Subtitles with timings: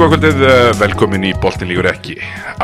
[0.00, 2.14] góða kvöldið, uh, velkomin í Boltin lígur ekki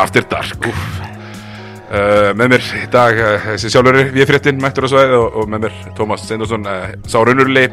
[0.00, 0.64] After Dark.
[0.66, 5.50] Uh, Með mér í dag, uh, þessi sjálfur við fréttin, mættur á svæði og, og
[5.52, 7.66] með mér Tómas Steindorsson, uh, sá raunurli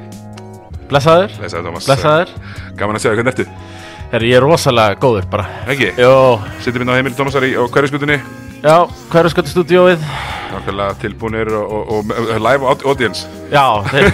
[0.91, 1.87] Blessaður, Lesaði Tómas.
[1.87, 2.33] Blessaður?
[2.77, 3.45] Gaman að segja, hvernig ertu?
[4.13, 5.45] Herri, ég er rosalega góður bara.
[5.71, 5.93] Ekki?
[5.97, 6.11] Jó,
[6.65, 8.19] Sittum inn á heimili Tómasar í á hverjaskutunni
[8.63, 8.75] já,
[9.15, 10.03] er stúdíóið?
[10.53, 13.23] Nákvæmlega tilbúinir og, og, og, og live aud- audience.
[13.51, 14.11] Já, þeir,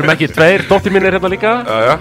[0.00, 1.52] erum ekki tveir Dóttir mín er hérna líka.
[1.68, 1.94] Já, já,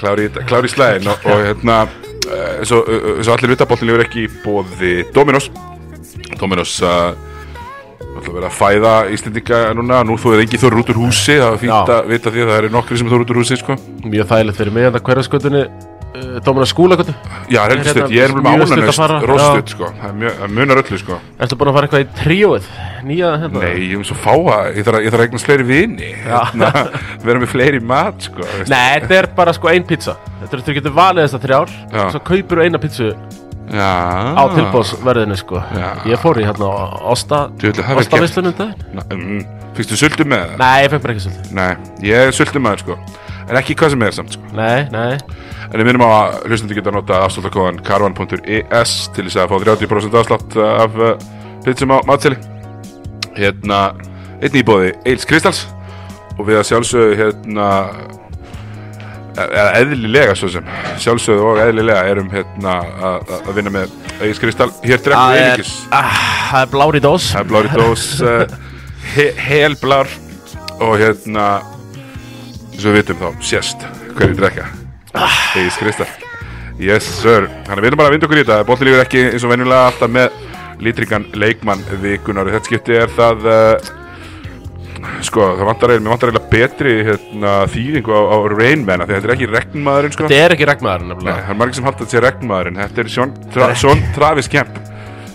[0.00, 1.78] klári, klári slæðin og hérna,
[2.28, 5.50] uh, svo, uh, svo allir vita Boltin lígur ekki í bóði Dominos
[6.40, 7.14] Dominos uh,
[8.14, 11.48] að vera að fæða Íslendinga núna, nú þú er engin þór út úr húsi það
[11.50, 11.96] er fínt Já.
[11.98, 13.76] að vita því að það eru nokkri sem þór út úr húsi sko.
[14.04, 15.64] Mjög þægilegt fyrir mig Þetta hverja skotunni
[16.14, 17.14] uh, Dómina skúlakotu
[17.52, 20.80] Já, helgstuð, hérna ég er með mjög stutt að fara, róstuð, sko, það það munar
[20.82, 21.18] öllu sko.
[21.44, 22.68] Ertu búin að fara eitthvað í tríóið?
[23.04, 23.62] Nýja hérna?
[23.64, 26.72] Nei, ég er svo fáa, ég þarf að, að eignast fleiri vini hérna,
[27.26, 28.48] vera með fleiri mat sko.
[28.70, 32.04] Nei, þetta er bara sko ein pizza Þetta er þú getur valið þessar þrjár Já.
[32.14, 33.10] Svo kaupir þú eina pizzu
[33.72, 35.88] Já, á tilbóðsverðinu sko Já.
[36.10, 37.54] Ég fór í hérna það
[38.58, 40.58] daginn Na- mm, Fyrstu sultu með það?
[40.60, 41.70] Nei, ég fekk bara ekki svolítið Nei,
[42.04, 42.98] ég er sultu maður sko
[43.48, 44.46] En ekki hvað sem er samt sko.
[44.56, 45.18] Nei, nei.
[45.70, 50.18] En ég minnum á að hlustandi geta nota afsláttakóðan karvan.is til þess að fá 30%
[50.20, 51.14] afslátt af uh,
[51.66, 52.38] pizzum á matseli.
[53.36, 53.82] Hérna,
[54.40, 55.64] einn íbóði Eils Kristals.
[56.38, 57.68] Og við að sjálfsögðu hérna
[59.34, 60.66] eða eðlilega svo sem
[61.02, 65.32] sjálfsögðu og eðlilega erum hérna að að- að vinna með Eils Kristall hér Það drekkum
[65.34, 66.18] við einingis ah,
[66.52, 67.26] það er blári dós.
[67.34, 68.04] Það er blári dós
[69.16, 70.12] he, helblár.
[70.84, 71.48] Og hérna
[72.74, 73.88] eins og við vitum þá sést
[74.18, 74.68] hverju drekka.
[75.54, 76.10] Egis Kristall
[76.82, 78.64] Yes sir, að við erum bara að vinda okkur í þetta.
[78.66, 80.40] Bóttilífur ekki eins og venjulega alltaf með
[80.82, 83.92] lítringan leikmann vikunar þetta skipti er það uh,
[85.22, 88.64] sko, það vantar eiginlega, mér vantar eiginlega betri hérna, þýðingu á, á að
[89.12, 90.26] þetta er ekki regnmaðurinn sko.
[90.26, 92.80] Þetta er ekki regnmaður Nei, það er margir sem halda þetta sé regnmaðurinn.
[92.82, 94.80] Þetta er Sjón, tra, Sjón Travis Kemp.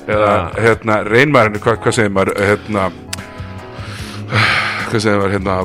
[0.09, 2.89] Eða, hérna, reynmaðurinn Hvað hva segir maður, hérna
[4.89, 5.55] Hvað segir maður, hérna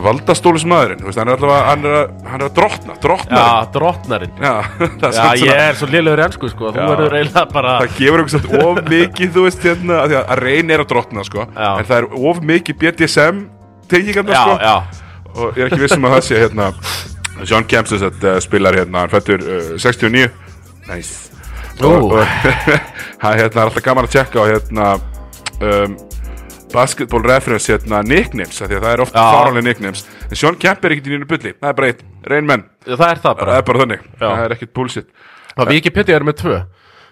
[1.07, 4.53] veist, hann er að Hann er að, hann er að drottna, drottna Já, drottnarinn Já,
[4.79, 6.89] það er Já, samt ég svona er svo liðlegur ennsku sko Þú Já.
[6.93, 10.75] verður eiginlega bara Það gefur einhvers veginn of mikið, þú veist, hérna að, að reyn
[10.75, 11.71] er að drottna, sko Já.
[11.73, 13.43] En það er of mikið BDSM
[13.91, 15.05] Tengingarna, Já, sko já,
[15.35, 16.71] og ég er ekki vissum að það sé hérna
[17.43, 20.29] John Kemp sem sagt uh, spilar hérna hann fættur uh, 69
[20.89, 21.31] nice.
[21.83, 22.21] Og, og
[23.25, 24.91] hann hérna er alltaf gaman að tjekka á hérna
[25.59, 25.97] um,
[26.75, 29.23] basketball reference hérna nicknames því að það er oft Já.
[29.31, 31.55] fáránlega nicknames en John Kemp er ekkert í nýju bulli.
[31.61, 32.03] Það er bara eitt,
[32.33, 34.05] Rain Man, það er það það bara er bara þannig.
[34.19, 34.27] Já.
[34.27, 35.09] það er ekkert bullshit.
[35.55, 36.59] Það Wikipedia er með tvö.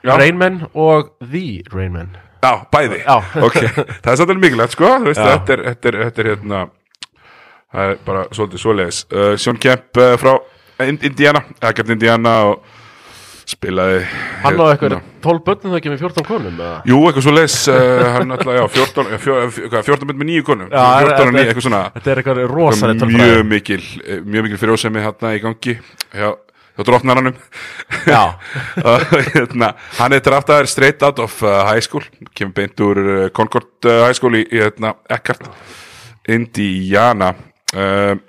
[0.02, 0.16] Já.
[0.18, 3.02] Rainman og The Rainman Já, bæði.
[3.06, 3.16] Já.
[3.46, 3.58] Ok,
[4.02, 4.88] það er alveg mikilvægt sko.
[4.98, 5.28] Þú veist, Já.
[5.36, 6.62] þetta, er, þetta, er, þetta er hérna
[7.72, 8.96] Það er bara svolítið svoleiðis.
[9.08, 10.34] Uh, Sean Kemp uh, frá
[10.84, 11.40] Ind- Indiana.
[11.64, 12.66] Ekkert Indiana og
[13.52, 13.98] spilaði
[14.42, 16.76] Hann á eitthvað 12 börnum það ekki með 14 konum eða?
[16.90, 20.28] Jú, eitthvað svoleiðis uh, Hann alltaf, já, 14 já, fjó- eh, hvað, 14 mynd með
[20.30, 20.70] nýju konum?
[20.72, 21.82] Já, 14 og þetta- 9, eitthvað svona.
[21.98, 23.50] Þetta er eitthvað rosalega mjög tölfræði.
[23.52, 25.76] mikil eh, Mjög mikil frjósemi hérna í gangi
[26.22, 26.30] Já,
[26.72, 27.36] hjá drottnaranum
[28.08, 28.22] Já,
[28.82, 33.28] Og, hérna, hann er draftaður straight out of uh, high school kemur beint úr uh,
[33.36, 35.44] Concord high school í, í hérna, Eckhart
[36.30, 37.32] Indiana
[37.74, 38.20] um,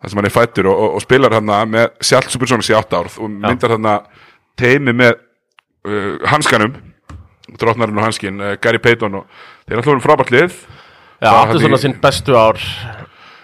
[0.00, 2.98] þar sem hann er fættur og, og, og spilar hann með sjálf Supersonics í 8
[3.00, 3.88] ár og myndar hann
[4.58, 6.74] teimi með uh, hanskanum
[7.60, 9.26] drottnarinn og hanskin, uh, Gary Payton og
[9.66, 10.58] þeir er alltaf verið frábært lið.
[11.20, 12.60] Já hafði- svona sín bestu ár.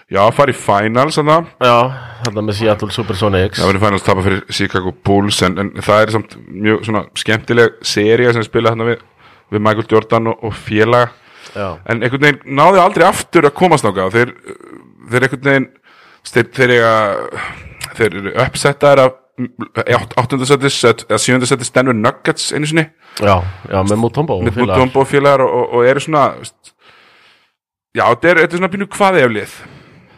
[0.07, 1.75] Já, fari í finals hann það Já,
[2.23, 6.13] þetta með Seattle Supersonics verður fænast að tapa fyrir Chicago Bulls en, en það er
[6.15, 9.01] samt mjög svona skemmtileg seria sem spila hérna við,
[9.51, 11.09] við Michael Jordan og, og félaga.
[11.51, 14.31] Já, en einhvern veginn náði aldrei aftur að komast nága þeir,
[15.11, 15.67] þeir einhvern veginn
[16.31, 16.95] þeir, þeir, eiga,
[17.99, 22.87] þeir eru uppsettaðir af áttundasettis eða sjöndasettis Denver Nuggets einu sinni
[23.21, 23.35] já,
[23.69, 26.23] já með Mutombo með Mutombo og félagar og, og, og eru svona
[27.93, 29.57] já, þetta er, er svona pínu hvaði ef lið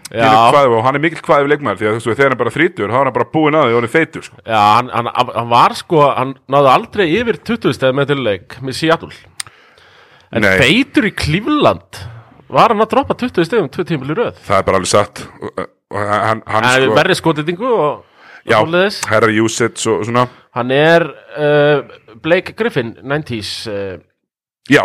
[0.10, 2.38] pínu hvaði og hann er mikill hvaði ef leikmaður því að þú veist, þegar hann
[2.38, 4.39] er bara þrítur þá er hann bara búinn að því og hann er feitur sko.
[4.45, 8.80] já hann, hann, hann var sko Hann náði aldrei yfir 20 stæð með tilleik með
[8.80, 9.12] Seattle
[10.30, 10.56] En Nei.
[10.62, 12.04] feitur í Cleveland
[12.50, 15.24] Var hann að droppa 20 stæðum tvö tímul í röð það er bara alveg satt
[15.27, 15.63] og,
[15.94, 18.06] og hann, hann sko, verri skotitingu og
[18.50, 18.60] já,
[19.13, 20.28] herra usage og, svona.
[20.57, 21.07] Hann er
[21.38, 23.98] uh, Blake Griffin 90s uh,
[24.69, 24.84] já,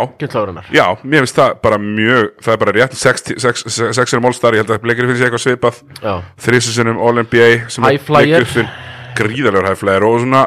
[0.73, 2.97] já, mér finnst það bara mjög það er bara rétt.
[2.97, 5.85] 6 er málstar, ég held að Blake Griffin sé eitthvað svipað.
[6.01, 8.27] Já, þrísisunum All-NBA sem High er flyer.
[8.27, 8.75] Blake Griffin
[9.15, 10.45] gríðalegur high flyer og svona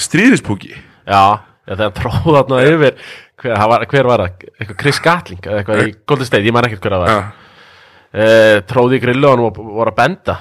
[0.00, 2.98] stríðispúki Já, já þegar hann tróð þarna yfir
[3.42, 4.50] hver, var, hver var það?
[4.56, 7.22] Eitthvað Chris Gatling eitthvað í Golden State, ég man ekkert hver að það ja,
[8.12, 10.38] uh, Tróði í grillu og hann var, var að benda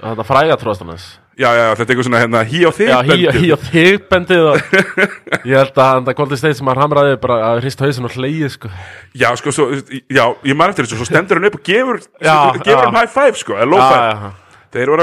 [0.00, 1.08] Þetta fræga tróðst hann hans
[1.40, 3.52] já, já, þetta er eitthvað svona hérna hí á þig Já, hí, bendið.
[3.54, 4.74] og þig bendið og
[5.48, 8.52] ég held að það Golden State sem hann hamraði bara að hrista hausin og hleyið
[8.56, 8.72] sko.
[9.16, 9.68] Já, sko, svo,
[10.12, 13.12] já, ég man eftir þessu Svo stendur hann upp og gefur, Já, gefur hann high
[13.14, 14.32] five, sko Eða low five.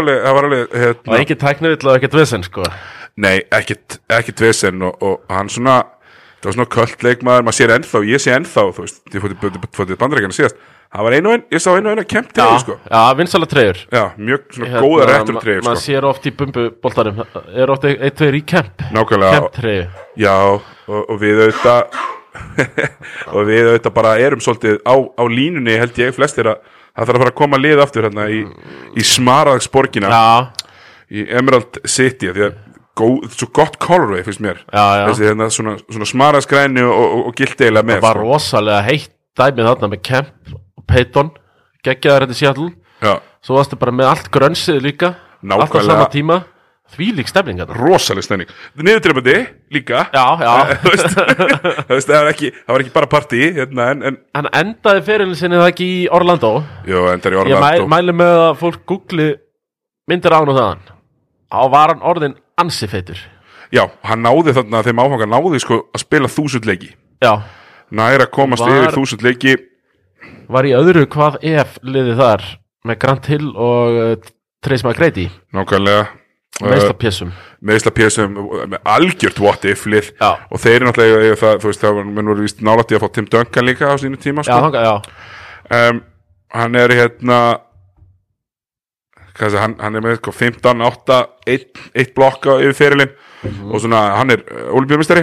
[0.04, 2.68] alveg, það var alveg Og hérna, ekki tæknivill og ekkert vesen sko.
[3.18, 3.36] Nei,
[4.14, 5.80] ekkit vesen og, og hann svona
[6.38, 9.64] Það var svona köld leikmaður, maður sér ennþá Ég sé ennþá, þú veist, ég fótið
[9.78, 10.60] fótið bandarækjana síðast.
[10.88, 12.76] Það var einu og einn, ég sá einu og einu að kempt Já, sko.
[12.88, 13.80] já vinsala treyjur.
[13.92, 15.86] Já, mjög svona góða réttur treyjur, Maður sko.
[15.92, 17.20] sér oft í bumbuboltarum
[17.52, 18.86] Er oft eitt tveir í kemp.
[18.96, 19.90] Kemp treyju.
[20.16, 22.00] Já, og, og við auðvitað
[23.36, 27.18] og við auðvitað bara erum svolítið á, á línunni held ég flestir að það þarf
[27.18, 28.40] að fara að koma lið aftur hérna í,
[28.98, 30.24] í smaraðsborgina Já,
[31.12, 32.56] í Emerald City því að
[32.98, 34.60] góð, svo gott colorway finnst mér.
[34.74, 35.04] Já, já.
[35.12, 38.28] Þessi hérna svona, svona smaraðsgræni og, og, og gildeila með Það var sko.
[38.34, 41.32] rosalega heitt dæmið þarna með Kemp og Peyton
[41.86, 42.70] Geggjaðar þetta í Seattle.
[43.06, 43.14] Já,
[43.46, 45.92] Svo varstu bara með allt grönsið líka Allt á Nákvæmlega.
[45.94, 46.38] sama tíma.
[46.88, 48.52] Því lík stemning þetta rosaleg stemning.
[48.80, 49.34] Niðurdreifandi
[49.76, 50.06] líka.
[50.16, 50.54] Já, já.
[51.88, 55.60] Það, var ekki, það var ekki bara partí hérna, en, en Hann endaði fyrirlin sinni
[55.60, 56.52] það ekki í Orlando?
[56.88, 57.88] Jó, í Ég mæ, Orlando.
[57.92, 59.28] mæli með að fólk googli
[60.08, 60.86] myndir án og þaðan.
[61.52, 63.20] Á var hann orðin ansi feitur.
[63.74, 66.94] Já, hann náði þarna þeim áfanga náði sko að spila þúsund leiki.
[67.24, 67.34] Já,
[67.92, 69.54] Nær að komast Var- yfir þúsund leiki.
[70.52, 72.42] Var í öðru hvað ef liðið þar
[72.88, 74.16] með Grant Hill og uh,
[74.64, 75.30] Trace McGrady?
[75.56, 76.08] Nákvæmlega.
[76.58, 77.32] Meðsla pjessum.
[77.62, 78.34] meðsla pjessum
[78.74, 80.08] með algjört what if lið.
[80.20, 80.32] Já.
[80.50, 83.08] og þeir eru náttúrulega það, þú veist, það var, menn voru víst nálætti að fá
[83.14, 84.58] Tim Duncan líka á sínu tíma Já, sko.
[84.66, 84.96] þanga, já,
[85.92, 86.00] um,
[86.58, 87.40] hann er hérna
[89.40, 91.18] hann, hann er með sko, 15, 8
[91.48, 93.68] 1, 1 blokk á yfir fyrirlin Mhm.
[93.72, 94.42] og svona, hann er
[94.74, 95.22] olimpíumistari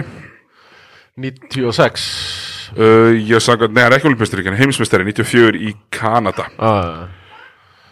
[1.19, 2.05] 96
[2.77, 7.05] uh, ég sagði, nei, hann er ekki olimpíumistari hann er heimsmistari, 94 í Kanada uh,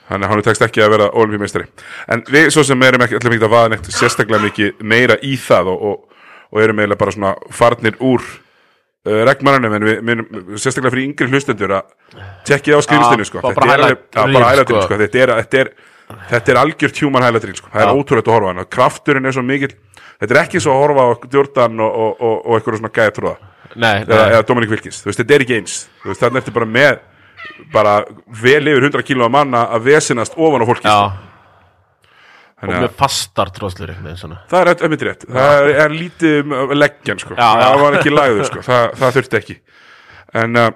[0.10, 1.68] Þannig að hann tekst ekki að vera olimpíumeistari
[2.12, 5.36] En við svo sem erum ekki allir mikið að vaða neitt sérstaklega mikið meira í
[5.40, 10.60] það og, og, og erum eiginlega bara svona farnir úr uh, regnmannunum en við, við
[10.60, 11.96] sérstaklega fyrir yngri hlustendur að
[12.48, 13.44] tekkið á skrifstinu Já, sko.
[13.48, 14.86] bara bara highlightin sko.
[14.90, 15.00] sko.
[15.04, 15.74] þetta, er, þetta, er,
[16.30, 17.72] þetta er algjört human highlightin sko.
[17.74, 19.74] það er ótrúlegt að horfa hann krafturinn er svo mikill.
[20.20, 23.16] Þetta er ekki svo að horfa á Jordan og, og, og, og eitthvað svona gæða
[23.18, 23.36] tróða
[23.74, 25.80] eða, eða Dominic Wilkins, veist, þetta er ekki eins.
[26.06, 27.02] Þannig ertu bara með
[27.74, 28.00] bara
[28.42, 31.12] vel yfir 100 kíló að manna að vesinast ofan á fólki sko.
[32.64, 37.36] og með fastar tróðslur það er ömmit rétt það er, lítið um leggjan sko.
[37.40, 38.64] Það var ekki lagður sko.
[38.64, 39.58] það, það þurfti ekki.
[40.44, 40.70] En uh,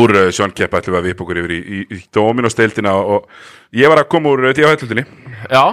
[0.00, 3.10] úr uh, Sjón Kepp ætlum við að vipa okkur yfir í, í, í Dominos-deildina og,
[3.28, 5.04] og ég var að koma úr uh, DFL-deildinni
[5.50, 5.64] Já,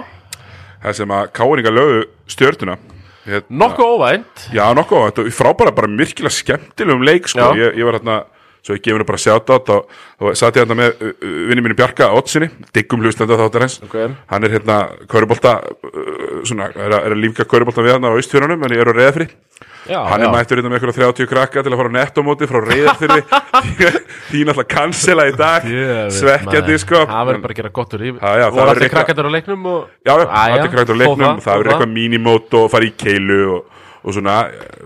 [0.82, 2.02] það sem að Káringa lögu
[2.32, 2.78] stjörnuna.
[3.22, 4.46] Hérna, nokkuð óvænt.
[4.50, 8.16] Já, nokkuð, þetta er frábæra, bara myrkilega skemmtilegum leik, sko, ég, ég var hérna
[8.62, 9.86] svo ég gefur henni bara sjátt átt og,
[10.22, 13.78] og satt ég hérna með uh, uh, vinni mínu Bjarka Ottsinni, diggum hlustandi þáttar hans.
[13.86, 13.96] Ok.
[14.30, 14.76] hann er hérna
[15.10, 18.82] Körubolta uh, svona, er, að- er að lífka Körubolta við hann á austfjörunum en ég
[18.84, 19.28] er á reyðafri
[19.88, 20.26] Já, hann já.
[20.26, 23.18] er mættur hérna með eitthvað 30 krakka til að fara á nettomóti frá reyðafri
[24.30, 25.66] því náttúrulega cancela í dag.
[26.18, 29.70] Svekkjandi, sko Það verður bara að gera gott úr í það verður krakkandur á leiknum
[29.72, 33.40] og Já, það er krækt á leiknum, það, verður eitthvað mínimót og fara í keilu
[33.56, 34.36] og, og svona,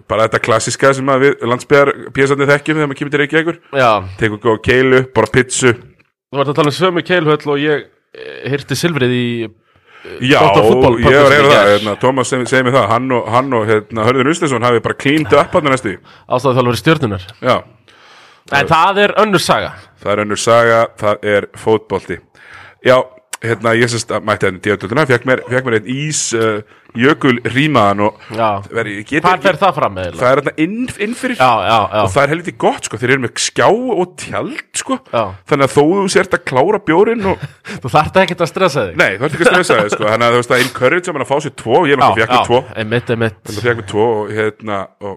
[0.08, 3.90] bara þetta klassiska sem að við landsbyðar pjæsandi þekkjum þegar maður kemur til Reykjavíkur, Já,
[4.20, 5.76] tekur góð keilu, bara pizzu
[6.36, 9.28] þú vart að tala um sömu keilhöll og ég eh, hirti silfrið í
[10.26, 13.66] Já, ég var í það, hérna, Tómas segi, segi mig það, hann og, hann og
[13.68, 16.14] hérna, Hörður Ústensson hafi bara klínt upp hann næstu, því.
[16.36, 17.56] ástæðu þjálfur stjörnunar já,
[18.54, 19.72] En það er önnur saga.
[19.98, 22.18] Það er önnur saga, það er fótbolti.
[22.86, 23.00] Já,
[23.42, 26.60] hérna, ég sérst að mætti hérna díðatölduna, fekk mér, mér einn ís uh,
[26.96, 28.20] jökul rýmaðan og
[28.74, 30.16] veri, ekki, fer það fram með?
[30.20, 31.36] það er hérna inn, inn fyrir.
[31.40, 34.62] Já, já, já, og það er helviti gott sko, þeir eru með skjá og tjald
[34.80, 37.44] sko, þannig að þó þú sért að klára bjórin og,
[37.82, 38.96] Þú þarft ekkert að stressa þig.
[39.00, 41.16] Nei, það er ekki að stressa þig sko, þannig að þú veist að encourage að
[41.16, 42.60] mann að fá sér tvo, ég náttúrulega fekk mér tvo.
[42.82, 43.38] Einmitt, einmitt.
[43.46, 45.16] Það fekk mér tvo og hérna og,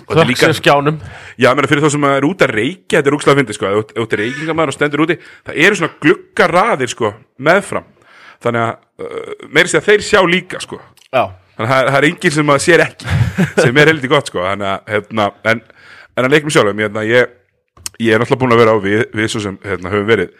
[0.00, 1.00] og þetta er Þökk líka, sem skjánum.
[1.40, 3.76] Já, menn fyrir þá sem er út að reykja þetta er úkslega fyndi, sko, ef
[3.76, 5.16] þú- ef þú ert reykingamæður og stendur úti,
[5.48, 7.12] það eru svona gluggaraðir sko,
[7.50, 7.88] meðfram.
[8.40, 8.72] Þannig að,
[9.04, 10.78] uh, meiri sé að þeir sjá líka sko,
[11.58, 13.18] þannig að það er- enginn sem maður sér ekki
[13.64, 14.44] sem er heldur gott sko.
[14.46, 15.62] Þannig að, hérna, en,
[16.16, 17.32] en að leikum sjálfum hérna, ég,
[18.00, 20.34] ég er náttúrulega búin að vera á við, við svo sem hérna, höfum verið.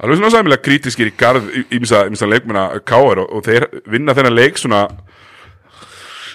[0.00, 3.20] Alveg svona sæmilega krítiskir í garð ímsa leikmuna K.R.
[3.20, 4.86] Og, og þeir vinna þennan leik svona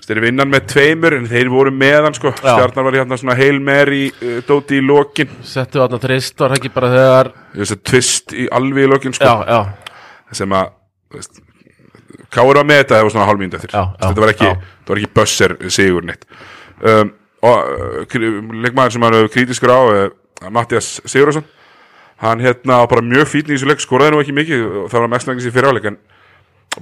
[0.06, 3.58] þeir vinna hann með tveimur en þeir voru meðan sko, stjarnar var hérna svona heil
[3.64, 5.32] meir í uh, dóti í lokin.
[5.42, 7.32] Settu þarna trist var ekki bara þegar
[7.66, 10.70] að tvist í alveg í lokin sko, Já, já, sem að
[11.10, 11.42] þú veist,
[12.34, 13.74] Káur var með þetta það var svona hálfmynd eftir.
[13.76, 14.52] Já, já, þetta var ekki,
[14.90, 16.26] var ekki bösser sigur neitt
[16.82, 17.12] um,
[17.46, 17.74] og
[18.06, 18.32] uh,
[18.66, 21.46] leikmaður sem er kritiskur á uh, Mattias Sigurðarsson
[22.24, 25.04] hann hérna var bara mjög fítn í þessu leik skoraði nú ekki mikið og það
[25.06, 25.98] var mest langis í fyriráleik en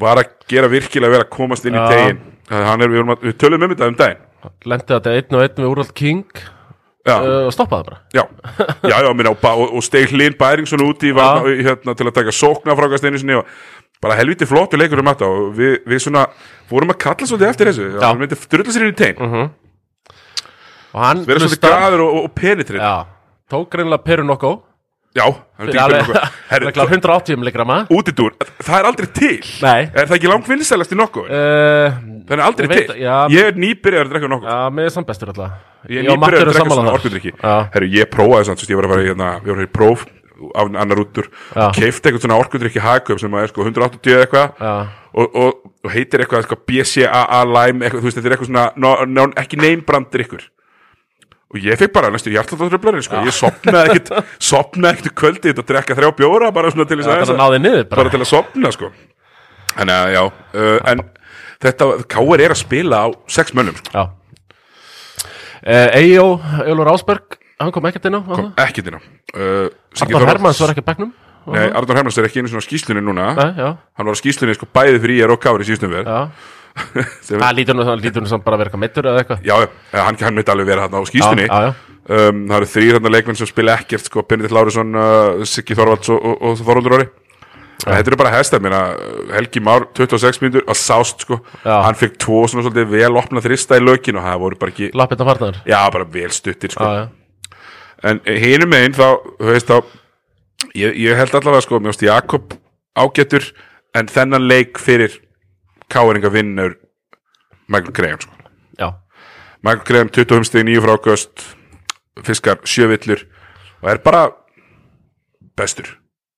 [0.02, 2.20] var að gera virkilega vel að komast inn í tegin
[2.54, 4.22] er, við, að- við tölum um þetta um daginn.
[4.68, 6.24] Lendi þetta einn og einn við Úrald King
[7.08, 8.00] já, uh, og stoppaði bara.
[8.14, 8.24] Já,
[8.90, 12.16] já, já minna, og, og, og steig hlinn Bæringsson út í varna, hérna, til að
[12.18, 13.50] taka sókna frákast einu sinni og
[14.04, 16.26] bara helviti flottu leikur um þetta og við, við svona
[16.72, 17.88] vorum að kalla svolítið eftir þessu.
[17.96, 18.04] Já.
[18.10, 19.24] hann myndi drulla sér í tegin
[20.94, 23.10] og hann vera svolítið graður og, og penetrið já, Já,
[23.54, 24.28] tók greinlega Peru
[25.60, 26.32] hann er Fyrir alveg nokkuð.
[26.50, 28.34] Herri, alveg 180 milligrama útidúr,
[28.66, 29.36] það er aldrei til.
[29.62, 29.82] Nei.
[29.94, 31.28] Er það ekki langt vinsælast í nokkuð?
[31.30, 33.14] Uh, það er aldrei veit- til, já.
[33.30, 34.50] ég er nýbyrjar að drekka nokkuð.
[34.50, 35.54] Já, með samt bestur alltaf.
[35.86, 36.96] Ég er Já, nýbyrjar að drekka svona
[37.44, 37.54] Já.
[37.76, 39.62] Herru, ég prófaði samt, þú veist, ég var að fara í hérna, ég var að
[39.62, 40.08] fara í próf
[40.60, 41.70] annar úttur Já.
[41.76, 44.66] keifti eitthvað svona orkudrykki hagköp sem er sko 180 eða eitthvað
[45.14, 48.66] og, og, og heitir eitthvað, eitthvað BCAA Lime eitthvað, þú veist, þetta er eitthvað svona
[48.76, 50.46] no, no, ekki neimbrandir ykkur
[51.54, 53.22] og ég fekk bara næstu hjartláttatröflarinn sko.
[53.28, 54.14] ég sopnaði ekkit
[54.52, 58.24] sopnaði ekkit kvöldið að drekka þrjá bjóra bara svona til þess að, bara, bara til
[58.24, 58.90] að sopna sko.
[59.78, 61.06] að já uh, en
[61.64, 64.10] þetta, Káir er að spila á sex mönnum sko.
[65.64, 66.26] Uh, Eyjó,
[66.66, 69.02] Eilur Ásberg Hann kom ekkert inn á kom ekkert inn á.
[69.34, 73.04] Uh, Þorvalds- Hermanns var ekki á bekknum Nei, Arnur Hermanns er ekki einu svona skýslunni
[73.04, 73.32] núna.
[73.36, 73.70] Nei, já,
[74.00, 76.20] hann var á skýslunni sko bæði fyrir ég og Kári síðustum við já.
[77.30, 79.42] Það lítur nú, lítur nú samt bara að vera eitthvað meittur eða eitthvað.
[79.46, 79.56] Já,
[79.94, 81.74] já, hann, hann myndi alveg vera hann á skýslunni Já, já, já.
[82.04, 86.10] Um, það eru þrýr þarna leikmenn sem spila ekkert sko, Benedikt Lárusson, uh, Siggi Þorvalds
[86.12, 87.10] og, og, og Þorvaldur Orri.
[87.84, 88.76] Þetta eru bara hestar, mér
[89.34, 91.40] Helgi Már 26 mínútur að sást sko.
[91.64, 91.78] Já.
[91.84, 94.90] hann fekk tvo svona svolítið vel opna þrista í lökin og það voru bara ekki,
[94.96, 95.60] Lappið á farnar.
[95.68, 96.88] Já bara vel stuttir sko.
[96.88, 97.23] Já, já
[98.04, 99.08] en hinum megin þá,
[99.40, 99.80] veist þá
[100.76, 102.56] ég, ég held allavega sko, finnst Jakob
[103.00, 103.50] ágættur
[103.98, 105.20] en þennan leik fyrir
[105.92, 106.78] Káringa vinnur
[107.68, 108.32] Michael Graham sko.
[109.64, 111.44] Michael Graham 25 stig 9 frákast
[112.28, 113.22] fiskar sjövillur
[113.82, 114.26] og er bara
[115.58, 115.88] bestur.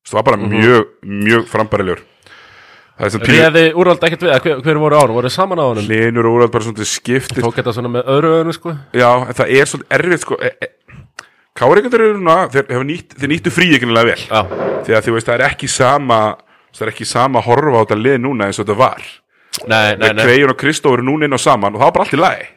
[0.06, 2.04] Það var bara mjög, mjög frambærilegur
[2.96, 6.30] er Réði úrvald ekkert við, hver, hver voru á hann, voru saman á hann hlinur
[6.30, 8.76] og úrvæð bara svona skiptir Tók þetta svona með öðru öðru sko.
[8.96, 10.38] Já, það er svolítið erfitt sko.
[10.40, 10.70] E, e,
[11.56, 12.16] Káringar þeir,
[12.68, 14.24] hafa nýtt, þeir nýttu frí ekkurnilega vel.
[14.28, 14.42] Já,
[14.88, 16.20] því að þú veist það er ekki sama
[16.76, 19.06] það er ekki sama horfa á þetta lið núna eins og þetta var.
[19.72, 20.26] Nei, nei, nei.
[20.26, 22.48] Krejun og Kristó eru núna inn á saman og það var bara allt í lagi.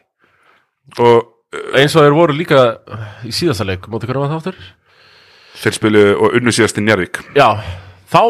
[0.99, 1.35] Og
[1.79, 2.59] Eins og þeir voru líka
[3.25, 4.57] í síðasta leik Móti hverju var það áttur?
[5.59, 7.47] þeir spilu og unnu síðast í Njarvík Já,
[8.11, 8.21] þá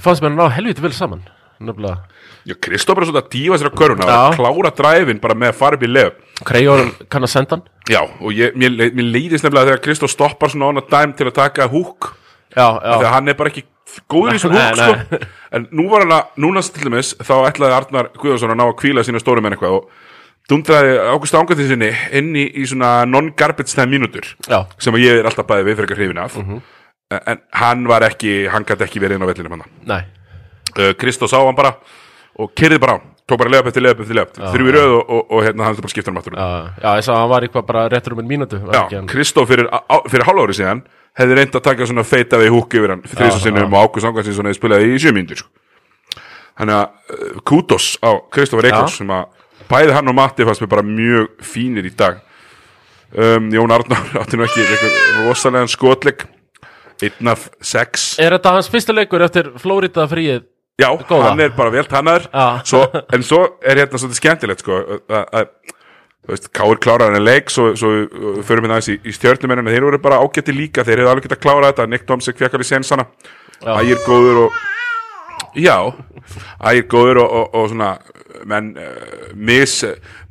[0.00, 1.20] fannst mér að ná helviti vel saman
[1.60, 1.98] Nefnilega
[2.44, 5.60] Já, Kristó bara svona að dífa sér á köruna og klára dræfin bara með að
[5.62, 7.62] fara upp í lef Krejón kann að senda hann.
[7.88, 11.30] Já, og ég, mér, mér leiðist nefnilega þegar Kristó stoppar svona on a dime til
[11.30, 12.10] að taka húk
[12.52, 13.64] Já, þegar hann er bara ekki
[14.10, 15.20] góður í Nei, húk sko.
[15.56, 18.76] en nú var hann að, núna til dæmis þá ætlaði Arnar Guðjónsson að ná að
[18.82, 19.88] kvíla sína stórum en eitthvað og
[20.50, 25.20] dundraði Ágúst Ángaði sinni inn í, í svona non-garbage time mínútur já, sem að ég
[25.22, 26.36] er alltaf bæði við fyrir hrifin af.
[26.40, 26.60] Mhm.
[27.14, 30.02] en, en hann var ekki, hann gæti ekki verið inn á nei.
[30.74, 31.76] Uh, Kristó sá hann bara
[32.40, 35.02] og kyrði bara á tók bara leðab eftir leðab eftir leðab þrjú í röð og,
[35.08, 37.66] og, og hérna hann bara skipta hann aftur Já, ég sá að hann var eitthvað
[37.70, 39.70] bara réttur um en mínútu Já, hann- Kristó fyrir,
[40.12, 40.82] fyrir hálfári síðan
[41.18, 43.86] hefði reynd að taka svona feita við húk yfir hann fyrir þrjus og sinnum og
[43.86, 45.50] Ágúst Ángarsson hefði spilaði í sjö mínútur sko.
[46.58, 49.24] Þannig að uh, kútos á Kristófur Eikons sem að
[49.70, 52.20] bæði hann og Matti fannst mér bara mjög fínir í dag.
[53.14, 54.66] Um, Jón Arnár átti nú ekki
[57.02, 57.30] einn
[58.22, 60.44] Er þetta hans fyrsta leikur eftir Flórida fríið?
[60.80, 61.28] Já, Góða.
[61.28, 62.24] hann er bara vel tannar
[62.66, 62.82] svo,
[63.14, 65.52] En svo er hérna svolítið skemmtilegt sko, að,
[66.56, 67.90] Káur klárar hann leik svo, svo
[68.48, 71.36] förum við aðeins í, í stjörnumennina þeir eru bara ágætti líka, þeir hefðu alveg getað
[71.36, 71.86] að klára þetta.
[71.92, 73.04] Nick Tomsik fekk alveg sensana.
[73.60, 74.62] Ægir góður og
[75.54, 75.76] Já,
[76.64, 77.90] ægir góður og, og, og svona
[78.48, 79.76] menn, uh, mis,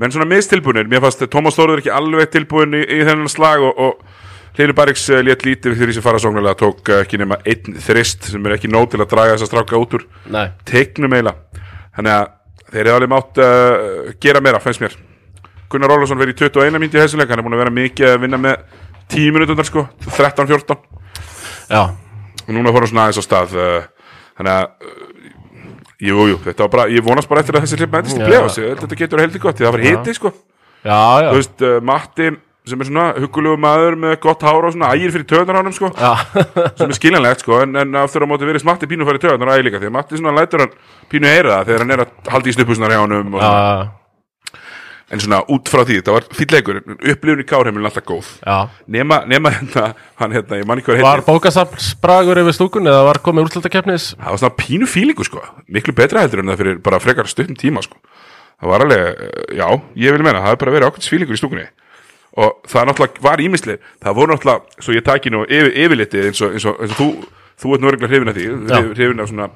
[0.01, 3.77] menn svona mistilbúinir mér fannst Tómas Þóruður ekki alveg tilbúin í, í þennan slag og,
[3.77, 4.22] og
[4.53, 8.43] Hlynur Bæriks uh, létt lítið fyrir þessi farasóknulega tók uh, ekki nema einn þrist sem
[8.45, 11.63] er ekki nóg til að draga þessa stráka út úr Nei, teiknum eiginlega.
[11.97, 12.27] Þannig að
[12.73, 14.93] þeir eru alveg mátt uh, gera meira, fannst mér.
[15.73, 18.11] Gunnar Ólafsson verið í 21 myndi í þessu leik hann er búin að vera mikið
[18.11, 18.61] að vinna með
[19.15, 20.77] 10 minútundar sko, 13-14
[21.73, 21.81] já,
[22.45, 25.01] og núna fór hann svona aðeins á stað þannig að uh,
[26.03, 28.27] jú, þetta var bara, ég vonast bara eftir að þessi hlip mætist í Já.
[28.29, 30.33] play-offs, ég held að þetta getur heldur gott það var hiti sko,
[30.85, 31.29] já, já.
[31.31, 32.29] Þú veist, Matti
[32.63, 35.89] sem er svona huggulegu maður með gott hár og svona ægir fyrir töðunar ánum sko.
[36.79, 39.67] Sem er skiljanlegt sko en, en aftur á móti verið Matti pínu fyrir töðunar ægir
[39.67, 40.77] líka því að Matti svona lætur hann
[41.11, 43.83] pínu heyra það þegar hann er að halda í stupusnar hjá já, svona.
[45.11, 48.31] en svona út frá því, þetta var fýll leikur upplifun í kárheimilin alltaf góð.
[48.39, 48.55] Já.
[48.95, 49.85] Nema, nema hérna,
[50.23, 54.13] hann hérna, ég man ekki hvað Var bókasafnsbragur yfir stúkun eða var komið úrslutakeppnis?
[54.15, 55.43] það var svona pínu fílingu sko.
[55.67, 57.99] Miklu betra heldur en það fyrir bara frekar stuttum tíma sko.
[58.63, 59.23] Það var alveg,
[59.59, 59.67] já,
[60.07, 61.67] ég vil meina það hefur bara verið ákveðs fílingur í stúkunni
[62.33, 66.41] og það náttúrulega var ímislega það voru náttúrulega, svo ég taki nú yfir, yfirlitið eins
[66.41, 67.09] og, eins og, eins og þú,
[67.61, 69.49] þú ert nú örgulega hrifin af því hrifin af svona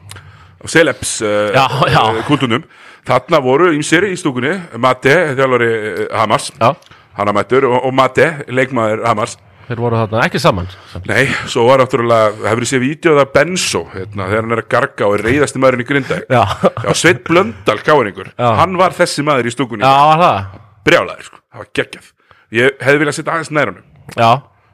[0.57, 2.63] á celebs uh, uh, kúndunum.
[3.07, 6.50] Þarna voru ímsir í stúkunni Mate, þjálfari uh, Hamars.
[6.57, 6.72] Já,
[7.17, 9.38] hann að mættur og, og Mate, leikmaður Hamars.
[9.67, 10.67] Þeir voru þarna ekki saman.
[11.10, 14.69] Nei, svo var náttúrulega, hefur þið séð vídeoð af Benzo, hérna, þegar hann er að
[14.72, 16.22] garga og er reyðasti maðurinn í Grindag.
[16.31, 16.43] Já,
[16.86, 18.48] Já, Sveit Blöndal, káinningur, Já.
[18.62, 22.07] hann var þessi maður í stúkunni, já, brjálaður, sko, það var geggjað.
[22.56, 24.30] Ég hefði viljað setja aðeins nær honum, Já,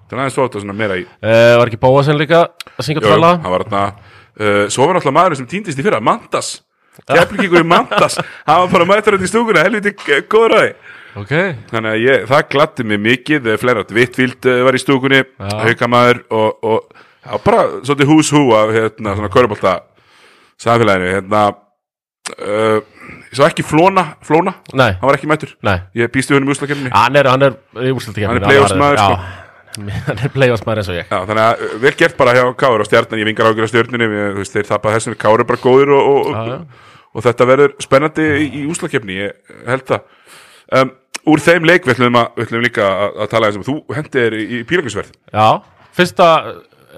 [0.09, 2.43] þannig aðeins þótt að svona meira í, uh, var ekki Bóasen líka
[2.77, 3.85] að syngja jú, tala hann var hérna,
[4.37, 6.51] uh, svo var náttúrulega maðurinn sem týndist í fyrra, Mantas,
[7.09, 10.75] keflingingur í Mantas, hann var bara mættur hérna í stúkunni, helviti eh, góður að því.
[11.13, 11.33] Ok,
[11.69, 16.23] Þannig að ég, það gladdi mig mikið eh, Fleira Vittvíld eh, var í stúkunni Haukamaður
[16.33, 19.75] og, og já, bara svolítið hús hú af hérna, svona körubólta
[20.61, 21.43] samfélaginu hérna
[22.31, 22.79] uh,
[23.29, 25.53] ég sá ekki Flóna Flóna, nei, hann var ekki mættur.
[25.65, 25.77] Nei.
[25.97, 29.19] Ég býstu úslakefni Hann er, hann er í úrslutikefni Hann er playoffsmaður, sko.
[30.07, 31.07] Hann er playoffsmaður eins og ég.
[31.09, 33.71] Já, þannig að uh, vel gert bara hjá Káur og stjarnan, ég vingar ágjur á
[34.39, 36.57] veist, þeir tapað þessum, Káur er bara góður og, og, Já, já.
[36.59, 40.05] og, og þetta verður spennandi í, í úslakefni, ég held það.
[40.73, 40.93] Um,
[41.29, 44.33] Úr þeim leik við ætlum, að, við ætlum líka að, að tala þessum, þú hendir
[44.35, 45.45] í, í pílagusverð Já,
[45.95, 46.27] fyrsta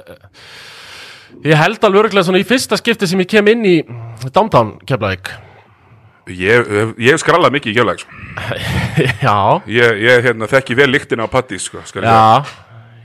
[0.02, 0.16] eh,
[1.46, 3.76] Ég held alveg örglega svona í fyrsta skipti sem ég kem inn í
[4.34, 5.30] Downtown Keflavík.
[6.26, 8.12] Ég, ég hef skrallað mikið í keflæk sko.
[9.28, 9.36] Já,
[9.70, 12.46] Ég, ég hérna, þekki vel lyktina á Pattís sko, ég já.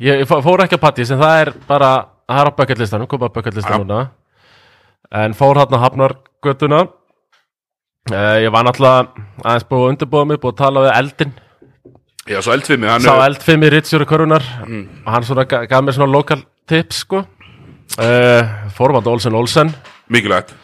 [0.01, 1.91] Ég fó- fór ekki að Pattis en það er bara
[2.31, 3.35] það er á bucketlistanum, kom að Já.
[3.37, 4.07] bucketlistanum núna.
[5.13, 6.15] En fór hann að hafnar
[6.47, 9.11] göttuna uh, Ég var náttúrulega
[9.43, 11.33] aðeins búið að undirbúða mig búið að tala við eldin
[12.31, 14.87] Já, svo eldfimi sá er- eldfimi Ritsjóri Körunar Mm.
[15.05, 17.25] og hann svona ga- gaf mér svona lokal tips sko.
[17.99, 19.75] Uh, Fórvand Olsen Olsen.
[20.09, 20.55] Mikilvægt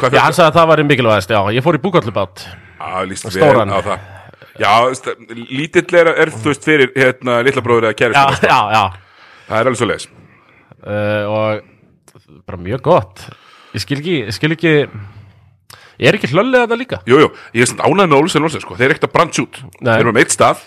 [0.00, 2.88] Hvað Já, hann sagði að það var í mikilvægast, já, ég fór í búkallubát Já,
[3.08, 3.72] líst vel Stóran.
[3.72, 4.08] á það.
[4.60, 4.72] Já,
[5.50, 8.82] lítill er, er þú veist fyrir hérna, litla bróður eða Já, kærist já, já.
[9.50, 10.08] Það er alveg svo leis
[10.80, 13.24] uh, og bara mjög gott.
[13.76, 14.74] Ég skil ekki, ég skil ekki
[16.00, 17.00] ég er ekki hlöllið þetta líka?
[17.08, 18.76] Jú, jú, ég er svona ánægð með Olsen Olsen sko.
[18.78, 19.60] Þeir eru ekkert að branch út.
[19.80, 19.92] Nei.
[19.92, 20.62] Þeir eru með eitt stað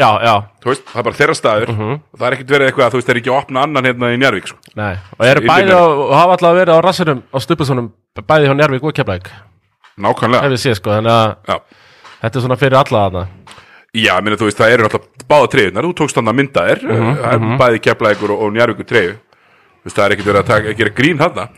[0.00, 0.34] já, já,
[0.64, 1.92] Þú veist, það er bara þeirra staður Mhm.
[2.12, 3.84] og það er ekkert verið eitthvað að þú veist, þeir eru ekki að opna annan
[3.90, 4.58] hérna í Njarvík sko.
[4.76, 5.66] nei og eru Illuminati.
[5.70, 9.30] bæði á, og hafa alltaf verið á rassinum á Stupusunum, bæði hjá Njárvík og Keflæk
[10.00, 11.56] Nákvæmlega hef ég séð sko, þannig að Já,
[12.22, 13.26] þetta er svona fyrir alla þarna
[13.92, 16.80] Já, minna, þú veist, það eru alltaf báða treyðunar, þú tókst þannig að mynda þér,
[16.94, 19.14] uh bæði keflaðingur og, og njárvíkur treyðu.
[19.80, 21.48] Þú veist, það er ekkert verið að, taka, að gera grín þarna.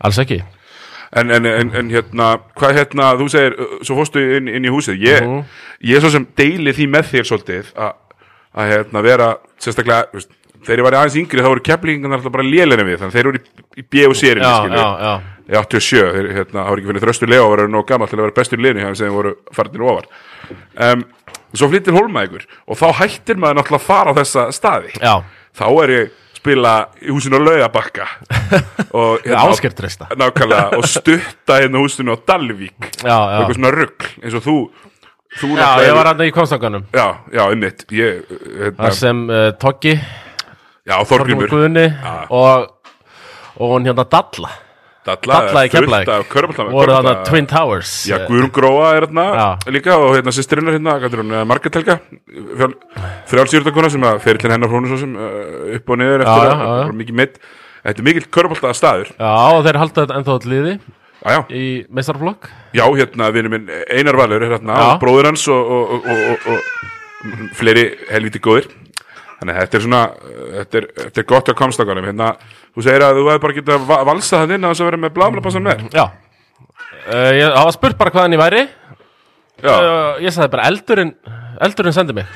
[0.00, 0.38] alls ekki
[1.14, 4.72] En, en, en, en hérna, hvað hérna, þú segir, uh, svo fórstu inn, inn í
[4.72, 5.28] húsið, ég,
[5.86, 7.92] ég er svo sem deili því með þér svolítið að,
[8.72, 9.28] hérna, vera,
[9.62, 10.32] sérstaklega, veist,
[10.64, 13.38] þegar ég var aðeins yngri, þá voru keflingarnar alltaf bara lélenni við, þannig þeir eru
[13.40, 13.44] í,
[13.78, 14.82] í B og sérinni, já, skilju.
[14.82, 17.86] já, já, Í 87, þeir, hérna, það var ekki fyrir þröstur Leo að vera nóg
[17.90, 20.06] gammal til að vera bestur hjá þeim sem voru farnir ofar.
[20.80, 21.02] Um,
[21.52, 24.94] svo flyttir Hólmaðingur og þá hættir maður náttúrulega að fara á þessa staði.
[24.96, 25.14] já,
[25.54, 28.06] Þá er ég spila í húsinu á Laugabakka.
[29.00, 29.24] Og
[29.74, 30.10] treysta.
[30.20, 32.76] Nákvæmlega og stutta hérna húsinu á Dalvík.
[33.00, 34.56] Já, og já, eitthvað svona rugg eins og þú
[35.40, 37.86] þú já, ég var hann í konstanganum já, já, einmitt.
[37.90, 38.20] Ég,
[38.60, 40.96] hérna, þar sem uh, Toggi já,
[41.50, 41.88] Guðni
[42.28, 42.70] og
[43.54, 44.52] og hún hérna Dalla
[45.04, 46.04] Dalla, í.
[46.32, 47.90] Körbálta voru þarna Twin Towers.
[48.08, 49.48] Já, Guðrún Gróa er hérna Já.
[49.76, 50.32] líka og hérna
[50.78, 51.98] hérna, hvað er hún, Margrét Helga?
[53.28, 56.96] Frjálsýrtakona sem að ferillin hennar svo sem uh, upp og niður eftir Já, já, já.
[57.02, 57.38] mikið mitt
[57.84, 60.74] Þetta er mikill körbálta staður já, og þeir halda þetta ennþá til liði.
[61.24, 65.70] Já, í meistarflokk já hérna vinur minn Einar Valur er hérna og bróður hans og,
[65.76, 66.64] og, og, og, og,
[67.28, 68.68] og fleiri helviti góðir
[69.44, 69.98] Þannig að þetta er svona,
[70.54, 72.28] þetta er, þetta er gott að komstakanum hérna,
[72.72, 75.00] þú segir að þú hefði bara getað va valsa það inn að þess að vera
[75.02, 76.04] með blamlapassan með já.
[77.04, 78.62] Uh, ég, var spurt bara hvaðan ég væri.
[79.60, 81.12] Uh, ég sagði bara eldurinn
[81.68, 82.32] eldurinn sendi mig.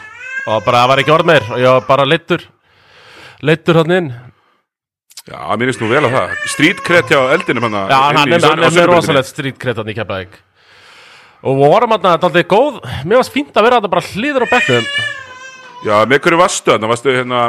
[0.53, 1.49] Og bara það var ekki orð meir.
[1.49, 2.45] Og ég var bara leittur
[3.41, 4.15] leittur hann inn.
[5.25, 6.39] Já, mér finnst nú vel að það.
[6.53, 9.97] Street cred hjá eldinum hann já, hann er, hann er með rosalegt strítkreit hann í
[9.97, 10.37] Keflavík.
[11.49, 12.83] Og vorum hann að þetta góð.
[13.09, 15.17] Mér varst fínt að vera þetta bara hliður á bekknum
[15.87, 16.89] Já, með hverju varstu þarna?
[16.91, 17.41] Varstu hérna,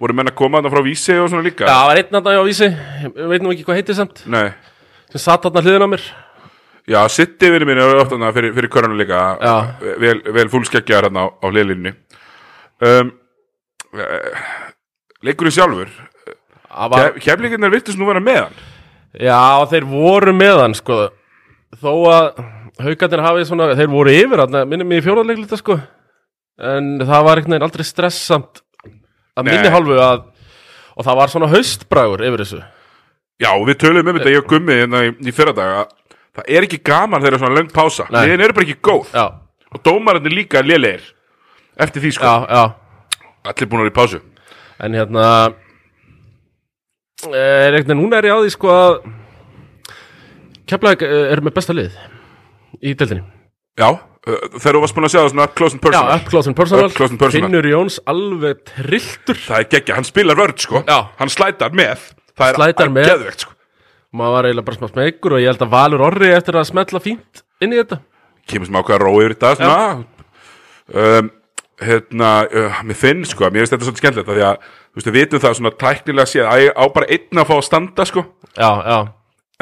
[0.00, 1.66] voru menn að koma þarna frá Vísi og svona líka?
[1.66, 2.68] já, það var einn hann á vísi.
[3.04, 4.22] Ég veit nú ekki hvað heitir samt.
[4.32, 4.46] Nei,
[5.12, 6.06] sem satt hann hliðin á mér.
[6.88, 9.20] Já, Sitti vinur mín er ofta þarna fyrir, fyrir körnum líka.
[9.42, 9.56] Já.
[10.00, 11.92] Vel, vel fullskeggjar þarna á, á hliðlinni.
[12.80, 13.10] Um,
[13.92, 14.46] eh,
[15.26, 15.90] Leikurinn sjálfur?
[16.70, 18.56] Var, Keflingarnir virtust nú vera með hann.
[19.20, 21.10] Já, þeir voru með hann sko.
[21.76, 22.40] Þó að
[22.86, 25.78] haugarnir hafið svona þeir voru yfir minnum mig í fjóðarleiklita sko
[26.56, 28.62] en það var einhvern veginn aldrei stressamt
[29.36, 30.24] að minni hálfu að
[30.96, 32.62] og það var svona haustbragur yfir þessu.
[33.42, 35.94] Já, við töluðum um þetta ég og Gummi hérna í, í fyrradag að
[36.36, 38.04] Það er ekki gaman þegar það er svona löng pása.
[38.12, 39.12] Liðin eru bara ekki góð.
[39.16, 39.26] Já,
[39.72, 41.04] Og dómararnir líka lélegir
[41.80, 43.22] Eftir því sko, já, já.
[43.50, 44.20] Allir búin að vera í pásu.
[44.80, 45.24] En hérna
[47.32, 48.94] er einhvern veginn, núna er ég á því sko að
[50.66, 51.98] Keflavík uh, er með besta lið
[52.80, 53.24] í deildinni.
[53.78, 53.88] Já,
[54.26, 56.14] þegar þú varst búin að sjá það svona up close and Já, personal.
[56.16, 57.46] up close and personal, Up close and personal.
[57.50, 59.38] Finnur Jóns alveg trilltur.
[59.46, 60.82] Það er geggja, hann spilar vörð sko.
[60.88, 60.98] Já.
[61.20, 62.08] Hann slætar með.
[62.36, 63.08] Það er Slætar með.
[63.12, 63.52] geðvegt sko.
[64.16, 67.00] Maður var eiginlega bara smá smegur og ég held að Valur Orri eftir að smetla
[67.04, 68.00] fínt inn í þetta.
[68.46, 70.04] Kemur sem ákveða rói yfir þetta svona.
[70.94, 71.30] Um,
[71.76, 75.08] Hérna, uh, mér finn sko Mér finnst þetta svolítið skemmtilegt af Því að, þú veist,
[75.10, 78.22] við vitum það svona tæknilega séð að á bara einn að fá að standa sko.
[78.56, 78.96] Já, já,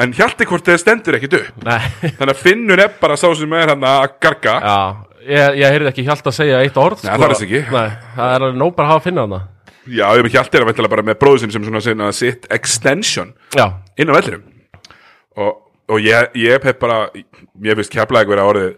[0.03, 1.59] En hjalti hvort þið stendur ekkit upp.
[1.63, 1.79] Nei.
[2.17, 4.55] Þannig að Finnur er bara sá sem er hann að garga.
[4.59, 4.79] Já,
[5.25, 7.61] ég, ég heyrði ekki hjálta að segja eitt orð Nei, það er þess ekki.
[7.73, 9.41] Nei, það er alveg nóg bara að hafa að finna hana
[9.85, 12.47] Já, ég með hjalti er að veintilega bara með bróðu sinn sem svona sinna sitt
[12.53, 13.65] extension Já,
[14.01, 14.43] inn á vellirum
[15.35, 15.51] og,
[15.91, 18.73] og ég, ég hef bara ég finnst keflaði vera orðið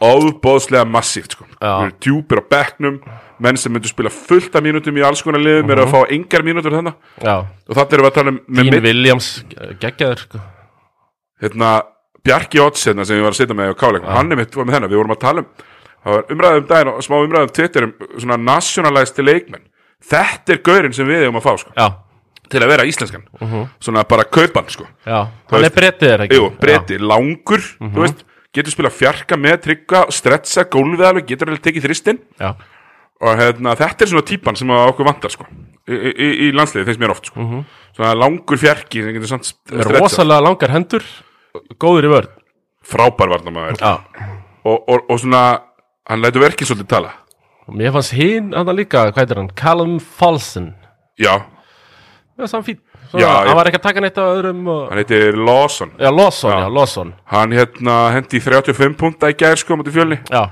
[0.00, 1.44] óbóðslega massíft sko.
[1.60, 1.74] Já.
[1.76, 2.94] Þeir eru djúpir á bekknum
[3.44, 6.44] menn sem myndu spila fullt af mínútum í alls konar liðum eru að fá engar
[6.46, 7.34] mínútur þannig já.
[7.68, 9.28] Og þannig erum við að tala um með Dean mitt, Williams,
[9.82, 10.40] geggjaður sko.
[11.42, 11.72] Hérna,
[12.24, 14.68] Bjarki Odds hérna, sem ég var að sitja með á káleikum hann er mitt var
[14.68, 15.68] með þennan, við vorum að tala um
[16.04, 19.66] það var umræðum daginn og smá umræðum Twitter um svona nationalisti leikmenn.
[20.10, 21.86] Þetta er gaurinn sem við eigum að fá sko, Já,
[22.50, 23.24] til að vera íslenskan.
[23.84, 24.88] Svona bara kaupan sko.
[25.04, 25.20] Já,
[25.52, 26.40] hann er brettið er ekki?
[26.40, 28.24] Jú, breyti, langur, þú veist
[28.56, 32.22] getur spila fjarka með trygga stretsa gólfið alveg, getur alveg tekið þristinn.
[33.20, 35.44] Og hérna, þetta er svona típan sem okkur vantar sko.
[35.90, 37.44] Í, í, í landsliði, finnst mér oft sko.
[37.92, 41.04] Svona langur fjarki sem getur með stretsa rosalega langar hendur
[41.80, 42.28] Góður í vörð
[42.90, 43.92] frábær varnamaður Já,
[44.64, 45.40] og, og, og svona,
[46.08, 47.10] hann lætur verkið svolítið tala.
[47.68, 50.70] Og mér fannst hinn hann líka, hvað heitir hann, Callum Folsen
[51.20, 51.34] já,
[52.40, 54.82] Já, saman fín Já, Svona, ég- Hann var ekki að taka neitt af öðrum og...
[54.92, 55.90] hann heitir Lawson.
[55.98, 56.58] Já, Lawson, Já.
[56.62, 57.08] já, Lawson.
[57.32, 60.18] Hann hérna hendi 35 punta í gær sko mútið fjölni.
[60.30, 60.44] Já,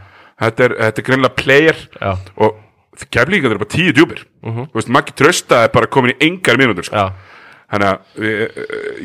[0.42, 1.78] þetta er, er greinilega player.
[2.02, 2.58] Já, og
[3.14, 4.24] keflíkan eru bara tíu djúpir.
[4.42, 6.98] Þú veist, Maggi Trösta er bara komin í engar mínútur sko.
[6.98, 7.37] já
[7.68, 8.60] Þannig að ég,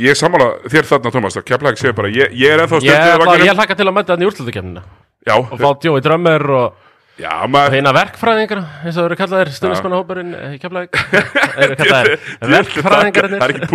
[0.06, 2.80] ég sammála þér þarna, Tómas, að Keflæk segir bara, ég, ég er ennþá
[3.26, 3.47] vagninu.
[3.49, 4.84] ég hlakka til að mæta hann í úrslutukefnina
[5.28, 6.78] Já, og fá Jói Drömmer og
[7.19, 10.97] já, maður, Þeina verkfræðingar, eins og það eru kallaðir stuðnismannahóparinn í Keflavík.
[11.65, 13.43] Eru kallaðir það verkfræðingarnir.
[13.43, 13.69] er ekki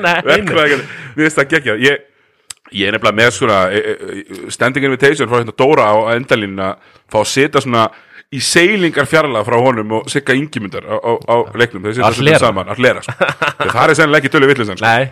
[0.08, 0.16] nei.
[0.30, 1.76] verkfræðingarnir, við veist það gekkja.
[1.84, 2.02] Ég,
[2.74, 3.60] ég er nefnilega með svona
[4.56, 7.86] standing invitation frá hérna Dóra á endalín að fá að setja svona
[8.32, 12.38] í seilingar fjarlæða frá honum og sigga yngimundar á, á, á leiknum, þau setja hlera.
[12.42, 13.02] saman, að hlera.
[13.04, 13.14] Sko.
[13.74, 14.86] Það er sennilega ekki tölu vitlusan, sko.
[14.86, 15.10] Nei,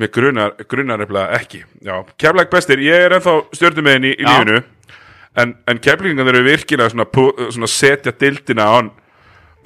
[0.00, 4.30] Mér grunar, grunar nefnilega ekki Já, Keflæk bestir, ég er ennþá stjórnumegin í, í Já.
[4.38, 4.62] lífinu
[5.36, 7.04] En, en keflingar eru virkilega svona,
[7.52, 8.88] svona setja dildina on,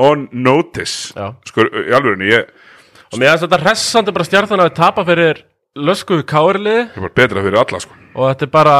[0.02, 1.28] on notice Já.
[1.46, 2.50] Sko, í alvörunni, ég,
[3.12, 5.44] og mér finnst þetta hressandi bara stjartan að tapa fyrir
[5.78, 7.94] lösku kárliði ég var betra fyrir alla sko.
[8.16, 8.76] og þetta er bara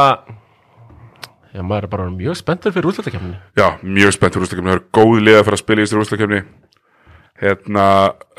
[1.55, 4.87] Já, maður er bara mjög spenntur fyrir úrslutukefninu Já, mjög spennt fyrir úrstakefni Það eru
[4.97, 6.41] góð lið að fara að spila í þessari úrstakefni
[7.41, 7.85] Hérna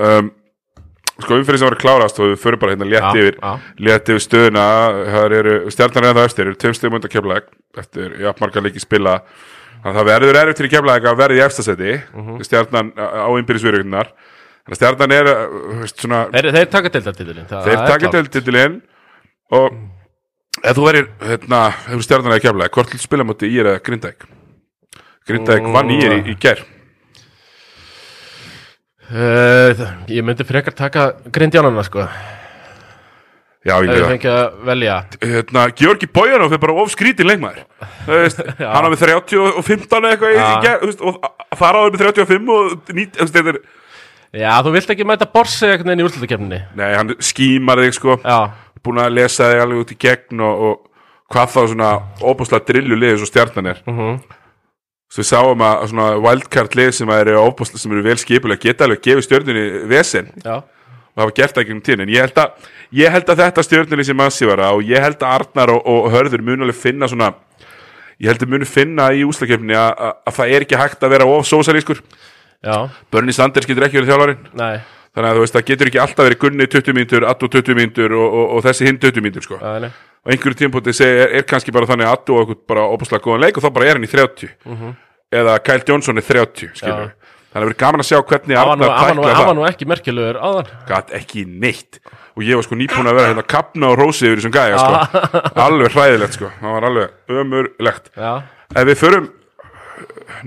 [0.08, 0.30] um,
[1.18, 3.52] Sko umfyrir sem var að klárast og við förum bara hérna létt Já, yfir já.
[3.88, 4.66] létt yfir stöðuna
[5.10, 7.48] það eru stjarnan eða eftir eru stöðum undan keflæk
[7.82, 9.16] eftir jafnmarga leiki spila.
[9.82, 12.38] Þannig að það verður erfitt fyrir keflæk að verði í efstasæti Mhm.
[12.46, 13.26] stjarnan á
[14.70, 15.42] að stjarnan er uh,
[15.82, 16.94] veist, svona, Þeir, þeir taka
[20.62, 23.84] ef þú verður hérna, hefur stjarnan eða keflæk hvort til spila múti í er eða
[23.86, 24.26] Grindæk
[25.28, 26.64] Grindæk vann í er í, í ger
[29.12, 32.06] uh, Ég myndi frekar taka grindjánana sko.
[33.66, 34.96] Já, ég Ef ég veit fengi að velja.
[35.12, 37.64] Það hérna, Georgi Bojanov er bara of skrítin leikmaður.
[38.06, 41.80] Þú veist, hann með 30 og 15 eða eitthvað í, ger, þú veist, og það
[41.80, 43.60] áður með 35 og 9, þú veist, þetta er
[44.36, 48.18] Já, þú vilt ekki mæta borsi einhvern veginn í úrslutukefninni Nei, hann skímar þig sko.
[48.20, 48.52] Já,
[48.88, 51.92] Búin að lesa þig alveg út í gegn og, og hvað þá svona
[52.24, 53.84] óbúslega drillu liðið svo stjarnan er.
[53.84, 54.18] Mhm.
[55.08, 58.84] Svo við sáum að svona wildcard lið sem eru óbúslega sem eru vel skipulega geta
[58.84, 60.32] alveg gefið stjörnunni vesen.
[60.44, 60.58] Já,
[61.18, 63.64] og hafa gert það ekki um tíðin en ég held að, ég held að þetta
[63.66, 67.32] stjörnunni sem massífara og ég held að Arnar og, og Hörður mun alveg finna svona
[68.18, 71.12] ég held að munu finna í úslakefni að, að, að það er ekki hægt að
[71.16, 72.02] vera of sósalískur
[73.10, 74.46] Börni Sanders getur ekki verið þjálfarinn
[75.18, 78.14] þannig að þú veist það getur ekki alltaf verið Gunni 20 mínútur, Atto 20 mínútur
[78.14, 79.58] og, og, og þessi hinn 20 mínútur sko.
[79.58, 79.90] Nei.
[80.22, 83.42] og einhverju tímpúti er, er kannski bara þannig að Atto og eitthvað bara opaslega góðan
[83.48, 84.54] leik og þá bara er hann í 30
[85.42, 87.10] eða Kyle Johnson er 30 skilur
[87.48, 89.74] þannig að verið gaman að sjá hvernig Arnar hann var nú- tækla hann var það.
[89.74, 90.66] ekki merkilegur áðan.
[90.88, 91.96] Gat ekki neitt.
[92.36, 95.30] Og ég var sko nýbúin að vera hérna kapna og rósi yfir þessum gæja sko.
[95.64, 96.50] alveg hræðilegt sko.
[96.60, 98.10] Það var alveg ömurlegt.
[98.14, 98.32] Já,
[98.76, 99.30] ef við förum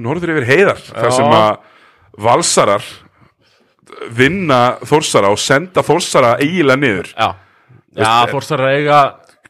[0.05, 1.57] norður yfir heiðar þar sem að
[2.29, 2.86] valsarar
[4.17, 7.12] vinna Þórsara og senda Þórsara eiginlega niður.
[7.15, 7.30] Já.
[7.91, 8.97] Já, Veist, fórsar að eiga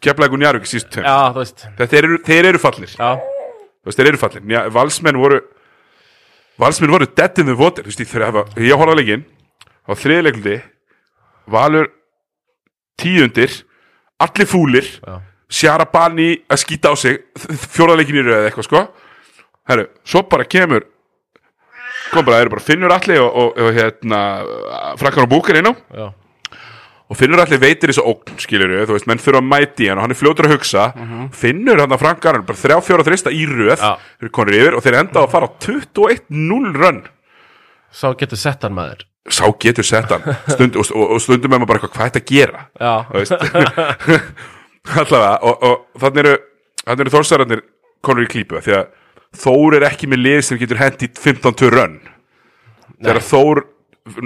[0.01, 1.59] Keflæk og Njarvík síst Já, þú veist.
[1.77, 3.09] Þetta eru, þeir eru fallir Já,
[3.85, 5.37] veist, þeir eru fallir Nja, Valsmenn voru
[6.57, 9.25] Valsmenn voru dead in the water Þú veist, ég, þegar, ég horfði á leikinn
[9.85, 10.55] á þriðleikludi
[11.53, 11.91] Valur
[12.97, 13.59] tíundir
[14.21, 15.19] allir fúlir Já.
[15.51, 17.21] Sjarabani að skýta á sig
[17.75, 18.81] fjóraðleikin í röð eitthvað sko.
[19.67, 20.85] Herru, svo bara kemur
[22.09, 24.23] kom bara, það eru bara Finnur allir og, og, og hérna
[24.99, 25.73] Frankan og Búkar inn á.
[25.95, 26.07] Já,
[27.11, 30.05] og Finnur allir veitir þessu ógn skilur þú veist, menn þurfa að mæti hann og
[30.05, 30.85] hann er fljótur að hugsa.
[31.35, 33.83] Finnur hann að Frankar hann er bara þrjá fjóra þrista í röð.
[34.31, 37.01] Konur yfir og þeir enda að fara á 21-0 run.
[37.91, 39.03] Sá getur sett hann maður.
[39.27, 40.23] Sá getur sett hann.
[40.47, 42.63] Stund, og, og, stundum með maður bara eitthvað, hvað þetta að gera?
[45.01, 46.37] Allavega og, og þannig eru,
[46.85, 47.65] þannig eru þórsararnir
[48.07, 48.87] konur í klípu því að
[49.37, 51.97] Þór er ekki með lið sem getur hendi 15-2 run
[53.01, 53.61] þegar Þór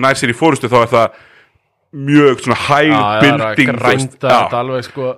[0.02, 1.20] nær sér í fórustu þá er það
[1.96, 3.22] mjög svona hæg já, já, það að
[3.56, 5.12] binding þú veist, grænda já, þetta alveg sko.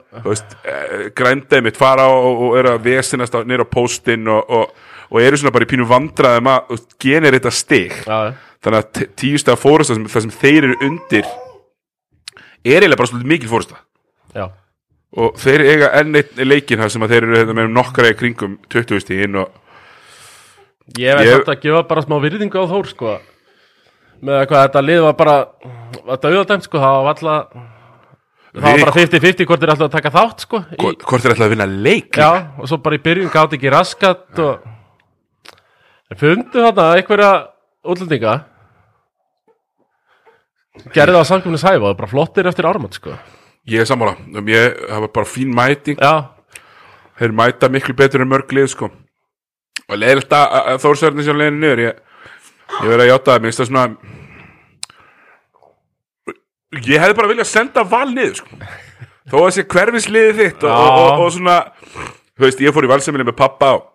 [0.68, 4.76] Eh, grændaði mitt fara og, og er að vesinast nýra á póstinn og, og,
[5.10, 7.96] og eru svona bara í pínu vandraðum að genir þetta stig.
[8.06, 8.20] Já,
[8.62, 11.26] þannig að t- tíusta fórusta það sem þeir eru undir
[12.68, 13.80] er eiginlega bara svolítið mikil fórusta
[14.36, 14.46] já,
[15.18, 18.18] og þeir eiga enn einn leikin þar sem að þeir eru hérna, með nokkra í
[18.20, 19.54] kringum 20 stíðin og
[20.96, 23.16] ég veit þetta að gefa bara smá virðingu á Þór sko.
[24.24, 25.36] Með hvað þetta lið var bara
[25.94, 27.58] þetta auðvitaðum sko, það var alltaf
[28.58, 31.46] það var bara 50-50 hvort er alltaf að taka þátt sko í, hvort er alltaf
[31.46, 32.18] að vinna leik?
[32.18, 37.32] Já, og svo bara í byrjun gátt ekki raskat og fundu þarna einhverja
[37.88, 38.38] útlendinga.
[40.94, 43.14] Gerði það á samkvæmni sæfa bara flottir eftir ármátt sko.
[43.68, 46.00] Ég er sammála, um ég, var bara fín mæting.
[46.00, 46.32] Já,
[47.20, 48.90] þeir mæta miklu betur en mörg lið sko
[49.88, 52.00] og leiðilegt að, Þórsverðin sem leiðin niður ég,
[52.82, 53.86] ég verið að játa það, minnst það svona
[56.88, 58.62] ég hefði bara viljað senda val niður sko.
[59.28, 61.60] Þó að sé hverfisliðið þitt og, og, og, og svona
[62.38, 63.86] þú veist, ég fór í valsemili með pappa og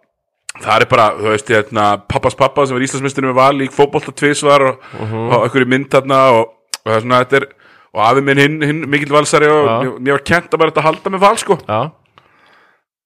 [0.63, 4.13] það er bara, þú veist, hérna pappas pappa sem var Íslandsmyndstur með val í fótbolta
[4.17, 7.49] tvisvar og, og einhverju mynd þarna og, það er svona, þetta er
[7.93, 10.85] og afi minn hinn, hinn mikill valsari og mér, mér var kent að bara þetta
[10.87, 11.57] halda með val sko.
[11.69, 11.81] Já,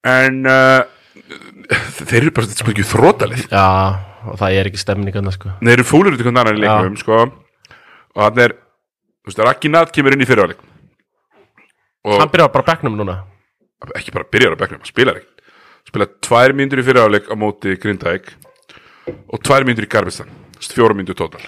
[0.06, 0.82] en uh,
[2.06, 3.66] þeir eru bara sko ekki þrótalið já
[4.26, 5.52] og það er ekki stemningarna sko.
[5.60, 7.20] Þeir eru fúlur út í hvernig annan í leiknum sko.
[8.16, 10.62] og hann er þú veist, Raggi Nat kemur inn í fyrirháleik
[12.06, 13.16] og Hann byrjar bara á bekknum núna.
[13.98, 15.32] Ekki bara byrjar á bekknum, hann spilar ekki.
[15.90, 18.32] Spilar tvær mínútur í fyrirháleik á móti Grindæk
[19.06, 20.30] og tvær mínútur í Garbistan
[20.66, 21.42] fjóra mínútur tótal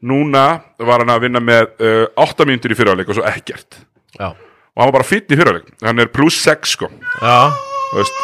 [0.00, 3.82] núna var hann að vinna með uh, átta mínútur í fyrirháleik og svo ekkert.
[4.16, 6.88] Já, og hann var bara fýtt í fyrirháleik hann er pluss 6 sko.
[7.20, 7.52] Já,
[7.90, 8.22] þú veist,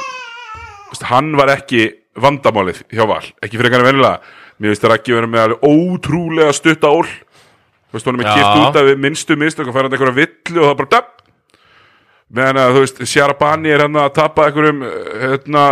[1.11, 4.21] hann var ekki vandamálið hjá Val ekki fyrir einhverjum venjulega.
[4.57, 7.09] Mér finnst það ekki verið með alveg ótrúlega stutta ól.
[7.87, 10.63] Þú veist, hann er með kipt út af minnstu mistök og fær hann einhverja villu
[10.63, 11.13] og það bara döpp.
[12.37, 15.67] Meðan að þú veist, Sjarabani er hann að tapa einhverjum eh, hérna,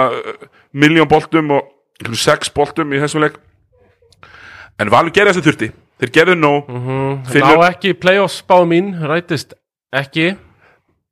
[0.76, 3.40] miljón boltum og sex boltum í þessum leik.
[4.78, 5.70] En Valur gerði þessu þurfti.
[6.02, 6.68] Þeir gerðu nóg.
[6.68, 9.54] Mm ná Finnur, ekki playoffs spá mín, rætist
[9.94, 10.34] ekki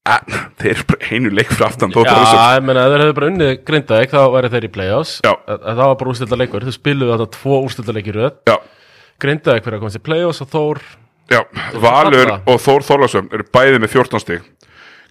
[0.09, 2.15] að, þeir eru bara einu leik frá aftan Já,
[2.57, 5.13] ég meina, ef þeir hefðu bara unnið grindaðik þá væri þeir í playoffs.
[5.25, 5.33] Já.
[5.49, 8.35] Það var bara úrstölda leikur, þau spiluðu þetta tvo úrstölda leikir röð.
[8.51, 8.57] Já,
[9.23, 10.81] Grindaðik fyrir að komast í playoffs og Þór
[11.31, 11.41] Já,
[11.79, 12.39] Valur falla.
[12.51, 14.49] og Þór Þorlarsson eru bæði með 14 stig.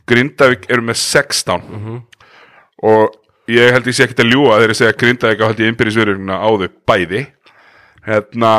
[0.10, 2.01] Grindavík eru með 16
[2.82, 3.15] og
[3.51, 5.71] ég held ég sé ekkert að ljúga þegar ég segja að Grindavík á held ég
[5.71, 7.23] innbyrðisverðurinn á þau bæði.
[8.10, 8.51] Hérna,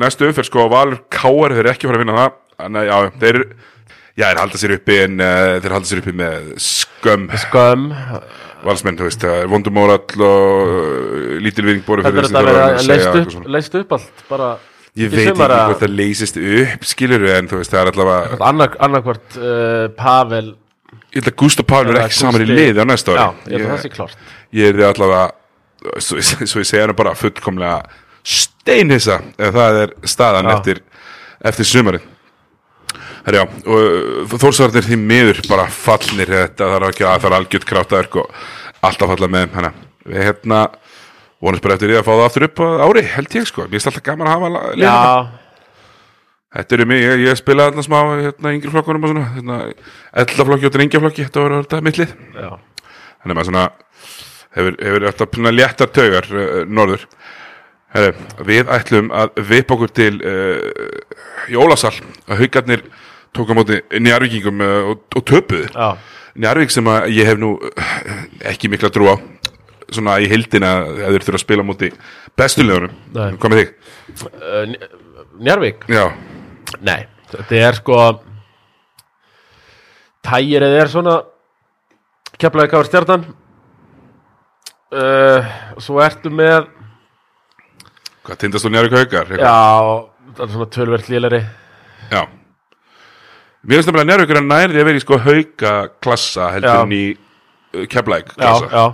[0.00, 2.38] næstu umferð sko Valur Káar þeir eru ekki að fara að vinna það.
[2.60, 3.40] Að já, þeir
[4.20, 7.26] já, þeir halda sér uppi en uh, þeir halda sér uppi með skömm.
[7.46, 7.90] Skömm.
[8.60, 13.78] Valsmenn, þú veist, uh, vondumórall og uh, lítil vinning bóru fyrir þetta að vera leist
[13.80, 14.50] upp, allt bara
[14.98, 18.74] ég veit ekki hvort það leysist upp skilur en þú veist, það er allavega annar,
[18.88, 20.52] annarkvort uh, Pavel
[21.10, 23.18] Ég held að Gustaf er Eða ekki saman í liði á næsta ári.
[23.18, 24.28] Já, ég held að það sé klárt.
[24.54, 25.24] ég er allavega
[25.98, 27.80] svo, svo ég segja hann bara fullkomlega
[28.26, 30.54] steinhissa ef það er staðan Já.
[30.56, 30.82] eftir,
[31.50, 32.09] eftir sumarið
[33.26, 37.68] Herjá, og þórsvarnir því miður bara fallnir þetta, það er ekki að það er algjört
[37.68, 38.40] krátaverk og
[38.88, 39.72] alltaf falla með hana.
[40.08, 40.62] við hérna
[41.40, 43.76] vonast bara eftir því að fá það aftur upp á ári, held ég sko, mér
[43.76, 45.28] finnst alltaf gaman að hafa liðið Já,
[46.50, 49.58] Þetta eru mig, ég, ég spilaði þarna smá hérna, yngri flokkunum og svona hérna,
[50.24, 52.16] ellaflokki og drengjaflokki, þetta var þetta mittlið
[53.20, 53.66] þannig að maður svona
[54.56, 57.04] hefur, hefur alltaf svona léttar taugar uh, norður.
[57.90, 58.10] Heru,
[58.46, 60.58] við ætlum að vipa okkur til uh,
[61.50, 61.94] Jólasal.
[62.30, 62.84] Að haugarnir
[63.36, 65.68] tók á móti Njarvíkingum uh, og, og töpuðu.
[65.74, 65.90] Já.
[66.40, 67.92] Njarvík sem að ég hef nú uh,
[68.50, 69.14] ekki mikla trú á
[69.90, 71.88] svona í hildina að þeir þurfa að spila móti
[72.38, 73.70] bestulegunum, hvað með þig?
[74.70, 74.90] Nj-
[75.48, 76.04] Njarvík Já,
[76.86, 77.00] Nei,
[77.32, 77.96] þetta er sko
[80.26, 81.16] Tægirið er svona
[82.40, 83.24] Keflaði káður stjarnan.
[84.90, 85.50] Uh,
[85.82, 86.68] Svo ertu með
[88.26, 89.34] hvað tindast þú Njarvík haugar?
[89.38, 89.58] Já,
[90.36, 91.40] það er svona tölvert líleri
[92.10, 92.22] Já.
[93.60, 97.84] Mér finnst njárvíkur að nærði að vera í sko hauka klassa heldur en í uh,
[97.92, 98.86] keflæk Já, klassa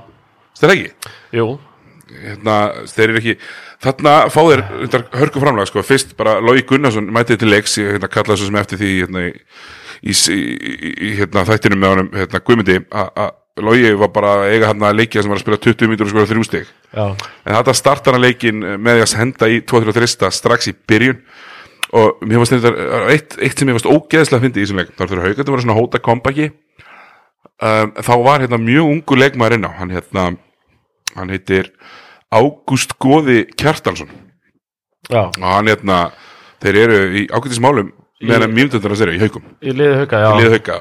[0.57, 1.15] Það er ekki?
[1.37, 1.47] jú.
[2.17, 2.57] Hérna,
[2.91, 3.37] þeir eru ekki
[3.85, 4.63] Þarna fá þeir
[5.21, 5.83] hörku framlag sko.
[5.85, 9.25] Fyrst bara Lói Gunnarsson mætið til leiks Ég hérna, kallaði svo sem eftir því hérna,
[10.01, 12.79] í, í, hérna, þættinum með honum hérna, Guðmundi.
[12.89, 13.35] Að
[13.67, 16.29] Lói var bara eiga hann að leikja sem var að spila 20 mínútur og skora
[16.29, 16.73] þrjú stig.
[16.93, 17.05] Já,
[17.45, 21.23] En þetta startar hann leikin með því að henda í 2-3 strax í byrjun
[21.95, 24.95] og mér fannst þetta eitt, eitt sem ég fannst ógeðslega að fyndi í þessum leik
[24.99, 26.49] þar fyrir haugandi var svona að hóta kompaki
[27.63, 29.73] um, þá var hérna mjög ungu leikmaður inn á.
[29.79, 30.27] Hann hérna
[31.17, 31.71] hann heitir
[32.35, 34.11] Ágúst Góði Kjartansson.
[35.07, 36.01] Já, og hann hérna
[36.65, 37.93] þeir eru í ágættis málum
[38.25, 40.29] meðan mínútundar að þeirra í haugum í liði hauka, já.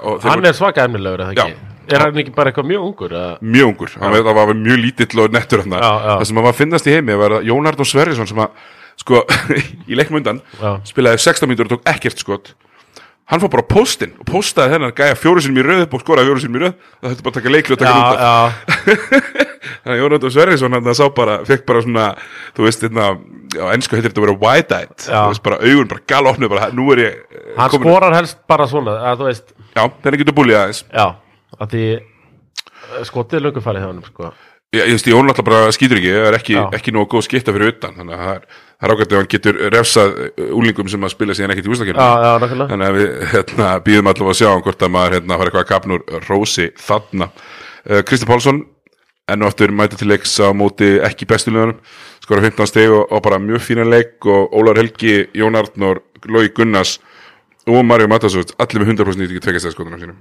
[0.01, 1.55] Og þeir Hann er svaka ekki?
[1.85, 3.11] Er hann ekki bara eitthvað mjög ungur?
[3.13, 3.33] eða?
[3.41, 6.13] mjög ungur, hann var, var mjög lítill og nettur hann Já, já.
[6.15, 8.63] það sem að finnast í heimi var að Jón Arnór Sverrisson sem að
[9.01, 9.23] sko,
[9.91, 10.75] í leiknum undan Já.
[10.87, 12.53] spilaði 16 mínútur og tók ekkert skot.
[13.25, 16.01] Hann fór bara á póstinn og póstaði þennan gæja fjóru sinni í röð upp og
[16.03, 16.75] skoraði fjóru sinni í röð.
[17.01, 19.05] Það þurfti bara að taka leikli og taka Já, já,
[19.81, 22.03] þannig að Jón Arnór Sverrisson hann sá bara, fekk bara svona
[22.53, 23.07] þú veist, hérna,
[23.57, 24.93] á ennsku heitir þetta að vera wide-eyed.
[25.09, 25.17] Já.
[25.23, 28.37] þú veist, bara augun bara galopnu bara, nú er ég eh, hann kominn- skorar helst
[28.53, 30.83] bara svona að þú veist, já, þennan getur búlið aðeins.
[30.93, 31.05] Já
[31.55, 34.31] að því eh, skotið er löngu farið hjá hann sko.
[34.75, 37.71] Ég veist, Jón alltaf bara skýtur ekki, það er ekki, ekki nógu góð skipta fyrir
[37.73, 38.45] utan, þannig að það er,
[38.95, 40.15] ágætt ef hann getur refsað
[40.59, 42.07] úlingum sem að spila síðan ekkert í Já, ústakefni.
[42.25, 45.39] já, nákvæmlega Þannig að við hérna, býðum allavega að sjá um hvort að maður hérna,
[45.39, 47.29] fara eitthvað að kapnur rósi þarna.
[47.85, 48.61] Uh, Kristi Pálsson,
[49.31, 51.79] enn og aftur mæti til leiks á móti ekki bestulegunum,
[52.25, 56.49] skora 15 steg og, og bara mjög fínan leik og Ólar Helgi, Jón Arnór, Lói
[56.53, 56.97] Gunnars
[57.65, 60.19] og Mario Matasovits, allir með 100% nýtt ekki tvekastæðskotunum sínum.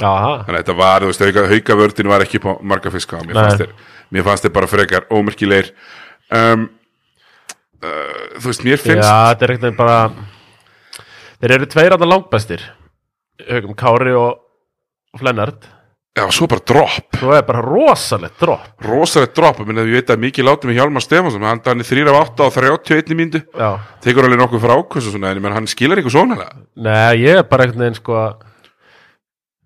[0.00, 0.30] Já, ha.
[0.46, 3.60] Þannig að þetta var, þú veist, hauka, haukavördin var ekki á marga fiska mér fannst,
[3.60, 3.74] þeir,
[4.14, 5.72] mér fannst þeir bara frekar ómerkilegir.
[6.32, 6.68] Um,
[7.82, 9.98] uh, Þú veist, mér finnst Já, þetta er eitthvað bara
[11.42, 12.64] Þeir eru tveir annar langbæstir
[13.50, 14.40] Haugum Kári og,
[15.20, 15.68] Flennard
[16.12, 18.66] Já, svo bara dropp, Svo er bara rosalegt dropp.
[18.84, 19.62] Rosalegt dropp.
[19.64, 22.18] Minna að ég veit að mikið látið með Hjálmar Stefansson hann hann er 3 af
[22.18, 23.40] 8 á 31 mínútu.
[23.56, 23.70] Já,
[24.04, 24.74] tekur alveg nokkuð frá
[25.06, 26.50] svona en hann skilar ykkur svona.
[26.76, 28.18] Nei, ég er bara einhvern veginn sko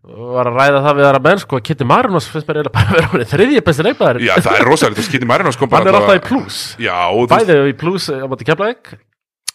[0.06, 2.96] var að ræða það við aðra menn sko Kitty Marinos finnst mér eiginlega bara að
[3.00, 5.90] vera orðið þriðji besti leikmaður Já, það er rosalegt, þú skýtir Marinos kom bara Hann
[5.90, 6.62] er alltaf í plus.
[6.78, 8.46] Já, og þú veist, Bæði í plus á móti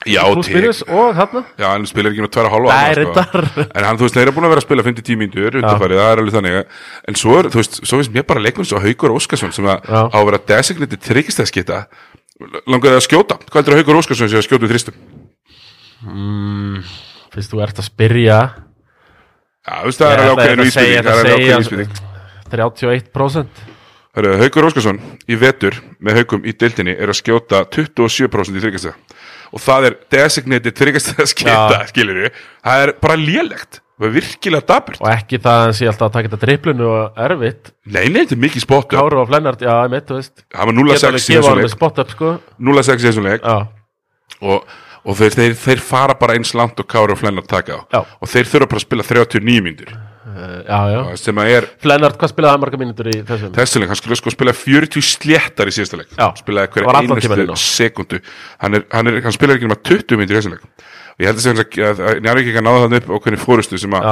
[0.01, 1.43] já, Plus minus og þarna.
[1.59, 3.01] Já, hann spilar ekki með 2 halva Nei, sko.
[3.01, 3.45] reyndar.
[3.77, 6.09] En hann, þú veist, þeir eru búin að vera að spila 50 mínútur undanfarið, það
[6.11, 6.55] er alveg þannig.
[7.11, 9.85] En svo, er, þú veist, svo finnst mér bara leikmenn svo Haukur Óskarsson sem að
[9.85, 11.83] á að vera designated tryggstæðskita
[12.65, 13.37] Langaði að skjóta,
[19.65, 21.93] það er alveg ákveðin vísbyrning Það er alveg ákveðin vísbyrning
[22.51, 23.61] 31%
[24.11, 24.97] Hörru, Haukur Óskarsson
[25.31, 28.97] í vetur með Haukum í deildinni er að skjóta 27% í þryggastæða
[29.51, 31.87] og það er designated þryggastæðskita, Já.
[31.91, 35.77] skilur við Það er bara lélegt, það er virkilega daburt Og ekki það að hann
[35.79, 37.71] sé alltaf að taka þetta driplunu og erfitt.
[37.85, 40.43] Nei, nei, þetta er mikið spottu Káru og Flennard, já, ég mitt, þú veist.
[40.55, 41.73] Það var Geta 0-6 alveg í þessum leik.
[41.75, 42.31] spot up, sko.
[42.71, 43.49] 0-6 í þessum leik.
[44.41, 44.71] Og,
[45.01, 47.81] og þeir, þeir, þeir fara bara eins langt og Kári og Flennar taka á.
[47.91, 48.01] Já.
[48.21, 49.93] og þeir þurfa bara að spila 39 mínútur.
[50.31, 53.51] Uh, sem að er Flennard, hvað spilaði hann marga mínútur í þessum?
[53.55, 56.13] þessu leik, hann skulle sko spila 40 sléttar í síðasta leik.
[56.15, 56.29] Já.
[56.39, 58.21] spilaði hverja einustu sekundu.
[58.61, 60.69] Hann, er, hann, er, hann spilaði ekki nema 20 mínútur í þessu leik.
[61.11, 63.81] Og ég held að segja að, að Njarvík ekki náði þannig upp og hvernig fórustu
[63.81, 64.07] sem að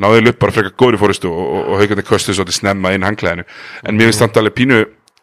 [0.00, 3.06] náði upp bara frekar góðri fórustu og, og, og haugandi kostu svo til snemma inn
[3.06, 4.80] hangklæðinu en mér finnst það alveg pínu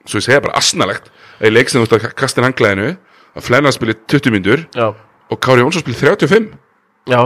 [0.08, 1.08] svo ég segja bara asnalegt
[1.40, 2.90] að í leik sem þú ert að kasta inn hangklæðinu
[3.38, 4.66] að Flennar spili 20 mínútur.
[4.76, 4.88] Já,
[5.32, 6.52] og Kári Jónsson spili 35
[7.12, 7.22] já.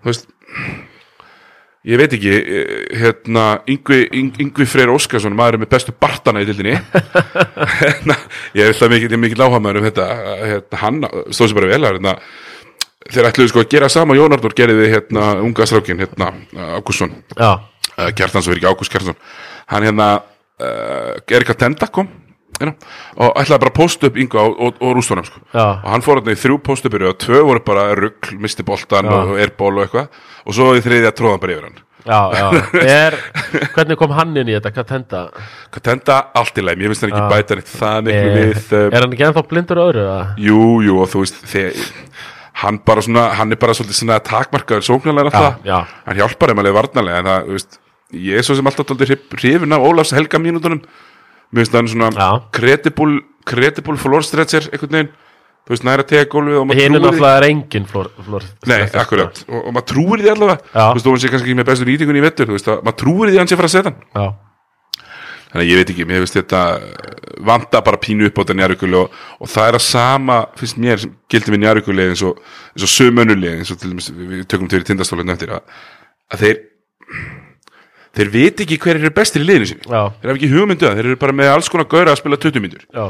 [0.00, 0.28] Þú veist
[1.90, 6.48] ég veit ekki eh, hérna Yngvi, Yng- Yngvi Freyr Óskarsson maður með bestu bartana í
[6.48, 6.74] dildinni
[7.80, 8.16] hérna,
[8.58, 10.06] ég er það mikið, mikið láhamæður um þetta
[10.42, 10.98] hérna, hann
[11.32, 12.14] stóð sér bara vel hérna,
[13.08, 16.32] þeir ætluðu sko að gera sama Jón Arnór gerði hérna unga strákin hérna
[16.76, 17.50] Ágússon, Já,
[17.96, 19.20] uh, Kjartans verið ekki Ágúst Kjartansson.
[19.72, 22.12] Hann hérna uh, Erika Tenda kom
[22.60, 25.40] og ætlaði bara að posta upp Yngva og, og, og rústunum sko.
[25.54, 29.14] Og hann fór hann í þrjú póstupir og tvö voru bara rugg, misti boltan Já.
[29.22, 30.10] og airból og eitthvað.
[30.46, 31.78] Og svo í þriðja tróðan bara yfir hann.
[32.00, 32.20] Já,
[32.80, 33.14] er,
[33.74, 35.18] Hvernig kom hann inn í þetta, hvað tenda?
[35.68, 38.84] hvað tenda allt í læm, ég finnst hann ekki bæta neitt það miklu við uh,
[38.88, 40.04] er hann ekki ennþá blindur öðru?
[40.06, 40.22] eða?
[40.40, 41.90] jú, jú og þú veist þegar,
[42.62, 45.60] hann bara svona, hann er bara svolítið svona takmarkaður sóknarlega alltaf
[46.08, 47.78] hann hjálpar þeim alveg varnarlega en það, þú veist,
[48.30, 50.80] ég er svo sem alltaf dálítið hrif- hrifinn af Ólafs helga mínútonum
[51.50, 55.10] mér finnst hann svona credible, credible floor stretcher einhvern veginn,
[55.66, 57.08] þú veist, næra tega gólfið og maður Hinn er trúir því.
[57.10, 60.60] náttúrulega er engin flór, flór Nei, akkurat, og, og maður trúir því allavega.
[60.74, 60.84] Já.
[60.84, 62.86] Þú veist, þú veist, ég kannski ekki með bestu nýtingun í vettur Þú veist, að
[62.86, 64.00] maður trúir því sé að fara að setja hann.
[64.14, 64.28] Já,
[65.50, 67.20] þannig að ég veit ekki, mér finnst þetta eh,
[67.50, 71.00] vanta bara pínu upp á þetta njárvíkuli og, og það er að sama, finnst mér
[71.02, 72.38] sem gildi með njárvíkuli eins og,
[72.70, 75.80] eins og sömönuleg eins og til dæmis, við tökum til í að,
[76.30, 76.44] að
[78.16, 80.96] þeir veit ekki hver eru bestir í liðinu sinni Já, þeir hafa ekki hugmyndu að
[80.98, 82.86] þeir eru bara með alls konar gauðra að spila 20 mínútur.
[82.94, 83.04] Já,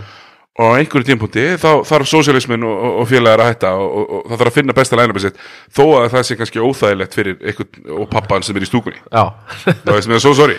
[0.60, 4.10] og á einhverju tímpúti þá þarf sósialismin og, og, og félagar að hætta og, og,
[4.18, 5.38] og það þarf að finna besta lænabæð sitt.
[5.72, 9.00] Þó að það sé kannski óþægilegt fyrir einhvern og pappan sem er í stúkunni.
[9.86, 10.58] Það veist mér svo sorry.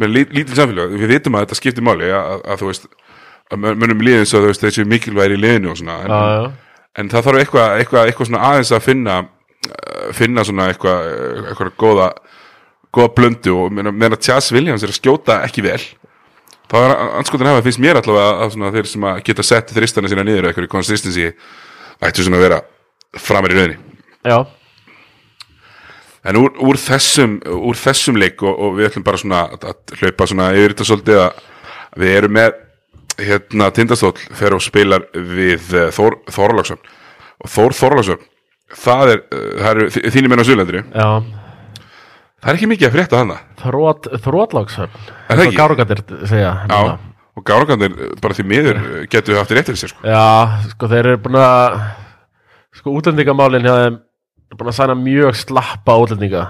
[0.00, 2.86] Með lí, lítil samfélag, við vitum að þetta skiptir máli að, að, að þú veist
[3.52, 7.10] að mön- mönnum líðin svo veist þessi mikilværi í liðinu og svona en, já, en
[7.12, 7.74] það þarf eitthvað,
[8.06, 11.10] eitthvað svona aðeins að finna uh, finna svona eitthvað
[11.50, 12.06] eitthvað góða,
[12.92, 15.80] góða blöndu og meðan að Chas Williams er að skjóta ekki vel
[16.72, 20.08] þá er anskotin hafa finnst mér allavega að svona þeir sem að geta sett þristana
[20.12, 21.28] sína niður eitthvað í consistency
[22.02, 22.60] ættu svona að vera
[23.20, 23.78] framar í rauninni
[24.28, 24.38] já.
[26.22, 29.96] En úr, úr, þessum, úr þessum leik og, og við ætlum bara svona að, að
[29.98, 31.40] hlaupa svona yfir þetta svolítið að
[31.98, 32.52] við erum með
[33.26, 36.78] hérna tindastóll fer og spilar við uh, Þór Þorlagsson
[37.42, 38.22] og Þór Þorlagsson
[38.84, 41.08] það er, uh, það eru þi- þínir menn á Suðlandri já.
[42.42, 44.94] Það er ekki mikið að frétta hana Þrót, þrótlagsörn
[45.30, 45.58] Er það ekki?
[45.60, 46.80] Gárugandir segja Já,
[47.38, 48.80] og gárangandir bara því miður
[49.12, 50.02] getur haft rétt fyrir sér sko.
[50.04, 50.24] Já,
[50.74, 51.76] sko þeir eru búin að
[52.76, 54.00] sko útlendingamálin hjá þeim
[54.52, 56.42] er búin að sæna mjög slappa útlendinga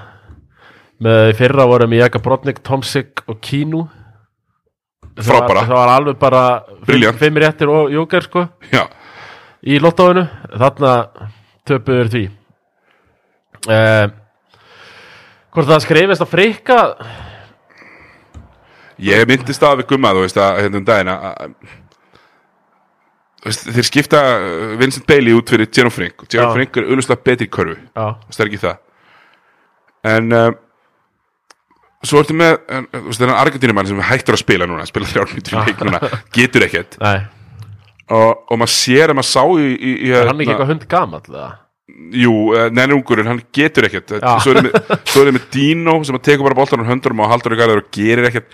[1.03, 3.85] með fyrra vorum í Jaka Brodnik, Tomsik og Kínu
[5.13, 5.63] Það Frábæra.
[5.69, 6.43] Það var alveg bara
[6.87, 7.19] Brilliant.
[7.21, 8.87] fimm réttir og jóker sko Já,
[9.67, 10.23] í lottóinu
[10.57, 10.93] þarna
[11.69, 12.23] töpuður því
[13.69, 14.07] eh,
[15.53, 16.81] Hvort það skrifist að frikka?
[19.03, 21.55] Ég myndist að við gumma þú veist að hérna um daginn að
[23.43, 26.45] þeir skipta uh, Vincent Bailey út fyrir Jerome Frink og Já.
[26.55, 28.77] Frink er auðvitað betri Já, það er ekki það.
[30.13, 30.57] En um,
[32.07, 35.11] svo ertu með en, þú veist, þennan Argentínumann sem er hættur að spila núna spila
[35.11, 36.01] þrjármyndur í leik núna
[36.37, 36.97] getur ekkert.
[38.13, 40.89] Og, og maður sér að maður sá í, í, í er hann ekki eitthvað hund
[40.91, 41.51] gamall eða?
[42.23, 42.33] Jú,
[42.75, 44.15] neina ungurinn, hann getur ekkert.
[44.45, 47.61] Svo er, er með Dino sem að tekur bara boltan á höndurum og haldur í
[47.61, 48.51] garður og gerir ekkert.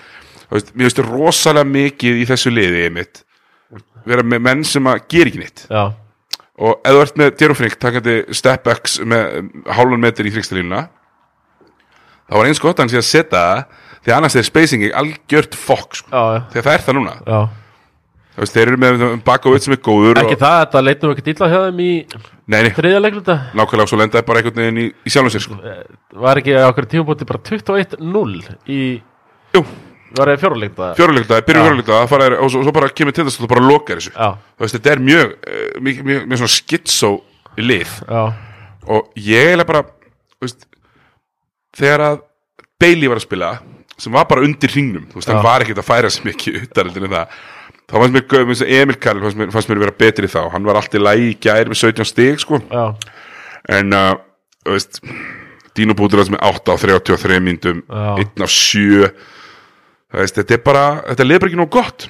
[0.49, 3.24] Mér veist rosalega mikið í þessu liði mitt
[4.09, 5.64] vera með menn sem að gera ekki neitt.
[5.68, 5.82] Já,
[6.59, 10.86] og ef þú ert með Djerofrink takandi stepbacks með um, hálfan metr í þrýkstalínuna
[12.28, 13.62] þá var eins gott að hann sé að setja það
[14.05, 16.24] því annars er spacingi algjört fokk sko.
[16.53, 17.14] þegar það er það núna.
[17.26, 17.39] Já.
[18.39, 21.16] Þú veist, þeir eru með Bakovic sem er góður Ekki og, það, þetta leitum við
[21.16, 24.78] ekki illa hjá þeim í nei, nei, þriðja leikluta nákvæmlega svo lendaði bara einhvern veginn
[24.78, 25.59] í, í sjálfum sér sko.
[26.22, 28.36] Var ekki á okkur tímabúti bara 21-0
[28.70, 28.80] í,
[29.59, 29.64] jú,
[30.14, 33.99] var það fjóruleikta, fjóruleikta fara er, og svo, svo bara kemur tindast og bara lokar
[33.99, 34.14] þessu.
[34.14, 35.34] Já, Þú veist, þetta er mjög,
[35.82, 37.11] mjög, mjög, mjög svona skitsó
[37.59, 37.99] lið.
[38.07, 38.22] Já,
[38.89, 39.84] og ég eiginlega bara
[40.39, 40.66] þú veist,
[41.76, 42.24] þegar að
[42.78, 43.53] Bailey var að spila
[43.99, 45.47] sem var bara undir hringnum þú veist, hann Já.
[45.49, 47.39] var ekkert að færa sem ekki uttarildin en það
[47.89, 50.41] þá fannst mér, gauð- eins og Emil Karl fannst mér, fannst mér vera betri þá,
[50.53, 52.61] hann var alltaf lægi í gær með 17 stig sko.
[52.68, 52.84] Já,
[53.78, 54.14] en uh,
[54.66, 55.01] þú veist
[55.78, 58.18] Dino Bútulas með 8 á 33 myndum Já.
[58.24, 62.09] 1 af 7 þú veist, þetta er bara þetta bara ekki nóg gott.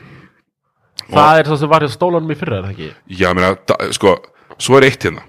[1.09, 2.89] Það er svo sem var hjá stólanum í fyrra, er það ekki?
[3.17, 4.17] já, meina, da, sko,
[4.61, 5.23] svo er eitt hérna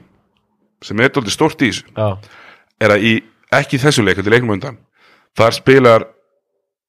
[0.84, 1.86] sem er dóldi stórt í þessu.
[1.96, 2.18] Já,
[2.80, 3.14] er að í,
[3.56, 4.78] ekki í þessum leik, þetta er leiknum á undan.
[5.40, 6.06] Þar spilar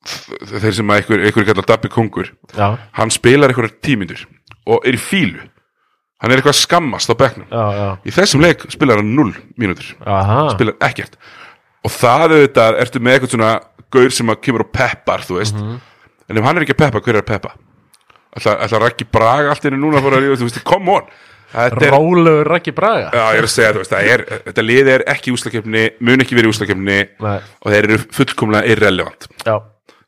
[0.01, 4.23] þeir sem að einhver, einhver kallar Dabbi Kongur já, hann spilar einhverjar tímyndur
[4.71, 5.43] og er í fílu
[6.21, 7.49] hann er eitthvað að skammast á bekknum.
[7.49, 9.95] Já, já, í þessum leik spilar hann 0 mínútur.
[10.53, 11.17] Spilar ekkert.
[11.81, 13.53] Og það auðvitað ertu með eitthvað svona
[13.91, 15.57] gaur sem að kemur og peppar, þú veist?
[16.31, 17.55] En ef hann er ekki að peppa, hver er að peppa?
[18.37, 21.09] Ætla, ætla Raggi Braga allt inni núna rífa, þú veist, come on.
[21.83, 23.09] Rólegur Raggi Braga.
[23.17, 26.37] Já, ég er að segja, þú veist, er þetta lið er ekki úslakefni, mun ekki
[26.39, 29.27] verið úslakefni og þeir eru fullkomlega irrelevant.
[29.43, 29.57] Já,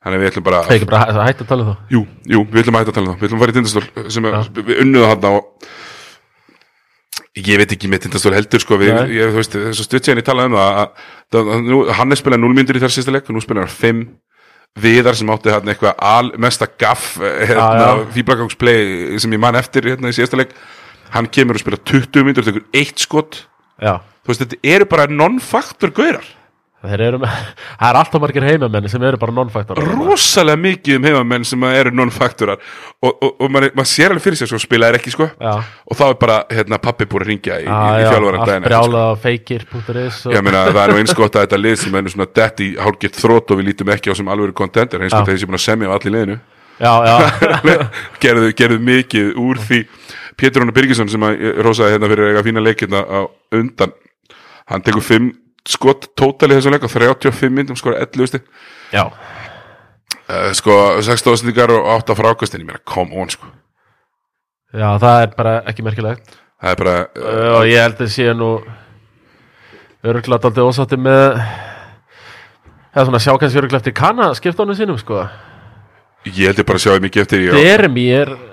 [0.03, 1.94] þannig að við ætlum bara það er ekki bara að hætta að tala um þá
[1.94, 2.03] jú,
[2.34, 3.20] jú, við ætlum að hætta að tala um það.
[3.22, 5.42] Við ætlum að fara í tindastól sem er, við unnuðu hann og
[7.38, 9.14] ég veit ekki með tindastól heldur sko, við, Nei.
[9.16, 11.07] ég, þú veist, þess að stutt séðan ég talaði um það að,
[11.38, 13.78] að, að hann er spilað 0 myndir í þar sísta leik og nú spilar hann
[13.78, 14.03] 5
[14.82, 18.05] viðar sem átti hann eitthvað al, mesta gaff eh, hérna, já.
[18.16, 20.55] fýblagangsplay sem ég man eftir hérna í síðasta leik.
[21.12, 23.42] Hann kemur og spila 20 myndir og tekur eitt skot.
[23.82, 26.24] Já, þú veist, þetta eru bara non-faktor gaurar
[27.07, 27.18] eru
[27.83, 31.93] Það er alltaf margir heimamenni sem eru bara non-faktor rosalega mikið um heimamenn sem eru
[31.95, 35.28] non-faktorar og, og, og maður, maður sér alveg fyrir sér svo spilaðir ekki sko.
[35.41, 38.07] Já, og þá er bara hérna, pappi búin að ringja í, já, í,
[38.39, 40.35] allt daginn sko.
[40.70, 43.55] það er nú eins gott að þetta lið sem er svona dett í hálfgett þrótt
[43.55, 45.33] og við lítum ekki á sem alveg kontender eins og Já.
[45.33, 46.39] þeir sem búin að semja á allir liðinu.
[48.22, 49.83] Gerðu, gerðu mikið úr því.
[50.39, 53.20] Pétur Rónar Birgisson sem að ég rósaði hérna fyrir að fína leikina á
[53.55, 53.93] undan
[54.70, 55.30] hann tekur 5
[55.68, 58.46] skott tótali þessum leik á 35 myndum skora 11 stig.
[58.92, 63.50] Já, uh, sko, 6 stóðsendingar og 8 frákastin ég meina, come on sko.
[64.72, 66.38] Já, það er bara ekki merkilegt.
[66.62, 68.52] Það er bara, uh, og ég held að sé nú
[70.02, 71.40] öruglega daldið ósátti með
[72.92, 75.26] eða svona sjá kannski öruglega eftir kanna skiptónu sínum sko.
[76.26, 78.51] ég heldur bara að sjá mikið eftir ég Deremi er ekkert,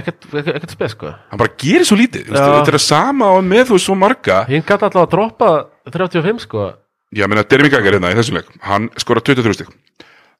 [0.00, 1.12] ekkert, spes sko.
[1.30, 2.40] Hann bara gerir svo lítið, Já.
[2.40, 4.42] þetta er að sama og með þú svo marga.
[4.50, 5.52] Hinn gæti alltaf að droppa
[5.94, 6.70] 35 sko.
[7.14, 9.68] Já, meina, Dermi Gaggar hérna í þessum leik Hann skora 23 stík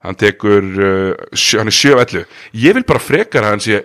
[0.05, 2.25] Hann tekur, uh, sjö, hann er 7 af 11
[2.59, 3.85] Ég vil bara frekar hann sé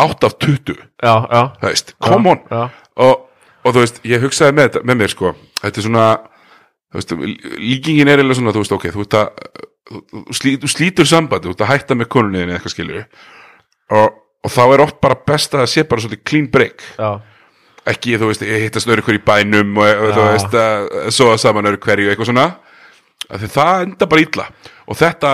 [0.00, 2.40] 8 af 20, já, já, veist, come on.
[2.48, 3.26] já, og,
[3.64, 6.06] og þú veist, ég hugsaði með, með mér sko Þetta er svona,
[6.96, 7.12] veist,
[7.60, 9.44] líkingin er eða svona, þú veist, ok Þú, að,
[9.92, 13.04] þú, slí, þú slítur samband, þú veist að hætta með konunniðin eitthvað skilur
[13.92, 16.84] og, og þá er oft bara best að það sé bara svolítið clean break.
[16.96, 17.10] Já,
[17.90, 20.32] ekki, þú veist, hittast öru hverju bænum og, og þú Já.
[20.34, 22.50] veist, að sofa saman öru hverju eitthvað svona.
[23.30, 24.46] Það enda bara illa.
[24.90, 25.32] Og þetta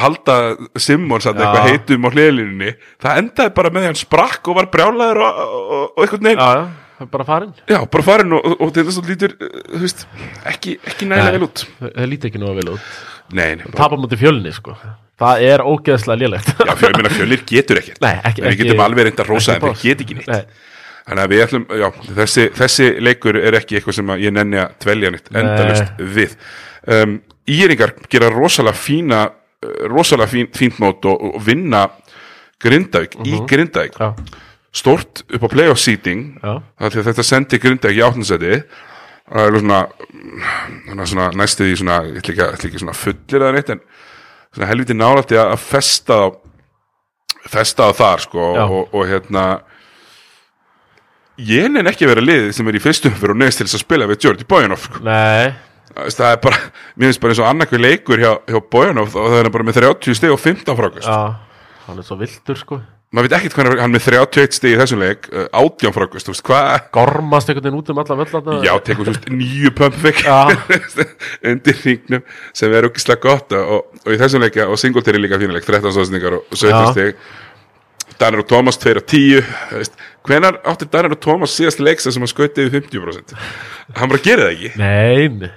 [0.00, 0.36] halda
[0.80, 1.44] Simmons að Já.
[1.44, 2.72] eitthvað heitum á hliðlinni
[3.02, 6.42] það endaði bara með því hann sprakk og var brjálaður og, og, og eitthvað neginn.
[6.42, 6.66] Já,
[6.96, 9.36] já, bara farin já, bara farin og, og, þetta lítur
[9.82, 10.06] veist,
[10.48, 11.66] ekki, ekki nægilega vel út.
[11.82, 12.94] það líti ekki að vel út.
[13.36, 14.76] Nei, nei, bara, tapa mútið fjölni sko
[15.20, 18.82] það er ógeðslega lélegt já, fjölmina minna fjölir getur ekkert Nei, ekki- En við getum
[18.86, 19.80] alveg reynda að ekki en boss.
[19.80, 20.42] það get ekki Nei,
[21.06, 21.86] Þannig að við ætlum, já,
[22.18, 26.32] þessi, þessi leikur er ekki eitthvað sem að ég nenni að dvelja nýtt endalust við.
[26.96, 27.12] Um,
[27.46, 29.20] Íringar gera rosalega fína,
[29.62, 31.84] uh, rosalega fín, fínt mót og, og vinna
[32.58, 33.94] Grindavík í Grindavík.
[34.02, 34.10] já,
[34.76, 38.58] Stort upp á playoff seating, að þetta sendi Grindavík í áttinsæti.
[39.30, 39.78] Það er svona,
[40.90, 43.80] svona, svona næstu því svona, ég ætla ekki, svona fullir eða neitt, en
[44.56, 46.18] svona helviti nálætti að festa
[47.46, 48.64] festa á þar, sko, Já.
[48.66, 49.44] og, og hérna,
[51.38, 53.78] ég nenn ekki að vera liðið sem er í fyrstum fyrir og neðst til þess
[53.78, 55.04] að spila við Jordi Bojanov sko.
[55.06, 55.54] nei
[55.96, 56.56] Það er bara,
[56.98, 59.78] mér finnst bara eins og annarkvið leikur hjá, hjá Bojanov og það er bara með
[59.78, 61.20] 30 stig og 15 frákast já,
[61.86, 62.80] hann er svo vildur sko
[63.16, 66.44] maður veit ekkert hvernig hann með 31 stig í þessum leik 18 frákast, þú veist,
[66.46, 70.20] hvað gormast einhvern veginn út um alla völlana já, tekur þú veist nýju pumpfik
[71.52, 75.64] undir hringnum sem er okkislega gott og, og í þessum leikja og Singletary líka fínuleik
[75.64, 76.92] 13 stóðsningar og 17 Já.
[76.92, 77.26] stig.
[78.20, 79.96] Danir og Thomas 2 og 10 þú veist,
[80.28, 83.34] hvenar átti Danir og Thomas síðast leiksa sem hann skauti yfir 50%
[83.96, 84.70] hann bara gerir það ekki.
[84.80, 85.50] Nei, nei.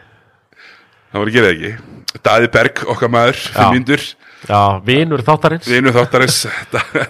[1.11, 1.95] hann bara gerir það ekki.
[2.25, 4.03] Daði Berg, okkar maður, fimm myndur
[4.47, 5.67] já, vinur þáttarins.
[5.67, 6.39] Einu þáttarins.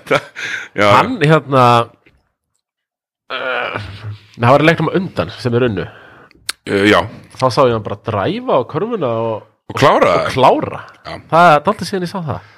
[0.96, 1.64] Hann hérna
[3.30, 3.88] uh,
[4.38, 5.88] það var leiknum undan sem er unnu.
[6.70, 7.00] Uh, já,
[7.38, 10.14] þá sá ég hann bara dræfa á körfuna og, og klára.
[10.14, 10.84] það klára.
[11.06, 11.14] Já.
[11.32, 12.54] það er alltaf síðan ég sá það.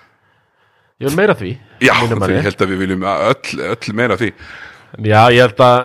[1.02, 1.52] Ég vil meira því
[1.82, 2.44] já, ég.
[2.46, 4.34] held að við viljum öll, öll meira því.
[5.02, 5.80] Já, ég held að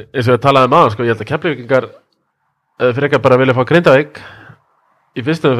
[0.00, 3.26] eins og við talaðum um aðan, sko, ég held að kemplifingar uh, fyrir ekki að
[3.26, 4.22] bara vilja fá Grindavík
[5.12, 5.58] í fyrstum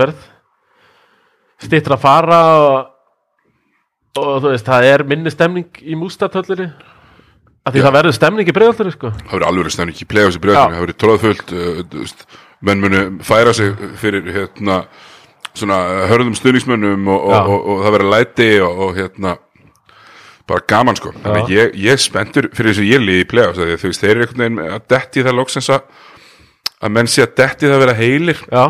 [1.63, 2.79] stýttur að fara og,
[4.21, 6.71] og þú veist, það er minni stemning í mústatöllinni.
[7.63, 7.85] Af því Já.
[7.87, 9.13] það verður stemning í breiðaltinu, sko.
[9.21, 10.59] Það verður alveg stefning í play-offs í Já.
[10.59, 12.27] það verður tróðfullt uh, veist,
[12.63, 14.83] menn munu færa sig fyrir hérna
[15.53, 15.79] svona
[16.11, 19.37] hörðum stuðningsmönnum og, og, og, og, það verður læti og, og hérna
[20.51, 21.13] bara gaman sko.
[21.23, 24.63] Að ég, ég spenntur fyrir þessu ég líði í play-offs að þeir eru einhvern veginn
[24.67, 25.85] að detti það loksins að
[26.83, 28.41] að menn sé að detti það að vera heilir.
[28.51, 28.65] Já,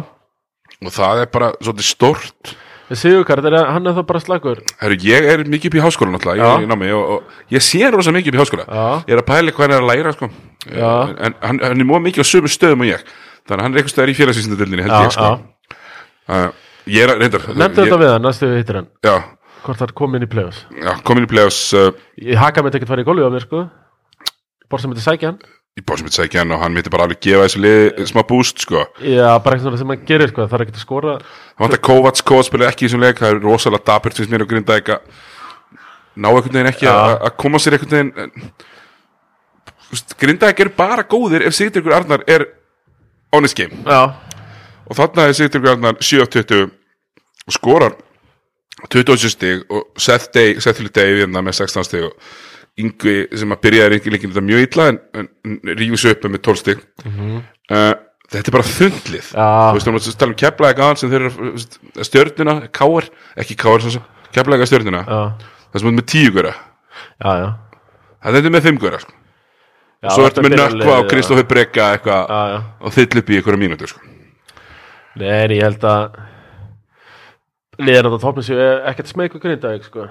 [0.83, 2.53] og það er bara svolítið stórt
[2.93, 6.15] en Sigurkart, er, hann er það bara slagur Heru, ég er mikið upp í háskóla
[6.15, 8.67] náttúrulega ég, er í námi, og, og ég sé rosa mikið upp í háskóla.
[8.69, 8.87] Já.
[9.09, 10.29] ég er að pæla hvað hann er að læra sko.
[10.69, 10.91] Já.
[11.17, 13.07] en hann, hann er mjög mikið á sömu stöðum og ég.
[13.43, 15.31] Þannig að hann er eitthvað stöðar í félagsvísindadildinni held ég sko.
[16.33, 16.49] uh,
[16.93, 18.91] ég er að reyndar Nefndu þetta við hann, næstu við hittir hann.
[19.07, 19.17] Já,
[19.63, 20.65] Hvort það er komin í play-offs.
[20.75, 23.61] Já, komin í play-offs uh, Ég haka með ekkert farið í góli á mér, sko.
[24.67, 25.39] Bort sem þetta sækja hann
[25.73, 28.61] í bóðsum mitt sækja hann og hann myndi bara alveg gefa þessu lið smá boost
[28.61, 28.83] sko.
[29.01, 31.15] Já, bara eitthvað sem hann gerir, sko Það er ekkert að skora.
[31.55, 34.45] Það vantar Kovacs, Kovacs spilaði ekki í þessum leik það er rosalega dapurt finnst mér
[34.45, 35.01] og grinda ekki að
[36.13, 38.53] ná einhvern veginn ekki að að koma sér einhvern veginn
[40.21, 42.47] grinda ekki er bara góðir ef Sigtryggur Arnar er
[43.33, 43.81] honest game.
[43.89, 44.13] Já,
[44.85, 46.69] og þarna er Sigtryggur Arnar 7-20
[47.49, 47.97] og skorar
[48.93, 52.17] 27 stig og Seth Day Seth Day hérna með 16 stig og
[52.81, 56.61] Yngvi sem að byrjaði líkinu þetta mjög illa en, en, en rífus upp með 12
[56.63, 56.85] stig.
[57.05, 57.91] Uh,
[58.33, 59.27] þetta er bara þundlið.
[59.29, 59.49] Já.
[59.69, 61.77] þú veist, þú tala um keflaði gáðan sem þeir eru veist,
[62.09, 63.09] stjörnuna, káar
[63.45, 63.85] ekki káar,
[64.33, 65.03] keflaði stjörnuna.
[65.05, 66.55] Já, það sem er með 10 góra
[68.23, 69.19] það er með 5 góra sko.
[70.03, 73.61] Já, svo ertu með nökkva og Kristoffer Breka eitthvað já og þill upp í einhverja
[73.61, 74.01] mínútur sko.
[75.21, 76.17] Nei, ég held að
[77.83, 80.09] liðan á þetta topnum séu ekkert smeg við grindavík, sko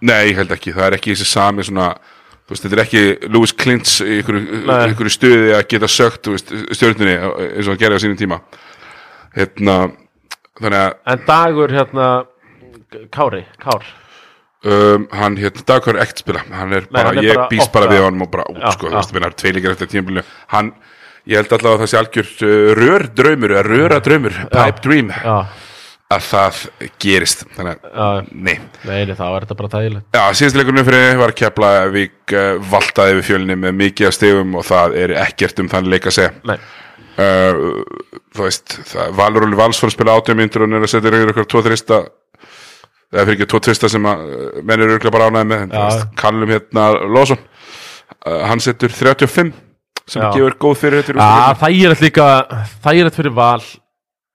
[0.00, 1.88] Nei, ég held ekki, það er ekki þessi sami svona,
[2.46, 5.14] þú veist, þetta er ekki Lewis Klintz í einhverju, Nei.
[5.14, 8.40] stuði að geta sögt, þú veist, stjórnunni eins og hann gerði á sínum tíma.
[9.34, 9.78] Hérna,
[10.60, 12.10] þannig að En dagur hérna
[13.12, 13.84] Kári, Kár.
[14.66, 16.40] Um, hann hérna Dagkar ekkert spila.
[16.50, 18.72] Hann er bara, hann er ég bara býst bara við honum og bara út Já,
[18.74, 20.24] sko, þú veist, minna tvei líkar eftir tímabilinu.
[20.54, 20.72] Hann,
[21.30, 25.36] ég held allavega að það sé algjör uh, rör draumur, röra draumur pipe dream, Já,
[26.08, 26.58] að það
[27.02, 27.44] gerist.
[27.56, 28.54] Þannig að, nei.
[28.88, 30.06] Nei, þá er þetta bara þægilegt.
[30.16, 34.64] Já, síðast leikurinn fyrir var Keflavík uh, valtaði við fjölni með mikið af stegum og
[34.68, 36.32] það er ekkert um þann leik að segja.
[36.48, 36.56] Nei,
[37.20, 37.60] uh,
[38.36, 41.12] þú veist, það, Valur Óli Vals fór að spila átjum myndur og er að setja
[41.12, 42.00] reyður okkur tvo þrista
[43.08, 46.08] eða fyrir ekki tvo þrista sem að uh, menn eru örgulega bara ánæði með veist,
[46.20, 49.52] Kallum hérna Lósson uh, hann setur 35
[50.08, 50.28] sem Já.
[50.32, 51.62] gefur góð fyrir þetta Já, úrslitum.
[51.62, 52.26] þægilegt líka
[52.84, 53.62] þægilegt fyrir val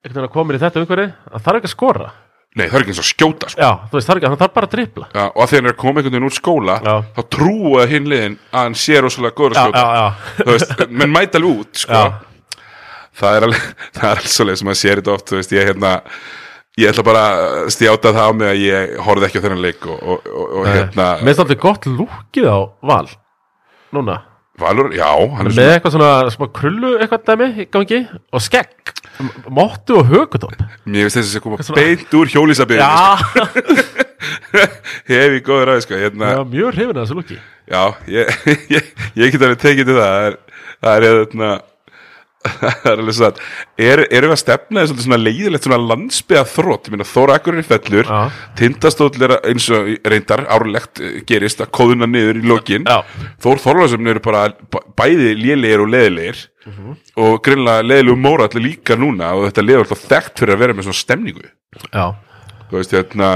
[0.04, 2.10] einhvern veginn að koma í þetta umhverfi að þarf ekki að skora.
[2.54, 3.62] Nei, það er ekki eins og skjóta sko.
[3.64, 5.70] Já, þú veist, þarf ekki, hann þarf bara að dripla Já, og að þegar hann
[5.70, 6.93] er að koma einhvern veginn úr skóla Já.
[7.16, 9.82] þá trúa hinn liðin að hann sé rosalega góður að skjóta.
[9.82, 10.36] já, já.
[10.43, 12.01] Þú veist, menn mæta alveg út sko.
[13.24, 13.66] Það er alveg
[13.97, 15.93] það er alveg svoleið sem maður sér þetta oft þú veist, ég hérna
[16.84, 19.89] ég ætla bara að stjáta það á mig að ég horfði ekki á þennan leik
[19.89, 23.10] og, og, og, og hérna Mér finnst alltaf gott lúkið á val
[23.93, 24.20] Núna
[24.62, 28.43] Valur, já, hann er Með svona eitthvað svona smá krullu eitthvað dæmi í gangi og
[28.45, 28.91] skegg
[29.54, 30.54] Mottu og högutopp
[30.86, 33.18] mér finnst þess að koma svona- beint úr hjólísabyrðin Já,
[35.10, 37.38] hef ég góður aðeins sko, hérna, já mjög hrifin að þessu lúki.
[37.70, 37.82] Já,
[38.14, 38.34] ég,
[38.76, 38.89] ég,
[39.20, 40.38] ég get alveg tekið til það það er,
[40.84, 41.49] það er hérna
[42.44, 43.00] er
[43.78, 48.10] er, erum við að stefna svona leiðilegt svona landsbyða þrótt, ég meina Þóra Akurinn fellur
[48.10, 48.20] Já.
[48.60, 53.00] tindastóll er eins og reyndar árlegt eh, gerist að kóðuna niður í lokin Já.
[53.44, 54.46] Þór Þorlarsson eru bara
[55.00, 56.94] bæði lélegir og leðilegir Mhm.
[57.20, 60.76] og greinlega leðilegu móra allir líka núna og þetta leður alltaf þekkt fyrir að vera
[60.78, 61.41] með svona stemningu
[61.91, 62.06] Já,
[62.70, 63.32] þú veist hérna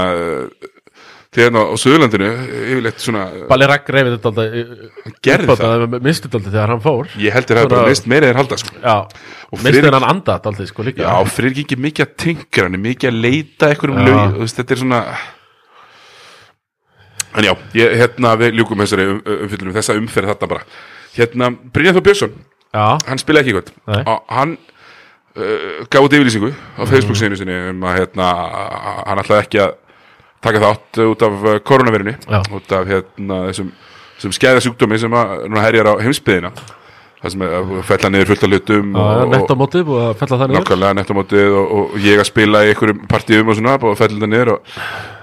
[1.34, 2.28] því hérna á Suðurlandinu
[2.72, 5.96] yfirleitt svona Balli Ragg reyfið þetta alltaf Gerði það?
[6.04, 7.08] Mistu þetta þegar hann fór.
[7.20, 8.70] Ég heldur að það er bara mist meira en halda sko.
[8.78, 11.02] Mistu Friðrik- hann anda alltaf sko líka.
[11.04, 14.06] Já, fyrir ekki mikið að tingra hann, mikið að leita einhverjum Já.
[14.08, 15.02] lög, veist, þetta er svona
[17.38, 20.62] En já, ég, hérna við ljúkum þessari um, umfyllunum, þessa umferð þetta bara.
[21.14, 22.32] Hérna, Brynjar Þór Björnsson,
[22.72, 23.52] Já, hann spila ekki
[24.08, 24.56] og hann
[25.36, 27.36] uh, gaf út yfirlýsingu á Facebook sínu
[30.44, 32.40] taka þátt út af koronavirunni Já.
[32.54, 33.70] út af hérna, þessum,
[34.16, 36.52] þessum skæða sjúkdómi sem að herjar á heimsbyðina
[37.18, 40.18] það sem er að fella niður fullt af hlutum já nett á móti búið að
[40.20, 40.62] fella það niður.
[40.62, 44.32] Nákvæmlega nettamótið og, og ég að spila í einhverjum partíum og svona og fellur það
[44.34, 44.74] niður og,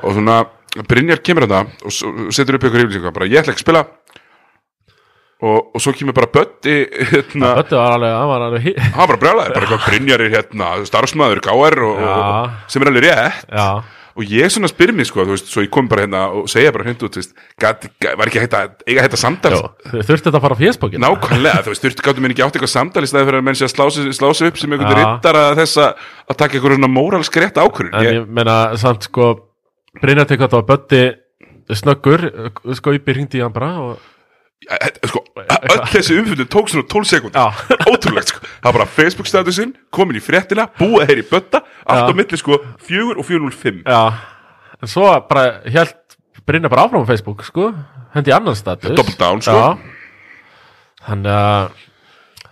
[0.03, 0.39] og svona
[0.75, 3.67] Brynjar kemur að það og og setur upp ykkur yfirlýsingu bara ég ætla ekki að
[3.69, 3.85] spila.
[5.45, 6.75] Og, og svo kemur bara Bötti
[7.11, 10.33] hérna, Þetta var alveg, hann var alveg hann var bara brjálæði, bara eitthvað Brynjar er
[10.35, 12.67] hérna starfsmæður og, og, Já.
[12.71, 13.43] sem er alveg rétt.
[13.51, 13.67] Já,
[14.15, 16.71] og ég svona spyr mér sko, þú veist, svo ég kom bara hérna og segja
[16.71, 19.51] bara hreint út, þú veist, gat, var ekki að eiga þetta samtal?
[19.51, 22.55] Já Þurfti þetta að fara á fésbókin Nákvæmlega, þú veist, þurftu gáttum mér ekki átt
[22.55, 24.75] eitthvað samtal í staði fyrir að menn sé að slá sig, slá sig upp sem
[24.75, 25.01] einhvern Já.
[25.01, 27.93] rittara þess að að taka einhverjum svona móralsk rétt ákvörðun?
[27.99, 29.29] En ég, ég meina, samt sko
[29.99, 31.03] Brynjar tekið þetta var Böddi
[31.75, 32.25] snöggur
[32.77, 34.14] sko uppi hringdi í hann bara og, ég,
[35.09, 37.45] sko, öll þessi umfundin tók svona 12 sekúnd Já.
[37.91, 42.13] ótrúlegt, sko, það var bara Facebook statusinn komin í fréttina, búið heyri bötta allt á
[42.17, 44.01] milli, sko, 4 og 405 Já,
[44.81, 45.93] en svo bara held
[46.45, 47.71] Brynjar bara áfram á Facebook sko
[48.15, 48.93] Hendi í annan status.
[48.95, 49.55] Double down, sko.
[49.59, 49.95] Já.
[51.09, 51.81] Þannig að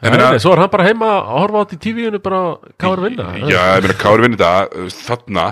[0.03, 3.27] Ég meina- svo er hann bara heima að horfa átt í tífíunu bara er vinna
[3.47, 5.45] Já, ég meina, Kári vinni þetta, þarna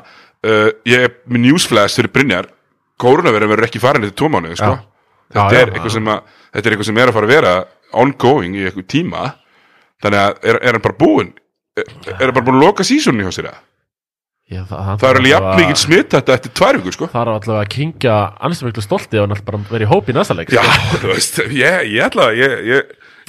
[0.44, 2.50] uh, ég er með newsflash fyrir Brynjar
[3.00, 4.76] koronavirðin verður ekki farin tvo mánuði, sko.
[4.76, 4.91] Já.
[5.32, 7.34] Þetta, Já, já, er eitthvað sem að, þetta er eitthvað sem er að fara að
[7.36, 7.56] vera
[8.04, 9.26] ongoing í eitthvað tíma.
[10.02, 11.34] Þannig að er, er hann bara búinn?
[11.80, 13.62] Er, er hann bara búinn að loka sísónu hjá sér eða?
[14.52, 17.08] Já, það, það er alveg jafn mikið smitt þetta eftir tvær vikur, sko.
[17.14, 20.10] Það er allavega að kingja annars miklu stolti og hann er bara verið í hóp
[20.12, 20.98] í næsta leik Já, sko.
[21.06, 22.82] þú veist, ég, ég ætla að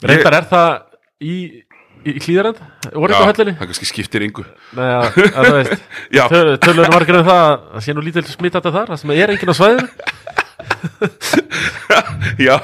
[0.02, 0.72] Reyndar er það
[1.22, 1.36] í,
[2.02, 2.58] í, klíðarend
[2.90, 4.44] voru Já, þetta á höllinni það kannski skiptir yngu
[4.74, 5.86] Nei, að, að það veist.
[6.18, 9.34] Já, Töl, Tölur margir um það að sé nú lítil smitandi þar það sem er
[9.36, 9.86] enginn á svæðinu
[12.48, 12.56] já,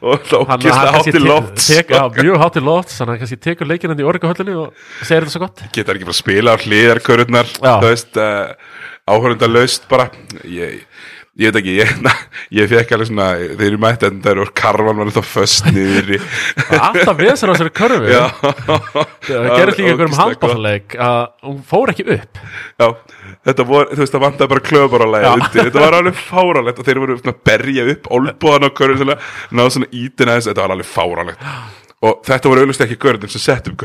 [0.00, 3.70] og kannski hátti tek- loft tek- já, Mjög hátti loft Þannig að hann kannski tekur
[3.70, 5.62] leikinn í orga höllinni og segir þetta svo gott.
[5.74, 7.52] Geta ekki bara að spila á hliðarkörurnar
[8.20, 8.54] uh,
[9.06, 10.08] áhörunda laust bara.
[10.48, 10.82] Ég,
[11.36, 12.12] ég veit ekki, ég, na,
[12.56, 16.20] ég fekk alveg svona þeir eru mætt endar og karvan var þá föst niður í
[16.78, 18.10] Alltaf vesar á körfu.
[18.16, 18.24] Já,
[19.26, 22.42] Það gerist líka einhverjum handbólleik að hún fór ekki upp.
[22.80, 22.86] Já,
[23.50, 25.32] þetta voru, þú veist, vantaði bara klöfubarálega Já.
[25.36, 29.02] undir, þetta var alveg fáralegt og þeir voru svona að berja upp olbúðan á körun
[29.02, 31.50] til að ná svona ítina þess, þetta var alveg fáralegt
[32.06, 33.84] og þetta voru auðvitað ekki körun sem sett upp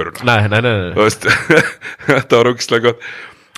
[0.97, 1.28] veist,
[2.10, 3.06] þetta var ógislega gott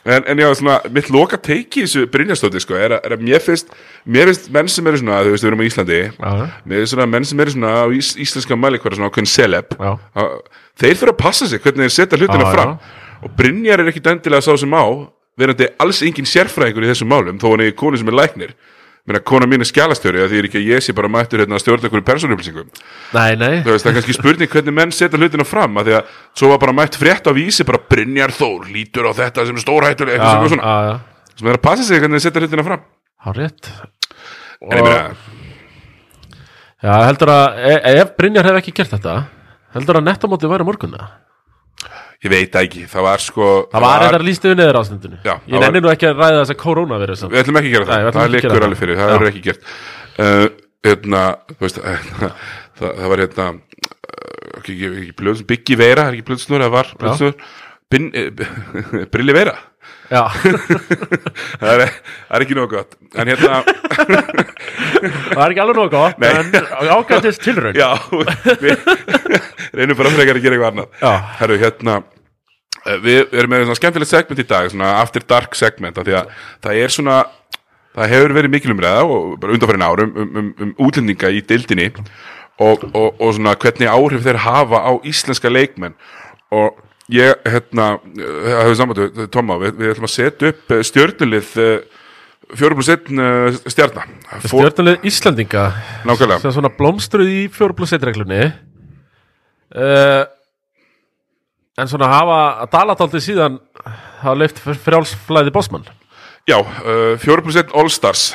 [0.05, 3.23] en, en já, svona, mitt loka teiki í þessu Brynjastóti, sko, er að, er að
[3.23, 3.69] mér finnst
[4.05, 6.33] mér finnst menn sem eru svona, þú veist, við erum á Íslandi Já,
[6.65, 9.13] mér finnst svona menn sem eru svona á ís, íslenska mælikværa, svona
[9.79, 9.93] Já.
[10.19, 10.37] að-
[10.83, 12.77] þeir þurfa að passa sig hvernig þeir setja hlutina Já, fram.
[13.23, 14.83] Og Brynjar er ekki endilega sá sem á
[15.39, 18.51] verandi alls engin sérfræðingur í þessum málum þó hann er konu sem er læknir
[19.03, 21.57] Meina, kona mín er skjálastjóri að því er ekki að ég sé bara mættur hérna
[21.57, 22.69] að stjórna einhverju persónuupplýsingum.
[23.11, 23.55] Nei, nei.
[23.65, 26.51] Þú veist, það er kannski spurning hvernig menn setja hlutina fram að því að svo
[26.53, 30.15] var bara mætt frétt á vísi bara Brynjar Þór lítur á þetta sem er stórhættuleg
[30.15, 32.85] eitthvað sem er svona, já, sem er að passa sig hvernig þeir setja hlutina fram.
[33.27, 33.71] Há rétt.
[34.63, 35.03] En ég meina,
[36.83, 39.19] Já, heldur að e ef Brynjar hef ekki gert þetta
[39.75, 41.05] heldur að nettamóti væri morgunna
[42.23, 42.83] ég veit það ekki.
[42.93, 45.91] Það var sko Það var þetta líst yfir neður ástundinu Já, Ég það nenni nú
[45.93, 47.99] ekki að ræða þess að korona verið samt við ætlum ekki að gera við það,
[47.99, 48.67] ætlum það það.
[48.67, 49.67] alveg fyrir, það er ekki gert.
[50.13, 50.45] Uh,
[50.87, 51.81] hérna, þú veist
[52.79, 53.59] það, það var hérna uh,
[54.59, 57.37] ekki, ekki, ekki blöð, Biggi Veira, er ekki blöðsnur það var blöðsnur
[57.93, 59.55] eh, Brilli Veira
[61.61, 62.97] það er, það er ekki nóg gott.
[63.17, 63.61] En hérna,
[65.33, 66.29] það er ekki alveg nóg gott Nei.
[66.37, 67.77] En ágæntist tilraun.
[67.77, 67.91] Já
[68.63, 68.83] við
[69.73, 70.99] reynum bara frekar að gera eitthvað annað.
[71.39, 71.99] Herru, hérna
[72.85, 76.35] eh, við erum með svona skemmtilegt segment í dag svona after dark segment því að
[76.65, 77.23] það er svona
[77.93, 81.91] það hefur verið mikil umræða og bara undanfærin árum um, um, um útlendinga í dildinni
[82.61, 85.95] og, og, og svona hvernig áhrif þeir hafa á íslenska leikmenn.
[86.53, 86.77] Og
[87.11, 91.57] ég, hérna það hefur samband, Tóma, við, við ætlum að setja upp eh, stjörnulið
[92.53, 94.05] fjórum pluss einn eh, stjarna.
[94.43, 95.65] Fór, Stjórnuleg Íslandinga
[96.07, 98.45] nákvæmlega, sem svona blómstruð í 4 plus 1 reglunni.
[99.73, 100.23] Uh,
[101.73, 103.55] En svona hafa að dala dálítið síðan
[104.21, 105.87] hafa leift frjálsflæði bósmann
[106.45, 108.27] já, uh, fjórum pluss einn All-Stars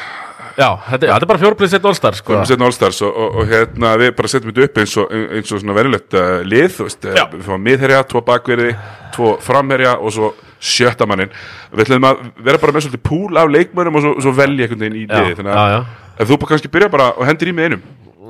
[0.58, 2.38] Já, þetta, þetta er bara 4 plus 1 All-Star sko.
[2.48, 5.60] Setjum All-Stars og, og, og hérna við bara setjum þetta upp eins og, eins og
[5.62, 7.22] svona verulegt uh, lið, þú veist, Já.
[7.22, 8.72] uh, við fáum miðherja, tvo bakverði,
[9.14, 11.30] tvo framherja og svo sjötta mannin.
[11.70, 14.82] Við ætlum að vera bara með svolítið púl af leikmönnum og svo, svo velja einhvern
[14.82, 15.80] veginn í Já, liði, þannig já, að já.
[16.18, 17.86] ef þú bara kannski byrja bara og hendur í með einum,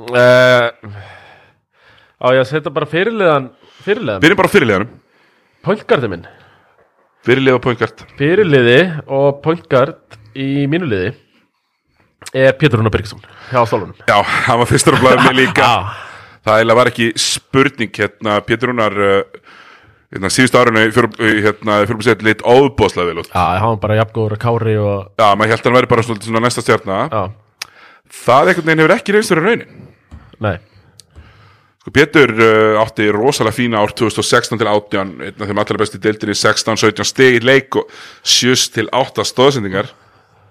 [0.09, 0.71] Uh,
[2.17, 3.49] á ég að setja bara fyrirliðan
[3.83, 4.93] Fyrirliðan, byrjum bara fyrirliðanum,
[5.67, 6.23] pointgardi minn
[7.27, 8.03] fyrirlið og pointgart.
[8.17, 8.77] Fyrirliði
[9.11, 11.17] og pointgard í mínu liði er
[12.33, 15.65] Pétur Rúnar Birgisson hjá stólunum Já, hann var fyrstur að blæða mig líka.
[15.65, 16.05] Já,
[16.49, 19.49] Það var ekki spurning, hérna, Pétur Rúnar, uh,
[20.13, 21.81] hérna, síðustu í fjórum, í, hérna,
[22.25, 23.29] lit óbóðslega vel út.
[23.33, 26.05] já, hann var bara jafngóður að kári og Já, maður held að hann væri bara
[26.07, 26.99] svona, svona næsta stjarna.
[27.11, 27.23] Já,
[28.09, 29.87] Það einhvern veginn hefur ekki reynst fyrir raunin.
[30.39, 30.57] nei
[31.79, 35.99] Sko Pétur uh, átti rosalega fína ár 2016 til 18 einn af þeim allar besti
[36.01, 37.91] deildinni 16-17 steg í leik og
[38.23, 39.91] 7 til 8 stóðsendingar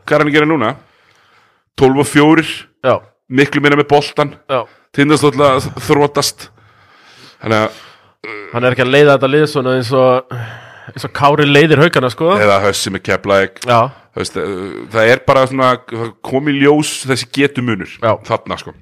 [0.09, 0.71] hvað er hann að gera núna?
[1.79, 2.47] 12 og 4
[2.89, 2.95] Já,
[3.29, 4.35] miklu minna með boltan
[4.95, 6.49] tindast alltaf þrótast
[7.43, 7.85] þannig að
[8.53, 10.33] Hann er ekki að leiða þetta lið svona eins og
[10.89, 12.33] eins og kári leiðir haugana sko.
[12.41, 13.05] Eða hössi með
[14.19, 15.71] veist, uh, það er bara svona
[16.27, 18.17] komi ljós þessi getu munur Já.
[18.27, 18.75] þarna sko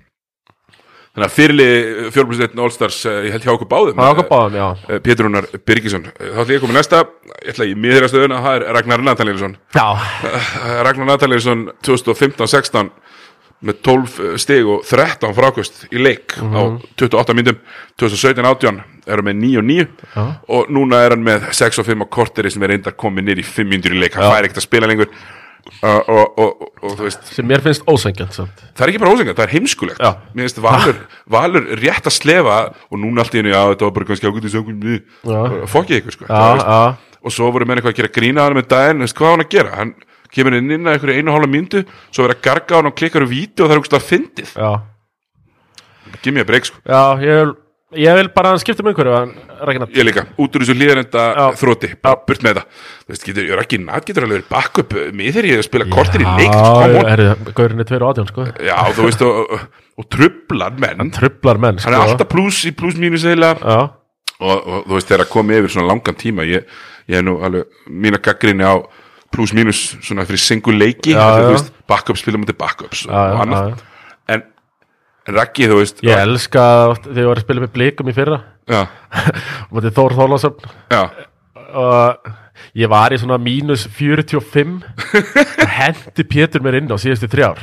[1.16, 4.66] þannig að fyrirlið fjórblíðsveitin Allstars uh, ég held hjá okkur báðum hann ákvað báðum, já.
[4.92, 6.04] Eh, Pétur Rúnar Birgisson.
[6.12, 7.00] Þá ætla ég að koma næsta.
[7.40, 9.86] Ég ætla í miðra stöðuna það er Ragnar Natalínsson Já,
[10.86, 12.92] Ragnar Natalínsson 2015-16
[13.66, 17.56] með 12 stig og 13 frákvist í leik á 28 myndum
[17.96, 20.24] 2017-18 er hann með 9 og 9 Já.
[20.58, 23.40] og núna er hann með 6 og 5 á korteri sem er reyndar komið nýr
[23.40, 24.12] í 5 myndur í leik.
[24.18, 24.28] Já.
[24.28, 25.08] fær ekkert að spila lengur
[25.82, 27.26] og, og, og, veist.
[27.34, 28.62] Sem mér finnst ósengjant samt.
[28.76, 30.00] Það er ekki bara ósengjart, það er heimskulegt.
[30.02, 30.10] Já.
[30.32, 31.00] mér finnst Valur,
[31.36, 32.58] Valur rétt að slefa
[32.90, 36.28] og núna allt í henni, já þetta var bara kannski í sögum fokkið ykkur sko.
[36.30, 39.34] Já, já, og svo voru menn eitthvað að gera grína hann með daginn, veist, hvað
[39.34, 39.76] hann að gera?
[39.80, 39.94] Hann
[40.34, 43.26] kemur inn inn að einhverju einu hálfa myndu svo verið að garga hann og klikkar
[43.26, 44.56] úr víti og það er okkur að fyndið,
[46.22, 46.82] gif mér að breyk sko.
[46.86, 47.54] Já, ég vil,
[48.01, 51.44] ég vil bara skipta um einhverju ég líka, út úr þessu líðarenda Já.
[51.61, 54.82] þróti, bara burt með það þú veist, getur, ég er ekki nat, getur alveg bakk
[54.84, 57.11] upp með er að spila kortir í leik come on.
[57.11, 58.49] Já, gaurin er 2 og 18 sko.
[58.66, 59.55] Já, þú veist, og,
[59.97, 61.12] og, trublar menn.
[61.16, 63.55] Trublar menn sko hann er alltaf pluss í pluss mínus eða
[64.40, 66.66] og, og þú veist, þegar að koma yfir svona langan tíma ég,
[67.09, 68.76] ég er nú alveg mína gaggrinni á
[69.32, 71.47] pluss mínus svona fyrir single leiki Já, af því, já.
[71.47, 73.80] þú veist, backup spila mútið backups og, annað.
[74.32, 74.44] en,
[75.26, 76.64] en Raggi, þú veist Ég elska
[77.04, 78.40] þegar ég var að spila með blikum í fyrra.
[78.70, 78.82] Já,
[79.72, 81.02] Mótið Þór Þórlásöfn já,
[81.76, 82.30] og
[82.78, 87.60] ég var í svona mínus 45 og hendi Pétur mér inn á síðustu þrjár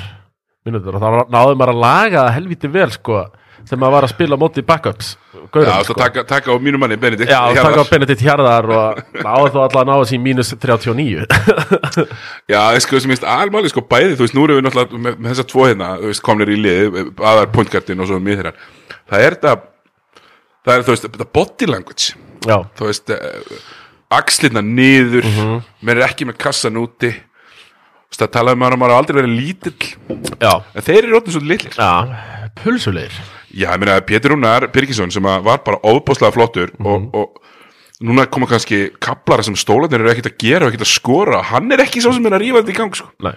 [0.64, 3.24] minútur og þá náði maður að laga það helviti vel sko
[3.64, 6.98] þegar maður var að spila móti backups já, gaurum, svo taka, taka á mínu manni
[7.00, 7.64] Benedikt Já, Hjarðar.
[7.70, 11.28] taka á Benedikt Hjarðar og náðu þá alltaf að ná þessi í mínus 39
[12.54, 15.34] Já, sko, sem minnst almáli, sko, bæði, þú veist, nú erum við náttúrulega með, með
[15.34, 18.54] þessar tvo hérna, þú veist, komnir í liði, aðar pointgartin og svo mið þeirra.
[19.14, 19.54] Það er þetta,
[20.66, 22.10] það er, þú veist, þetta body language,
[22.44, 23.62] Já, þú veist, uh,
[24.20, 25.62] axlirna niður, Mhm.
[25.88, 29.94] mér er ekki með kassan úti, veist, það talaði um að maður aldrei verið lítill,
[30.44, 31.74] já, en þeir eru róttin svo litlir.
[31.80, 31.94] já
[32.64, 33.16] pulsulegir
[33.54, 36.86] Já, ég meina, Pétur Rúnar Birgisson sem var bara óbúslega flottur Mhm.
[37.14, 37.42] og, og
[38.04, 41.72] núna koma kannski kaplar sem stólarnir eru ekkert að gera og ekkert að skora hann
[41.72, 43.08] er ekki sá sem er að rífa þetta í gang sko.
[43.24, 43.36] Nei.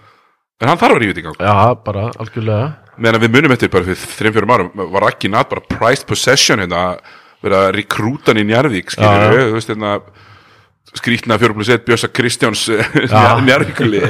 [0.61, 3.69] en hann þarf að rífa þetta í gang Já, bara algjörlega meðan við munum eftir
[3.69, 6.97] bara fyrir þreim fjórum árum var ekki nátt bara prized possession hérna
[7.45, 9.93] vera að rekrúta hann í Njarðvík skilur við, þú veist hérna
[10.97, 13.37] skrítna fjórum plus 1 Bjösa Kristjáns Já.
[13.47, 14.01] Njarðvíkuli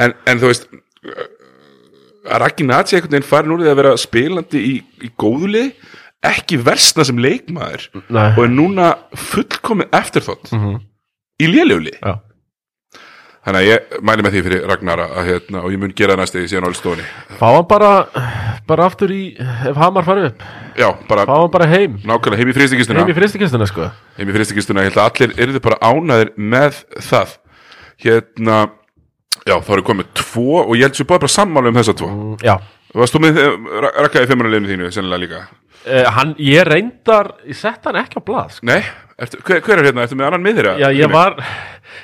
[0.00, 0.68] en, en þú veist
[2.28, 4.74] að Raggi Natsi einhvern veginn farin úr því að vera spilandi í,
[5.04, 5.64] í góðuli
[6.28, 8.30] ekki versna sem leikmaður Nei.
[8.34, 8.92] og er núna
[9.28, 12.16] fullkomið eftirþótt í léljöfli Já,
[13.46, 16.24] þannig að ég mæli með því fyrir Ragnar að, hérna, og ég mun gera það
[16.24, 17.06] næstu í síðan áli stóni
[17.38, 17.92] fá hann bara
[18.68, 20.42] bara aftur í, ef Hamar farið upp.
[20.78, 21.94] Já, bara fá hann bara heim.
[22.04, 23.88] nákvæmlega heim í frístikistuna heim í fristikistuna sko.
[24.18, 27.32] Heim í fyrstikistuna, ég held að allir eru bara ánaðir með það.
[28.04, 28.58] Hérna
[29.46, 32.08] já, þá eru komið tvo og ég held sér bara, sammála um þessa tvo.
[32.10, 32.56] Mm, Já,
[32.94, 35.42] varst þú með uh, rakkaði fimmarleginu þínu sennilega líka?
[35.88, 38.66] Uh, hann, ég reyndar ég sett hann ekki á blað sko.
[38.68, 38.80] nei,
[39.20, 40.74] ertu, hver, hver er hérna, ertu með annan miðherja?
[40.82, 41.36] Já, ég var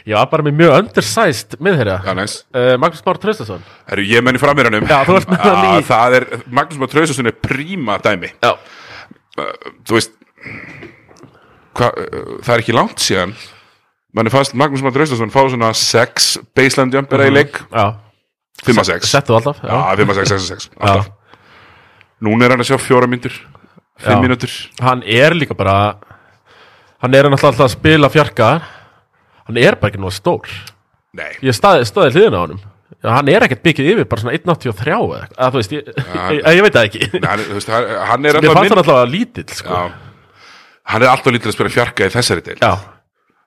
[0.08, 3.64] ég var bara með mjög undersized miðherja já, næs, uh, Magnús Már Traustason.
[3.90, 4.86] Herru, ég menn í framherjanum.
[4.88, 6.26] Já, þú ert með hann í- það er,
[6.60, 8.30] Magnús Már Trausason er príma dæmi.
[8.44, 8.54] Já,
[9.84, 10.14] þú veist
[11.74, 13.34] hva, uh, það er ekki langt síðan
[14.14, 17.58] manni fannst Magnús Már Trausason fá svona 6 baseline jumpera í leik.
[17.72, 17.96] Já.
[18.64, 21.10] 5 að 6 Settu alltaf Já, 5 að 6, 6 að 6 alltaf.
[22.24, 23.34] Núna er hann að sjá fjóra myndur
[24.04, 24.20] 5 Já.
[24.22, 24.54] mínútur.
[24.82, 25.96] Hann er líka bara
[27.02, 28.54] Hann er hann alltaf að spila fjarka.
[29.44, 30.48] Hann er bara ekki nú stór.
[31.14, 32.72] Nei, Ég staði, staði hliðina á
[33.04, 36.60] Já, hann er ekkert byggið yfir, bara svona 1.83 eða þú veist, ég, ég, ég,
[36.64, 37.08] veit það ekki.
[37.12, 39.76] Nei, hann, þú veist, hann, hann er alltaf hann alltaf lítill, sko.
[39.76, 40.44] Já,
[40.94, 42.70] hann er alltaf lítil að spila fjarka í þessari deil Já,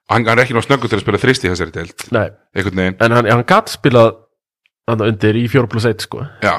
[0.08, 2.26] hann, hann er ekki ná snöggur til að spila þrist í þessari deil nei.
[2.56, 4.14] Einhvern veginn, En hann, hann gatt spilað
[4.88, 6.22] hann undir í 4 plus 1, sko.
[6.44, 6.54] Já.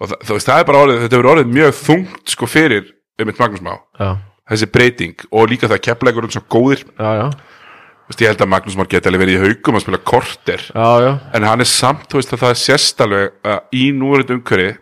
[0.00, 2.86] Og það, veist, það er bara orðið, þetta hefur orðið mjög þungt sko fyrir
[3.20, 3.74] um eitt Magnús Má.
[4.00, 4.08] Já,
[4.50, 8.42] þessi breyting og líka það keppleikur um svo góðir, já, já, þú veist, ég held
[8.44, 10.66] að Magnús Már geti alveg verið í haugum að spila korter.
[10.72, 11.12] Já, já.
[11.36, 14.72] En hann er samt, veist, að það er sérstalveg að í núrið umhverfi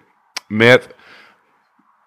[0.63, 0.89] með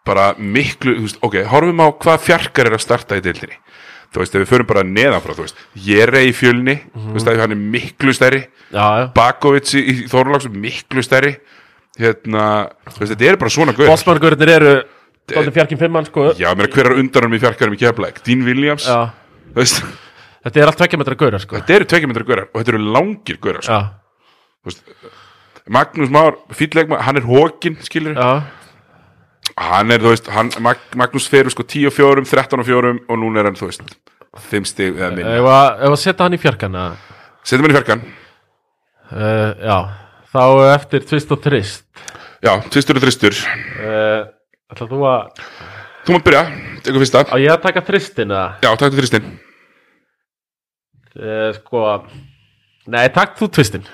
[0.05, 3.57] bara miklu, veist, ok, horfum á hvað fjarkar er að starta í deildinni
[4.15, 7.31] þú veist, ef við förum bara neðan frá, þú veist Jere í fjölni, þú veist,
[7.43, 8.45] hann er miklu stærri.
[9.15, 11.35] Bakovic í, í Þorláks miklu stærri.
[11.99, 12.45] Hérna,
[12.89, 14.73] þú veist, þetta er bara svona guð Bótsmannagurðir eru
[15.25, 16.29] Dóttir fjarkinn fimmann, sko.
[16.37, 19.79] Já, mér er undan hann í fjarkarum í keflæk Dean Williams, þú veist.
[20.45, 21.57] Þetta er allt tvekja metra gaurar, sko.
[21.57, 23.79] Þetta eru tvekjumindra guðar og þetta eru langir guðar sko.
[23.79, 24.75] Já,
[25.73, 28.43] Magnús Már, fýtlegma, hann er hókin skilur, já,
[29.59, 32.93] hann er, þú veist hann, Mag Magnús fer sko 10 og 4 13 og 4
[33.07, 33.95] og núna er hann, þú veist
[34.51, 37.75] 5 stig eða minna, ef að, ef að setja hann í fjarkan uh, setjum hann
[37.75, 38.05] í fjarkan.
[39.05, 39.77] Já,
[40.33, 40.43] þá
[40.73, 41.85] eftir tvist og trist.
[42.45, 44.25] Já, tvistur og þristur uh,
[44.73, 45.43] Ætla þú að
[46.05, 46.41] þú mátt byrja,
[46.85, 47.23] tekur fyrsta.
[47.31, 48.47] Á ég að taka tristin eða?
[48.61, 49.29] Já, takk til þristin
[51.17, 51.85] uh, Sko
[52.93, 53.87] Nei, takk þú tvistin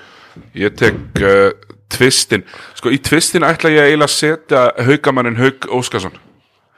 [0.58, 1.52] Ég tek uh,
[1.92, 2.44] tvistin.
[2.78, 6.16] Sko í tvistin ætla ég eiginlega að setja haugamannin Haug Óskarsson.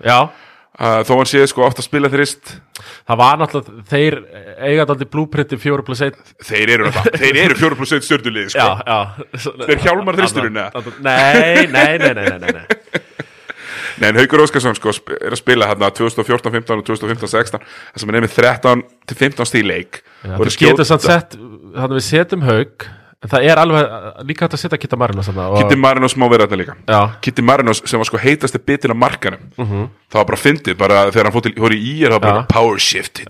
[0.04, 2.56] Já, uh, Þó hann sé sko ofta að spila þrist.
[3.06, 4.16] Það var náttúrulega Þeir
[4.68, 6.16] eiga daldi blúprinti 4 plus 1
[6.48, 6.90] Þeir eru
[7.44, 8.64] eru 4 plus 1 stjörnulið sko.
[8.64, 9.44] Já, já.
[9.68, 10.94] Þeir hjálmar þristurinn, eða?
[11.04, 12.66] Nei, nei, nei, nei, nei, nei, nei.
[14.04, 18.32] En Haugur Óskarsson sko er að spila hérna 2014-15 og 2015-16 Það sem er nefnir
[18.34, 20.00] 13 til 15 stíl leik.
[20.24, 22.86] Já, Og er Þú að getur samt sett Þannig að við setjum haug
[23.24, 23.84] En það er alveg
[24.28, 26.74] líka hægt að setja Kitta Marino og, Kitty Marinos má vera þetta líka.
[26.84, 29.46] Já, Kitty Marinos sem var sko heitasti bitin á markanum.
[29.56, 32.50] Það var bara fyndið, bara þegar hann fór í í er það bara Mhm.
[32.52, 33.22] Power shift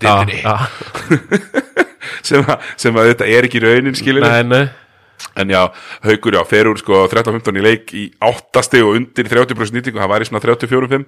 [2.25, 4.65] sem, að, sem að þetta er ekki raunin skilur Nei, nei.
[5.39, 5.61] En já,
[6.03, 9.99] Haukur já, fer úr sko 13-15 í leik í 8 stig og undir 30% nýtingu,
[10.01, 11.05] það var í svona 34-5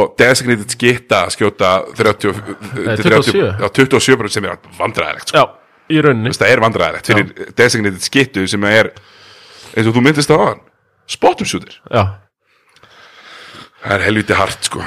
[0.00, 2.32] og designated skitta skjóta 30,
[2.86, 3.44] Nei, til 30 27.
[3.60, 5.36] já, 27% sem er vandræðilegt sko.
[5.36, 5.44] Já,
[5.90, 6.32] í rauninni.
[6.36, 8.92] Það er vandræðilegt fyrir designated skittu sem er
[9.74, 10.66] eins og þú myndist það á hann
[11.90, 12.02] Já,
[13.82, 14.84] það er helviti hart sko.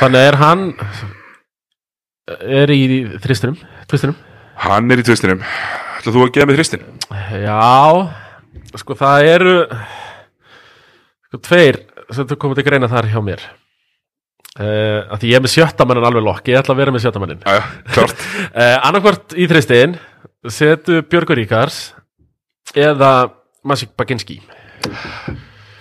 [0.00, 0.62] Þannig er hann
[2.26, 2.80] Er í
[3.22, 4.16] þristinum Tvistinum?
[4.64, 5.42] Hann er í tvistinum,
[5.98, 6.86] ætla þú að gefa mig þristin
[7.44, 7.60] Já,
[8.80, 9.54] sko það eru
[11.28, 11.82] sko tveir
[12.14, 13.42] sem þú komið til greina þar hjá mér.
[14.56, 17.42] Uh, að því ég er með sjöttamannin alveg lokk, ég ætla að vera með sjöttamannin
[17.44, 18.22] já, já, klart
[18.54, 19.98] uh, annarkvort í þristin
[20.52, 21.94] setu Björgur Ríkars
[22.74, 23.30] eða
[23.66, 24.40] Masik Baginski?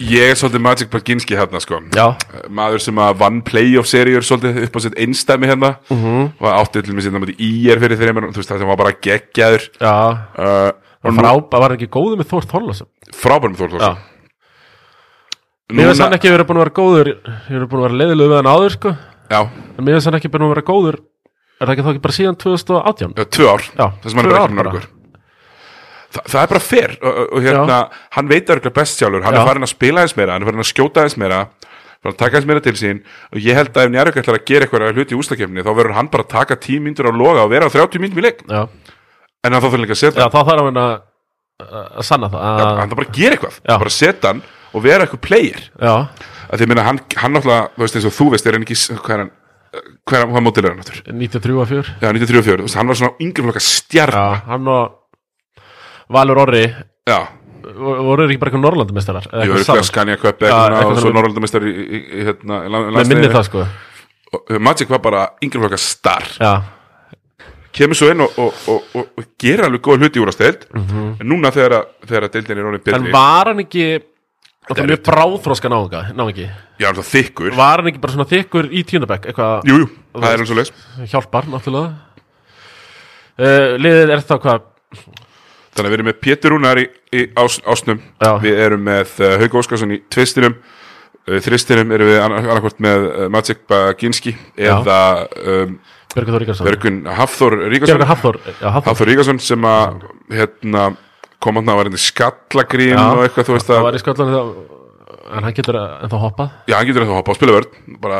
[0.01, 1.79] Ég er svolítið Magic Baginski hérna sko.
[1.95, 2.17] Já,
[2.51, 5.77] maður sem að vann playoff-seríur svolítið upp á sitt einstæmi hérna.
[5.87, 6.31] Uh -huh.
[6.39, 8.77] og átti til með sinna með í er fyrir þeim þú veist það sem var
[8.77, 9.69] bara geggjaður.
[9.79, 10.71] Uh,
[11.05, 13.97] og Frába var ekki góður með Þór Þorlásson frábærum Þór Já, Þórsson
[15.75, 18.39] mér finnst hann ekki verið að vera góður ég er búin að vera leiðilegu við
[18.39, 18.95] hann áður sko.
[19.29, 20.99] Já, en mér finnst hann ekki búin að vera góður
[21.55, 23.13] Er það ekki þá ekki bara síðan 2018?
[23.15, 24.71] Já, tvö ár, Já, sem hann tvö er ár ekki bara.
[24.73, 24.87] nörgur
[26.15, 27.77] Þa, það er bara fair og, og, hérna,
[28.15, 29.23] hann veit það ekki best sjálfur.
[29.25, 29.39] Hann Já.
[29.41, 31.39] er farin að spila eins meira, hann er farin að skjóta eins meira
[31.99, 33.01] farin að taka eins meira til sín.
[33.33, 35.95] Og ég held að ef Njarvík ætlar að gera eitthvað hluti í ústakefni þá verður
[35.97, 38.43] hann bara að taka 10 mínútur á loga og vera á 30 mínútur í leik.
[38.47, 38.61] Já,
[39.43, 40.93] en hann þá þarf líka að setja já þá þarf hann að,
[41.99, 42.45] að sanna það.
[42.45, 43.73] Hann, að, hann þarf bara að gera eitthvað, Já.
[43.75, 44.43] bara að setja hann
[44.75, 45.65] og vera eitthvað player.
[45.81, 45.95] Já,
[46.45, 48.79] að því minna hann, hann náttúrulega, þú veist eins og þú veist er hann ekki,
[49.01, 49.33] hvað er hann
[49.75, 50.99] er hann, hvað mótil er hann aftur?
[51.05, 54.67] 93 að 4 Já, 93 þú veist, hann var svona yngri flokka stjarn Já, hann
[54.67, 55.01] og
[56.15, 56.63] Valur Orri.
[57.09, 57.19] Já,
[57.65, 58.61] voru ekki bara eitthvað
[60.21, 61.17] Cup Já, eitthvað eitthvað og svo þannig.
[61.17, 62.59] Norraldamestari í, hérna,
[62.99, 63.65] Með minni það sko.
[64.59, 66.27] Magic var bara yngri flokka star.
[66.41, 66.53] Já,
[67.75, 69.07] kemur svo inn og, og, og, og,
[69.41, 71.89] gerir alveg góð hluti úr að steld en núna þegar, að-
[72.37, 72.93] deildin er orðin Mhm.
[72.95, 73.87] en betri var hann ekki
[74.65, 76.45] Það er er mjög bráðþróska náunga, ná ekki?
[76.81, 77.51] Já, það þykkur?
[77.59, 78.81] Var hann ekki bara svona þykkur í
[79.29, 79.67] Eitthvað?
[79.69, 80.71] Jú, jú, það er eins og leis
[81.11, 81.91] hjálpar, náttúrulega.
[83.35, 84.65] Uh, Liðið er þá hvað?
[85.75, 88.01] Þannig að við erum með Pétur Rúnar í, í ás, ásnum.
[88.23, 88.31] Já.
[88.41, 90.57] við erum með uh, Hauk Óskarsson í tvistinum.
[91.27, 94.99] Uh, þristinum erum við annarkvort með Magic Baginski eða
[95.43, 95.77] um,
[96.15, 99.09] Björgun Hafþór Ríkarsson Hafþór Hafþór.
[99.09, 100.85] Ríkarsson sem að hérna,
[101.45, 104.01] kom hann að var eitthvað skallagrím Já, og eitthvað þú veist Það að var í
[104.03, 104.33] sköllan
[105.25, 106.51] En hann getur ennþá hoppað.
[106.69, 108.19] Já, hann getur ennþá að hoppa á spilavörn bara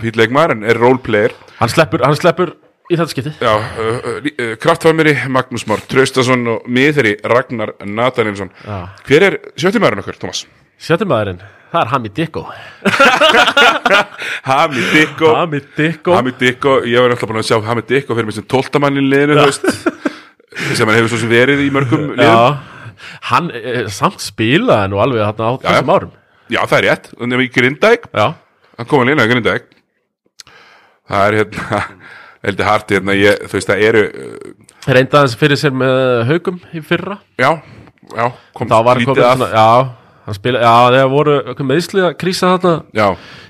[0.00, 1.34] fýt leikmaður en er roleplayer.
[1.58, 2.54] Hann sleppur, hann sleppur
[2.90, 8.52] í þetta skipti Já, uh, uh, uh, kraftfamiri Magnús Már Traustason og miðri Ragnar Nathanielsson
[8.62, 8.78] Já.
[9.08, 10.44] Hver er sjöttumæðurinn okkur, Thomas?
[10.86, 11.40] Sjöttumæðurinn,
[11.72, 12.42] það er Hami Dikko.
[14.50, 15.32] Hami Dikko.
[15.34, 16.16] Hami Dikko.
[16.16, 19.04] Hami Dikko, ég var alltaf búin að sjá Hami Dikko fyrir mig sem tóltamann í
[19.06, 20.15] liðinu, þú veist
[20.56, 22.26] sem hann hefur svo sem verið í mörgum liðum.
[22.26, 25.68] Já, hann eh, samt spilaði nú alveg þarna á já.
[25.70, 26.12] þessum árum.
[26.46, 28.26] Já, það er rétt, þannig að við Grindæk Já,
[28.78, 29.64] hann kom að lína í Grindæk
[31.06, 31.80] það er hérna
[32.46, 36.60] heldur hart hérna, ég, þú veist, það eru uh, reynda hans fyrir sér með haugum
[36.70, 37.18] í fyrra.
[37.40, 37.50] Já,
[38.12, 38.26] já,
[38.56, 42.14] kom Þá var lítið komið svona, já hann spila, já, þegar voru eitthvað meðsli að
[42.18, 42.74] krísa þarna.
[42.98, 43.06] Já,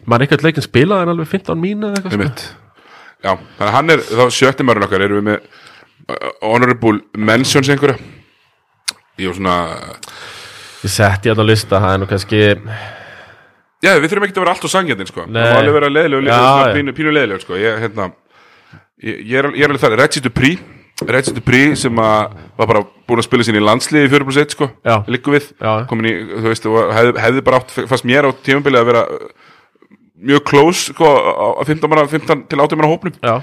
[0.09, 2.21] mann eitthvað leikin spilaði hann alveg 15 mínu eða eitthvað sko.
[2.21, 2.47] einmitt
[3.25, 5.63] já, þannig að hann er, þá sjöttumæðurinn okkar erum við með
[6.45, 7.99] honorable mentions einhverja
[9.19, 9.57] ég var svona
[10.85, 12.41] Ég setti hann á lista, það er nú kannski
[13.85, 15.27] Já, við þurfum ekki að vera allt og sangjandinn sko.
[15.27, 16.73] Það má alveg vera svona já.
[16.79, 17.59] pínu, pínu leiðilegur sko.
[17.61, 18.09] ég, hérna,
[19.05, 20.53] ég, ég, er, ég er alveg það Reggie Dupri
[21.05, 24.55] Reggie Dupri sem að var bara búin að spila sín í landsliði 4 plus 1
[24.57, 24.71] sko,
[25.13, 25.73] líku við Já.
[25.91, 29.27] komin í, þú veist, hefði, hefði bara átt fast mér á tímabili að vera uh,
[30.31, 33.37] mjög close sko, á á 15, manna, 15 til 18 manna hópnum Já,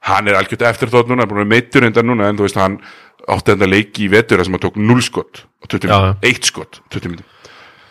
[0.00, 2.56] hann er algjört eftir þótt núna, er búin að meittur undan núna en þú veist,
[2.60, 2.78] hann
[3.26, 6.12] átti þetta leiki í vetur sem hann tók 0 skott á 20 Já, já.
[6.14, 7.32] mínútur, 1 skott á 20 mínútur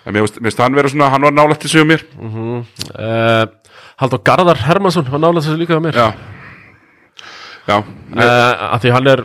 [0.05, 2.03] en mér finnst hann vera svona, hann var nálægt sig um mér.
[2.21, 3.47] Uh,
[3.97, 5.95] Haldur Garðar Hermansson var nálega þessu líka að mér.
[5.97, 6.13] Já.
[7.65, 9.23] Já, uh, að því hann er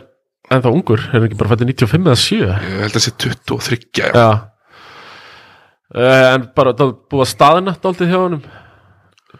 [0.51, 3.77] ennþá ungur, er hann ekki bara fættið 95 eða 7 ég held að sé 23
[4.01, 4.09] já.
[4.17, 4.29] Já.
[5.91, 8.43] Uh, En bara það búið að staðina dálítið hjá honum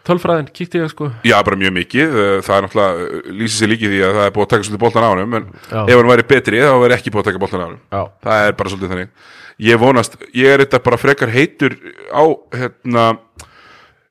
[0.06, 1.10] Tölfræðin, kíkti ég sko.
[1.28, 2.14] Já, bara mjög mikið.
[2.16, 4.66] Uh, Það er náttúrulega, uh, lýsir sér líkið því að það er búið að taka
[4.68, 5.80] svolítið boltan á honum En Já.
[5.84, 8.56] ef hann væri betri, þá væri ekki búið að taka boltan á Já, Það er
[8.58, 9.12] bara svolítið þannig.
[9.62, 11.76] Ég vonast, ég er þetta bara frekar heitur
[12.10, 12.22] á,
[12.56, 13.04] hérna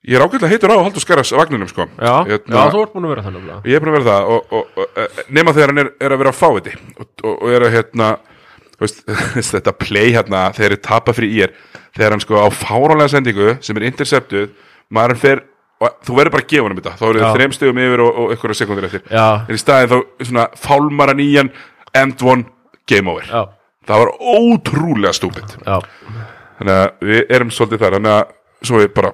[0.02, 1.86] Ég er ágætlega heitur á Haldur Skaras vagninum, sko.
[2.02, 3.50] Já, hérna, já þú ert búin að vera þannig.
[3.70, 6.16] Ég er búin að vera það og, og, og, og nema þegar hann er, er
[6.16, 8.08] að vera fáviti og, er að hérna
[8.82, 9.04] veist,
[9.54, 11.54] þetta play hérna þegar er tapa fyrir ír
[11.94, 14.50] þegar hann sko á fáránlega sendingu sem er interceptuð
[14.92, 15.44] maður fer
[15.82, 16.94] og þú verður bara að gefa hann þetta.
[17.00, 19.04] Þá eru þið þreim stegum yfir og, og einhverja sekundir eftir.
[19.10, 21.52] Já, en í staðin þá svona fálmar hann í hann
[22.02, 22.46] end one,
[22.90, 23.26] game over.
[23.26, 23.42] Já,
[23.90, 25.58] það var ótrúlega stúpid.
[26.62, 27.98] Þannig að við erum svolítið þar.
[27.98, 29.14] Þannig að svo við bara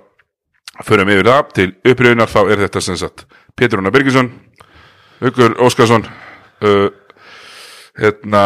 [0.88, 1.54] förum yfir það.
[1.58, 3.26] Til uppröðunar þá er þetta sem sagt
[3.58, 4.30] Pétur Rúnar Birgisson
[5.26, 6.04] Ugur Óskarsson
[6.62, 6.90] uh,
[7.98, 8.44] hérna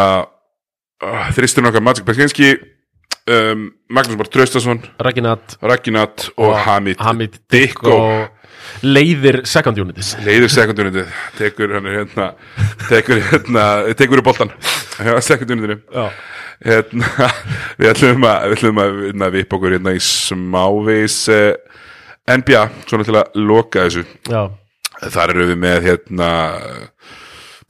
[1.04, 2.54] uh, þristurinn okkar Magic Peskinski
[3.30, 4.82] um, Magnús Már Traustason
[5.62, 7.98] Raginat og, Hamid, Hamid Dikko.
[8.86, 10.12] Leiðir second unitið.
[10.26, 12.28] Leiður sekundunitið tekur hann hérna
[12.88, 13.66] tekur hérna
[13.98, 14.54] tekur úr boltan
[14.96, 16.06] hjá sekundunitinu Já,
[16.66, 17.30] hérna,
[17.82, 21.52] við ætlum að við ætlum að, hérna, vipa okkur hérna í smávegis uh,
[22.32, 24.06] NBA, svona til að loka þessu.
[24.30, 24.44] Já,
[25.02, 26.30] þar eru við með hérna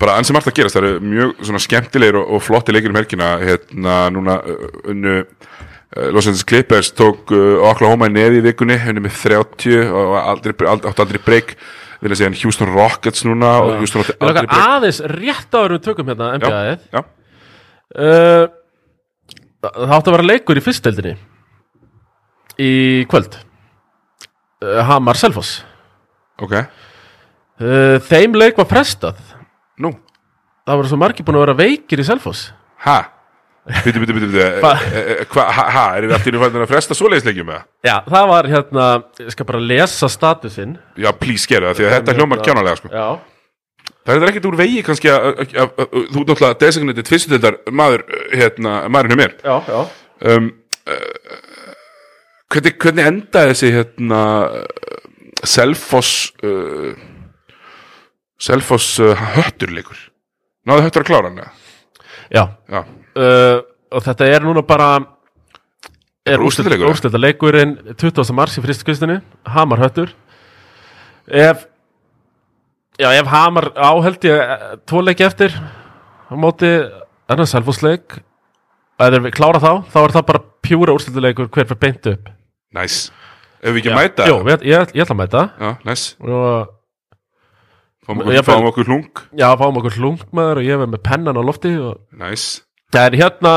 [0.02, 2.98] bara ansi margt að gerast, það eru mjög svona skemmtilegir og, og flotti leikir um
[3.00, 3.34] helgina.
[3.42, 8.80] Hérna núna uh, unnu uh, Los Angeles Clippers tók uh, Oklahoma í neði í vikunni,
[8.92, 11.56] unnu með 30 og aldrei, aldrei, áttu aldrei breyk
[12.02, 15.84] vil að segja Houston Rockets núna og Houston átti aldrei breyk aðeins rétt áður við
[15.86, 17.04] tökum hérna NBA-ið já,
[18.02, 18.48] uh,
[19.62, 21.12] Það átti að vera leikur í fyrstdeldinni
[22.62, 22.72] í
[23.10, 23.36] kvöld.
[24.62, 25.60] Uh, Hamar Selfoss.
[26.42, 26.56] Ok.
[27.62, 29.20] Uh, Þeim leik var frestað
[29.82, 29.96] Nú,
[30.68, 32.52] það voru svo margir búin að vera veikir í Selfoss.
[32.86, 33.00] Ha?
[33.62, 37.68] Býtu, býtu, býtu, býtu ha, erum við í fæðin að fresta svoleiðisleikjum með það?
[37.86, 38.86] Já, það var hérna,
[39.22, 42.90] ég skal bara lesa statusinn Já, please, geru það, því að þetta hljómar kjánalega, sko.
[42.90, 43.06] Já,
[44.02, 45.44] Það er ekkert úr vegi kannski að,
[46.10, 49.36] þú náttúrulega designated fyrstutildar maður, uh, hérna, maðurinn hjá mér.
[49.46, 49.82] Já, já.
[50.32, 50.48] Um,
[50.90, 51.36] uh,
[52.50, 55.06] hvernig, hvernig endaði þessi hérna uh,
[55.52, 56.98] Selfoss uh,
[58.42, 60.00] Selfoss uh, hötturleikur
[60.68, 61.58] náðu höttur að klára hann?
[62.32, 63.58] Já, já, uh,
[63.92, 64.92] og þetta er núna bara
[66.28, 68.34] er úrslita leikurinn 20.
[68.38, 69.20] mars í fristkustinu
[69.56, 70.12] Hamar höttur.
[71.28, 71.66] Ef
[73.02, 76.70] já, ef Hamar áheld ég eh, tvo leiki eftir á móti
[77.32, 78.20] enn Selfossleik.
[79.02, 82.12] Og ef þeir klára þá, þá er það bara pjúra úrslita leikur hver fyrir beint
[82.14, 82.30] upp.
[82.78, 83.08] Næs
[83.62, 85.44] ef við ekki Já, mæta Jú, ég, ég, ég ætla að mæta.
[85.58, 86.70] Já, næs, og
[88.08, 91.44] fáum okkur, fáum okkur hlung já, fáum okkur hlungmaður og ég verð með pennan á
[91.46, 92.02] lofti og
[92.92, 93.54] Það er hérna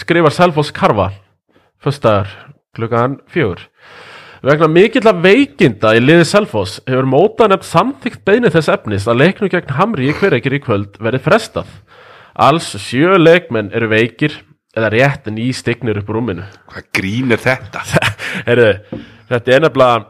[0.00, 1.10] skrifar Selfoss Karfa
[1.82, 2.32] fyrstaðar
[2.76, 3.62] klukkan fjögur.
[4.44, 9.22] Vegna mikill að veikinda í liði Selfoss hefur móta nefnt samþykkt beini þess efnis að
[9.22, 11.72] leiknum gegn Hamri í hverekir í kvöld verið frestað.
[12.38, 14.36] Alls sjö leikmenn eru veikir
[14.76, 16.44] eða rétt en í stignir upp rúminu.
[16.70, 17.82] Hvað grín er þetta?
[18.46, 18.70] Heyrðu,
[19.32, 20.04] þetta er nefnilega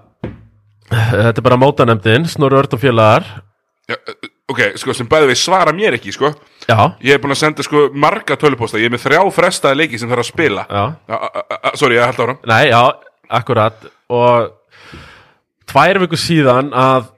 [0.91, 3.27] þetta er bara mótanemdin Snorri Örd og félagar.
[3.89, 6.33] Já, uh, ok, sko, sem bæði við svara mér ekki, sko.
[6.69, 10.01] Já, ég hef búin að senda, sko, marga tölupósta ég er með þrjá frestaði leiki
[10.01, 10.65] sem þarf að spila.
[10.69, 10.83] Já.
[11.81, 12.83] Sorry, ég held áram Nei, já,
[13.41, 13.87] akkurat.
[14.13, 14.97] Og
[15.69, 17.09] tvær vikur síðan að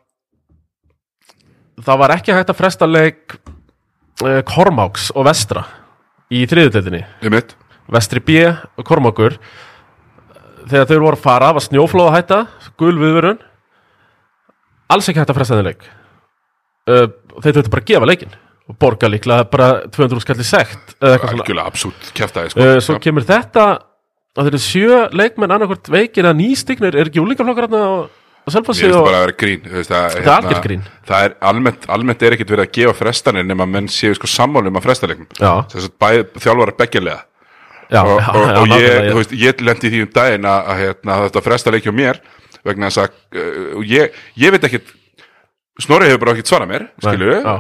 [1.81, 3.39] það var ekki hægt að fresta leik
[4.27, 5.65] uh, Kormáks og Vestra
[6.31, 7.57] í þriðutöldinni Ég mitt
[7.91, 9.35] Vestri B og Kormákur.
[10.71, 12.41] Þegar þau voru að fara var snjóflóða hætta
[12.79, 13.41] gul viðvörun
[14.95, 15.85] alls ekki hægt að fresta þenni leik.
[16.91, 17.07] Uh,
[17.43, 18.39] þeir þurftu bara að gefa leikin
[18.71, 21.47] og borga líklega bara 200 skalli sekt eða eitthvað svona.
[22.53, 22.65] Sko.
[22.65, 23.67] uh, svo kemur þetta
[24.39, 28.49] að þeir eru sjö leikmenn annarkvort veikir að nýstignir er ekki úlingaflokkar hérna á, á
[28.51, 30.85] Mér Selfossi finnst og bara að vera grín veist, að, Það er algjört grín.
[31.11, 34.79] Það er almennt, almennt er ekkit verið að gefa frestanir nema menn séu sko sammálum
[34.79, 35.51] að frestalegnum Já.
[35.75, 35.97] Þess að
[37.91, 41.17] já, og, og, já, og ég, veist, ég lendi því um daginn að, að, hérna,
[41.17, 42.21] að þetta fresta leikja mér
[42.67, 44.97] vegna þess að uh, ég, ég veit ekkit
[45.81, 47.55] Snorri hefur bara ekkit svarað mér skilur já.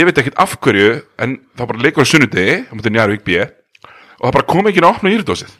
[0.00, 0.92] ég veit ekkit af hverju
[1.22, 4.82] en það bara leikur á sunnudegi á mútið Njarvík B og það bara kom ekki
[4.82, 5.58] að opna írdósið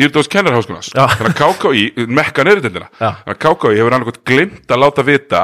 [0.00, 1.04] Írdós kennarháskólas Já.
[1.18, 3.10] þannig að KKÍ, mekka neyritildina Já.
[3.22, 5.42] þannig að KKÍ hefur annað glimt að láta vita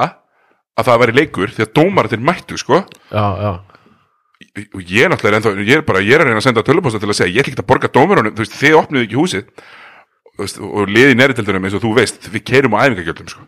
[0.78, 2.80] að það væri leikur því að dómaratir mættu sko.
[3.10, 3.50] Já, já,
[4.74, 7.00] og ég er náttúrulega ennþá, ég er bara, ég er að reyna að senda tölupósta
[7.02, 9.66] til að segja, ég ætla ekki að borga dómarunum þú veist, þið opnuðu ekki húsið
[10.38, 13.40] og liði nærtildunum eins og þú veist við keirum á æfingagjöldum, sko.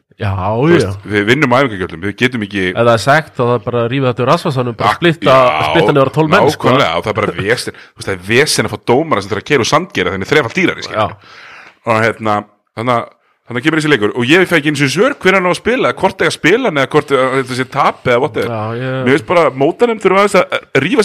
[1.06, 3.84] Við vinnum á æfingagjöldum, við getum ekki ef það er sagt þá það er bara
[3.84, 6.68] að rífa þetta úr rasvarsanum bara Ak- splitta, á 12 menn sko.
[6.74, 9.70] það er bara vesen það er vesen að fá dómara sem þarf að keira og
[9.70, 10.82] sandgera þannig þrefald skilur
[11.86, 12.44] og hérna,
[12.76, 13.08] þannig að
[13.50, 14.12] að kemur þessi leikur.
[14.14, 16.36] Og ég fæ ekki eins og svör hver hann á að spila, hvort eiga að
[16.36, 20.36] spila hann eða hvort þetta sé tap eða já, mér ég, veist bara, mótanum aðeins
[20.38, 20.44] að
[20.78, 21.02] rífa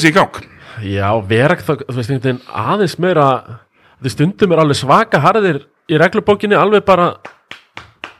[5.92, 7.12] í reglubókinni alveg bara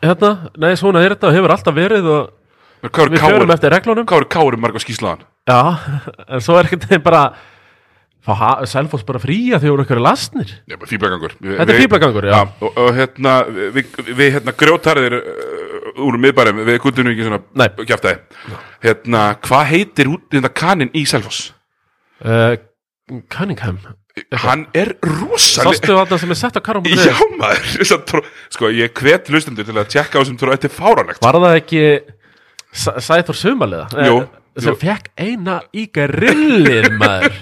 [0.04, 0.32] hérna,
[0.62, 2.32] nei, svona er þetta og hefur alltaf verið og
[2.86, 5.26] eru við káur, eftir reglunum hvað eru káur marga skýslaðan?
[5.50, 5.60] Já,
[6.36, 7.24] en svo er ekkert þeim bara
[8.26, 12.40] fá Selfoss bara fría þegar voru ykkur lasnir Já, bara fíblagangur Þetta er fíflagangur, já.
[12.62, 13.36] og, og hérna,
[13.76, 17.68] við, við hérna grjótarðir uh, úr miðbærum, við kuldum ekki svona Nei.
[17.86, 21.52] kjaftaði Hérna, hvað heitir út hérna kaninn í Selfoss?
[22.26, 22.56] uh,
[23.30, 23.78] Cunningham
[24.46, 28.94] Hann er rosalega Sástu þarna sem er sett á karum Já maður, að sko ég
[28.96, 31.20] hvet hlustundur til að tjekka á þessum trú, þetta er fáránlegt.
[31.26, 31.82] Var það ekki
[32.76, 34.16] Sæ- Sæþór Sumaliða Jú,
[34.56, 34.78] sem jú.
[34.86, 37.36] fekk eina í grillið maður.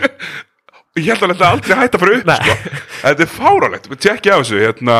[0.98, 2.58] Ég held að þetta aldrei hætta að fara upp sko.
[3.04, 4.98] Þetta er fáránlegt, tjekkja á þessu hérna,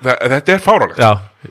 [0.00, 1.00] Þetta er fáránlegt.
[1.02, 1.10] Já,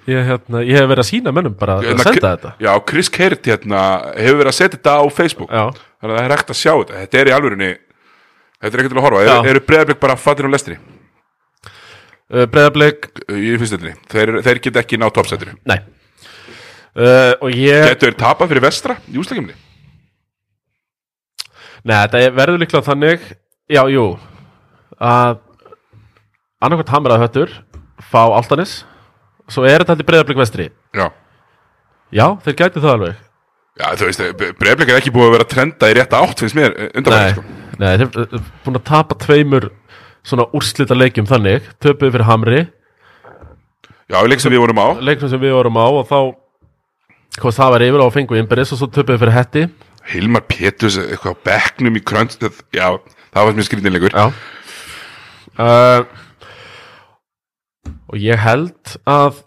[0.09, 2.51] ég, hérna, ég hef verið að sína mönnum bara að Hérna, senda þetta.
[2.65, 3.81] Já, Chris Kert hérna,
[4.15, 5.51] hefur verið að setja þetta á Facebook.
[5.53, 5.65] Já,
[5.99, 7.01] Þannig að það er hægt að sjá þetta.
[7.03, 7.69] Þetta er í alvörinni
[8.59, 9.21] Þetta er ekki til að horfa.
[9.23, 14.99] Eru, eru breyðarblik bara fattir á lestinni uh, Breiðablik í fyrstöldinni þeir, þeir geta ekki
[14.99, 15.79] ná toppsætinu Nei.
[16.99, 19.55] Uh, Og ég Getur þeir tapað fyrir vestra í úsleikimni
[21.87, 23.23] Nei, þetta er- verður líklega þannig
[23.69, 24.03] Já, jú.
[24.99, 25.37] Að
[26.59, 27.51] annarkvæmt hamraði höttur
[28.11, 28.79] fá Altanis
[29.49, 30.65] svo er þetta heldur breyðarblik vestri.
[30.97, 31.05] Já.
[32.13, 33.19] Já, þeir gæti það alveg.
[33.79, 34.23] Já, þú veist,
[34.59, 37.43] breyðarblik er ekki búið að vera trenda í rétta átt finnst mér undan Nei, sko.
[37.79, 39.69] Nei þeir eru búin að tapa tveimur
[40.27, 41.67] svona úrslita leikjum þannig.
[41.81, 42.61] Töpuðu fyrir Hamri.
[44.09, 44.87] Já, leik sem við vorum á.
[45.05, 46.19] Leiknum sem við vorum á og þá
[47.39, 49.65] hvað það var yfir á að fengu innbyrðis og svo töpuðu fyrir Hetti.
[50.09, 52.33] Hilmar Pétus eitthvað á bekknum í krönd
[52.73, 52.87] já,
[53.29, 54.31] það var mjög skrítinleikur Já.
[55.59, 56.07] Uh,
[58.09, 59.43] Og ég held að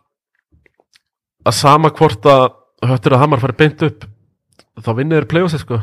[1.42, 2.44] að sama hvort að
[2.86, 4.04] höttur að Hamar fari beint upp
[4.78, 5.80] þá vinnir þeir play-offsi sko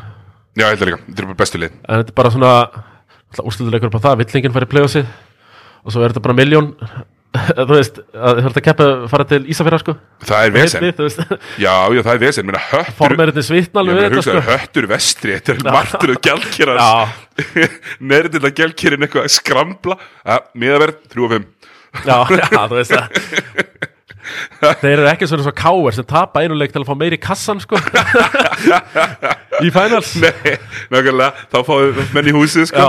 [0.60, 1.78] já, ég held að líka, þetta er bara bestu lið.
[1.86, 2.54] En þetta er bara svona
[3.46, 5.06] úrslutuleikur på það, villingin fari play-offsi
[5.80, 6.74] og svo er þetta bara miljón
[7.60, 9.94] þú veist, að þú ert að keppa fara til Ísafjörðar sko.
[10.26, 10.86] Það er vesen,
[11.66, 12.48] já, já, það er vesen.
[12.50, 14.56] Meina, höttur, formeritin svitna ég alveg meina, við hugsa, þetta sko.
[14.58, 16.90] höttur vestri þetta er martur og gjaldkýrar Já,
[18.14, 21.48] nærðilega gjaldkýrin eitthvað að skramla ja, miðaverð, 3 og 5
[22.10, 23.88] já, já, þú veist það
[24.82, 27.62] Þeir eru ekki svona svo káir sem tapa einu leik til að fá meiri kassan
[27.64, 27.80] sko.
[29.66, 30.14] Í finals.
[30.22, 30.56] Nei,
[30.94, 32.88] nákvæmlega, þá fáum við menn í húsið sko.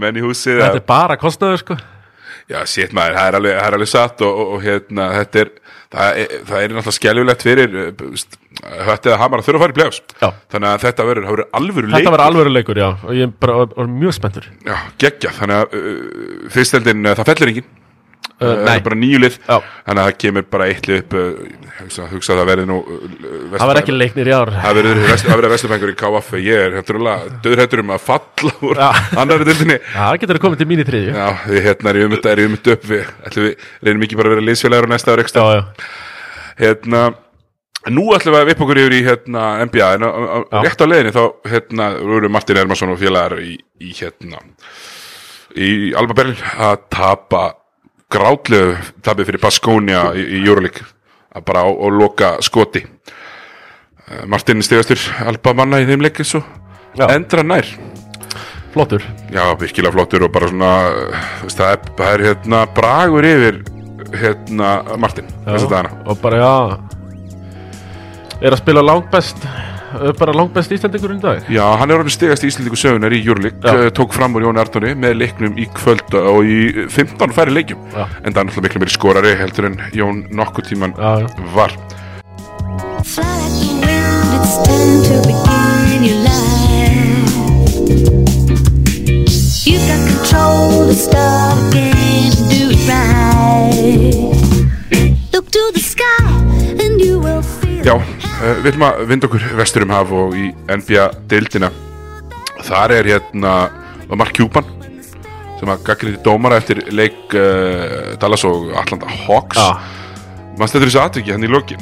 [0.00, 1.78] Menn í húsið Þetta er bara kostnaður sko.
[2.50, 5.42] Já, sétt maður, það er alveg, það er alveg satt og, og, og hérna, þetta
[5.44, 5.50] er
[5.90, 7.76] það er, það er náttúrulega skeljulegt fyrir
[8.88, 10.00] höttið að hamar að þurfa að fara í play-offs.
[10.52, 12.14] Þannig að þetta verður, verður alvöru Þetta leikur.
[12.16, 12.88] var alvöru leikur, já.
[13.06, 14.48] Og ég bara var, var mjög spenntur.
[14.66, 17.79] Já, geggja, þannig að uh, fyrsteldin, uh, það fellur engin Uh,
[18.40, 18.74] það nei.
[18.74, 19.38] er bara nýju lið?
[19.46, 19.56] Já.
[19.86, 21.24] þannig að það kemur bara eitt lið upp uh,
[21.80, 22.78] hugsa, að það verði nú
[23.54, 24.52] Það var ekki leiknir í ár.
[24.60, 26.78] Það verður vest- það verður vestlufengur í KF Ég er
[27.44, 31.16] döðrættur um að falla úr annari dildinni það getur komið til mín í þriðju.
[31.16, 34.30] Já, Já, við hérna erum við erum við upp við, ætlum við reynum ekki bara
[34.30, 35.66] að vera liðsfélagur á næsta ári
[36.60, 37.02] Hérna,
[37.88, 41.22] nú ætlum við að vipa okkur yfir í hérna, NBA, en rétt á leiðinni þá
[41.48, 44.42] hérna, voru Martin Ermarsson og félagar í, í hérna
[45.56, 47.44] í Alba Berlin að tapa
[48.10, 50.86] grátlegu tapið fyrir Baskónia í, í Euroleague
[51.30, 52.82] að bara á, á loka skoti.
[54.10, 56.18] Eh, Martin stegastur Alba manna í þeim leik
[56.98, 57.06] Já.
[57.14, 57.66] endra nær
[58.74, 59.02] flottur.
[59.30, 60.70] Já, virkilega flottur og bara svona
[61.46, 63.60] það, er, það er hérna bragur yfir
[64.10, 65.90] hérna Martin dagana.
[66.06, 66.56] Og bara, já.
[68.40, 69.44] Er að spila langbest.
[69.44, 69.79] er
[70.18, 73.56] bara langbest Íslandingurinn í dag Já, hann er orðin stegast í Íslendingu sögunar í Júrlik
[73.64, 73.72] Já.
[73.74, 76.60] uh, tók fram úr Jóni Artóni með leiknum í kvöld og í
[76.92, 78.04] 15 færi leikjum Já.
[78.22, 81.74] en það er náttúrulega miklu meiri skorari heldur en Jón nokkuð tíman Já, já var.
[89.64, 94.32] You've got control to start again and do it right.
[95.32, 96.26] Look to the sky
[96.82, 100.34] and you will feel Já, uh, við ætlum að vinda okkur vestur um haf og
[100.36, 101.70] í NBA-deildina
[102.66, 103.54] þar er hérna
[104.12, 104.66] Mark Cuban
[105.60, 109.56] sem að gaggrinni dómara eftir leik uh, Dallas og Atlanta Hawks.
[109.56, 109.80] Já,
[110.60, 111.80] Manst þetta þessu atviki hann í lokin?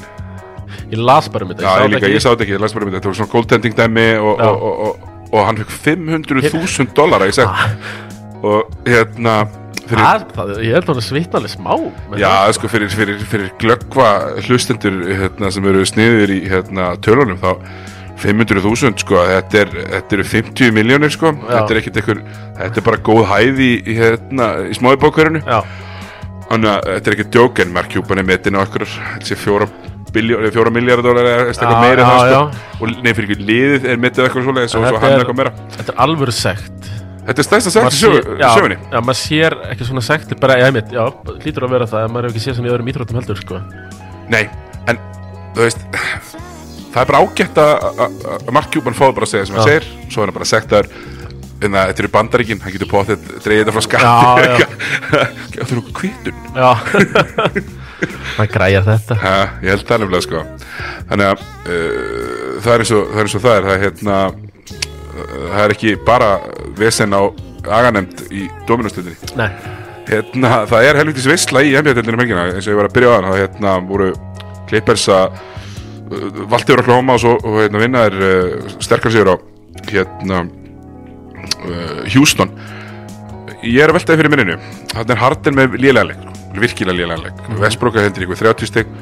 [0.93, 2.87] Ég las bara um þetta Já, ég líka, ég sá þetta ekki, ég las bara
[2.87, 7.27] um þetta, þetta var svona goaltending dæmi og, og, og, og, hann fekk 500.000 dollara
[7.29, 7.51] í seg
[8.47, 9.41] og hérna
[9.89, 11.70] Það, það, ég held að hann svitna alveg smá
[12.20, 14.09] já, það, sko, fyrir, fyrir, fyrir glöggva
[14.44, 17.52] hlustendur hérna, sem eru sniður í hérna, tölunum þá
[18.19, 22.23] 500.000 sko, þetta, er, þetta eru 50 miljónir sko, þetta er ekkert einhver
[22.59, 23.70] þetta er bara góð hæð í,
[24.01, 25.60] hérna, í smáði bókverðinu Já,
[26.48, 29.69] Þannig að þetta er ekki djók en Mark Cuban er metin á þessi fjóra,
[30.73, 32.78] miljardar eða eitthvað Já, meira en það já, sko.
[32.81, 35.52] og nei fyrir ekki liðið er metið eitthvað svoleiðis og svo hann er- eitthvað meira.
[35.77, 36.89] þetta er alvöru sekt
[37.28, 40.92] Þetta er stærsta sett í sér- já, maður sér ekki svona sektir bara, já, mitt,
[40.94, 41.02] já,
[41.44, 43.60] hlýtur að vera það ef maður hefur ekki séð svona í öðrum íþróttum heldur, sko.
[44.32, 44.44] Nei,
[44.88, 45.00] en
[45.56, 45.84] þú veist
[46.94, 50.24] það er bara ágætt að Mark Cuban fáið bara að segja sem hann segir svo
[50.24, 50.88] er hann bara sektar.
[51.59, 54.66] En það þetta eru bandaríkin, hann getur potið dreigið þetta frá skatti.
[55.56, 56.70] Gæður okkur kvítun Já.
[58.38, 59.16] Maður græjar þetta.
[59.22, 59.34] Ha,
[59.64, 60.42] ég held það nefnilega sko.
[61.09, 64.18] Þannig að uh, það, er eins og, það er það er það hérna
[65.27, 66.31] það er ekki bara
[66.78, 67.23] vesen á
[67.69, 69.19] aganemnd í dominustöldinni
[70.09, 73.15] hérna, það er helvitis veistla í NBA-deldinu mengina eins og ég var að byrja á
[73.16, 74.09] þann það hérna, voru
[74.69, 79.32] Clippers að uh, valdi yfir Oklahoma og, svo, og hérna, vinna er uh, sterkar sigur
[79.32, 79.36] á
[79.89, 82.53] hérna uh, Houston.
[83.65, 84.59] Ég er að veltaði fyrir minninu.
[84.95, 86.28] Hann er Harden með lélæðanleik
[86.59, 87.61] virkilega lélæðanleik mm.
[87.62, 88.93] Vestbróka hendur ykkur 30 stygg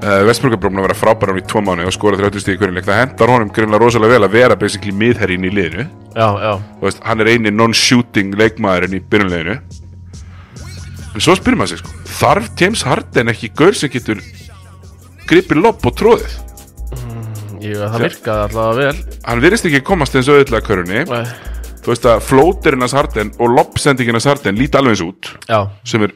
[0.00, 2.62] uh, Vestbróka er búin að vera frábæra í tvo mánu og skora 30 stygg í
[2.62, 2.88] hvernig leik.
[2.88, 5.86] Það hendar honum greinlega rosalega vel að vera basically miðherrin í liðinu.
[6.14, 6.52] Já, já.
[6.82, 9.60] Veist, hann er eini non-shooting leikmaðurinn í byrjunleginu
[11.10, 14.20] en svo spyrir maður sig sko þarf James Harden ekki gaur sem getur
[15.30, 16.38] gripið lopp og tróðið
[17.60, 19.16] Jú, það virkaði alltaf vel.
[19.26, 21.02] Hann virðist ekki komast eins og körunni.
[21.04, 21.26] Nei.
[21.84, 25.60] þú veist að flóterinn hans Harden og loppsendingin hans Harden líti alveg eins út Já,
[25.84, 26.14] sem er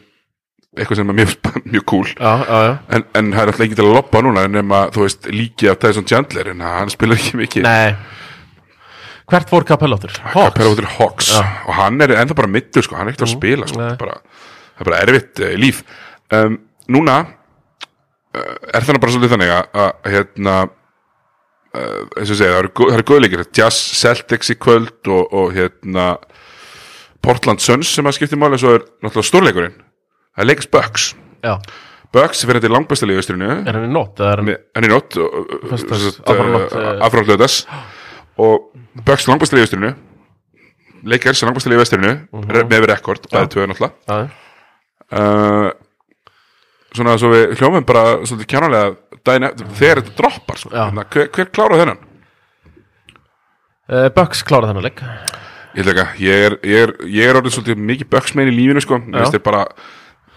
[0.74, 1.32] eitthvað sem er mjög,
[1.74, 2.10] mjög cool.
[2.10, 2.74] Já, já, já.
[2.96, 5.80] En, en það er alltaf ekki til að loppa núna nema þú veist líki af
[5.82, 7.66] Tyson Chandler en hann spilar ekki mikið.
[7.68, 7.94] Nei.
[9.30, 10.12] Hvert fór Capellóttur?
[10.20, 11.30] Capella út til Hawks.
[11.64, 14.18] Og hann er ennþá bara middur sko, hann er ekkert að spila sko, bara,
[14.74, 15.80] það er bara erfitt uh, líf.
[16.34, 16.58] Um,
[16.92, 22.60] núna uh, er þannig bara svolítið þannig að, að hérna uh, eins og segja, það
[22.60, 23.46] eru, það eru góðleikir.
[23.56, 26.10] Jazz Celtics í kvöld og, og hérna
[27.24, 29.80] Portland Suns sem að skipti máli svo er náttúrulega stórleikurinn
[30.34, 31.08] það er Lakers Bucks.
[31.44, 31.54] Já,
[32.14, 35.16] Bucks fyrir þetta langbæsta liðustrinu er hann í nótt eða er hann hann er nótt
[35.70, 37.00] Föstudags- aðfaranótt, eh.
[37.08, 37.56] afránlöðas
[38.38, 38.70] og
[39.04, 39.94] Bucks langbæsta liðustrinu
[41.04, 42.68] Lakers langbæsta liðustrinu Mhm.
[42.70, 44.30] með rekord, bæði tvö náttúrulega.
[45.12, 45.70] Uh,
[46.94, 48.96] svona svo við hljómum bara svolítið kjánulega
[49.76, 50.56] þegar þetta droppar.
[50.70, 51.98] Þannig að hver, hver klára þennan?
[53.90, 55.02] uh, Bucks klára þennan leik.
[55.74, 55.84] Ég
[56.22, 59.34] ég er, ég er, ég er orðið svolítið mikið böksmein í lífinu sko, mér finnst
[59.34, 59.64] þér bara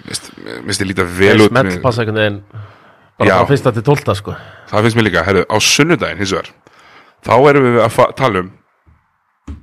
[0.08, 2.40] mér finnst- þér líta vel út með- passa einhvern veginn
[3.18, 4.36] bara frá fyrsta til tólta sko.
[4.70, 6.52] Það finnst mér líka, herru, á sunnudaginn hins vegar,
[7.26, 8.52] þá erum við að tala um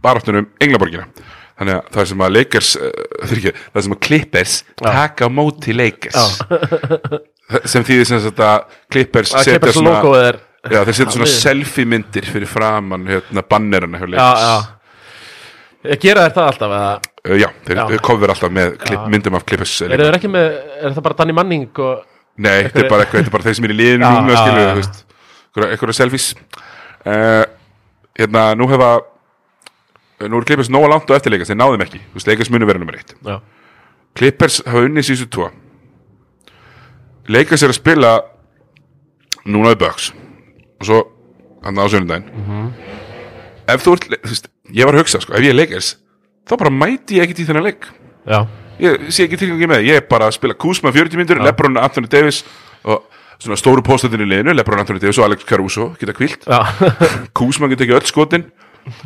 [0.04, 1.06] baráttunum Englaborgina.
[1.54, 2.90] Þannig að það sem að Lakers uh,
[3.22, 6.40] það sem að Clippers taka á móti Lakers.
[7.70, 10.40] Sem þýðir sem sagt að Clippers að setja svona er
[10.72, 14.46] Já, svona selfie myndir fyrir framann hérna bannerana hjá Já, Lakers.
[14.48, 15.90] já.
[15.92, 18.00] Ég gera þér það alltaf eða Uh, já, þeir Já.
[18.04, 21.32] cover alltaf með klipp, myndum af Clippers Eru þeir ekki með, er það bara Danny
[21.36, 22.02] Manning og
[22.36, 24.54] Nei, þetta er bara eitthvað, þetta er bara þeir sem er í liðinu núna, já.
[24.58, 24.96] þú veist.
[25.54, 26.26] Einhverja selfies.
[27.06, 27.44] Uh,
[28.14, 28.90] Hérna, nú hefa
[30.30, 32.80] nú er Clippers nóga langt á eftirleika þeir náðum ekki, þú veist, Lakers munu vera
[32.82, 33.14] nummer eitt.
[33.26, 33.40] Já,
[34.14, 35.48] Clippers hafa unnið síðustu tvo.
[37.34, 38.12] Lakers er að spila
[39.48, 40.12] núna við Bucks.
[40.78, 41.00] Og svo
[41.64, 42.30] hann á sunnudaginn.
[42.30, 42.72] Mhm.
[43.74, 45.96] ef þú ert, þú veist, ég var að hugsa sko, ef ég er Lakers,
[46.48, 47.88] þá bara mæti ég ekkert í þennan leik.
[48.28, 48.38] Já,
[48.80, 52.10] ég sé ekki tilgangi með, ég er bara að spila Kuzma 40 myndur, Lebron, Anthony
[52.10, 52.42] Davis
[52.84, 53.06] og
[53.42, 56.46] svona stóru póstatinn í liðinu Lebron, Anthony Davis og Alex Caruso geta kvilt
[57.36, 58.46] Kuzma geta ekki öll skotin.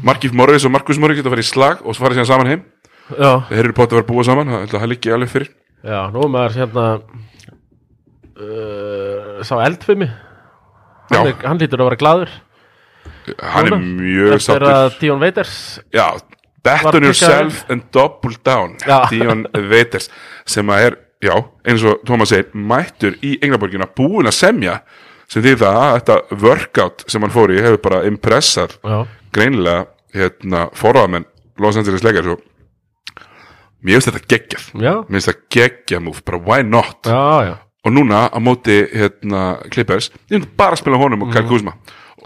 [0.03, 2.65] Markif Morris og Marcus Morris geta farið í slag og farið síðan saman heim.
[3.15, 5.53] Já, þeir eru bótt að vera búa saman, það það liggi alveg fyrir.
[5.87, 6.87] Já, nú er maður hérna
[8.43, 10.09] uh, Sá eldfimi.
[11.09, 12.33] Hann, er, hann lítur að vera gladur
[13.39, 15.55] hann er Núna, mjög Eftir sattur að Dion Waiters
[15.95, 16.07] já,
[16.69, 18.77] bet on yourself and double down.
[19.11, 20.09] Dion Waiters
[20.49, 21.35] sem að er, já,
[21.67, 24.79] eins og Thomas segir, mættur í Englaborgina búin að semja
[25.29, 29.01] sem því það að þetta workout sem hann fór í hefur bara impressað Já,
[29.37, 29.87] greinilega
[30.17, 31.27] hérna, forraðamenn
[31.61, 32.45] Los Angeles Lakers og
[33.85, 34.65] mér finnst þetta geggjað.
[34.83, 37.03] Já, mér finnst þetta geggjað múf, bara why not?
[37.07, 37.55] Já, já.
[37.87, 41.51] Og núna á móti hérna, Clippers, ég myndi bara að spila honum og Kyle Mhm.
[41.53, 41.73] Kuzma.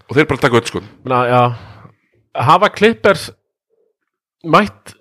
[0.08, 1.42] Og þeir bara taka öll sko já,
[2.34, 3.30] hafa Clippers
[4.42, 4.94] mætt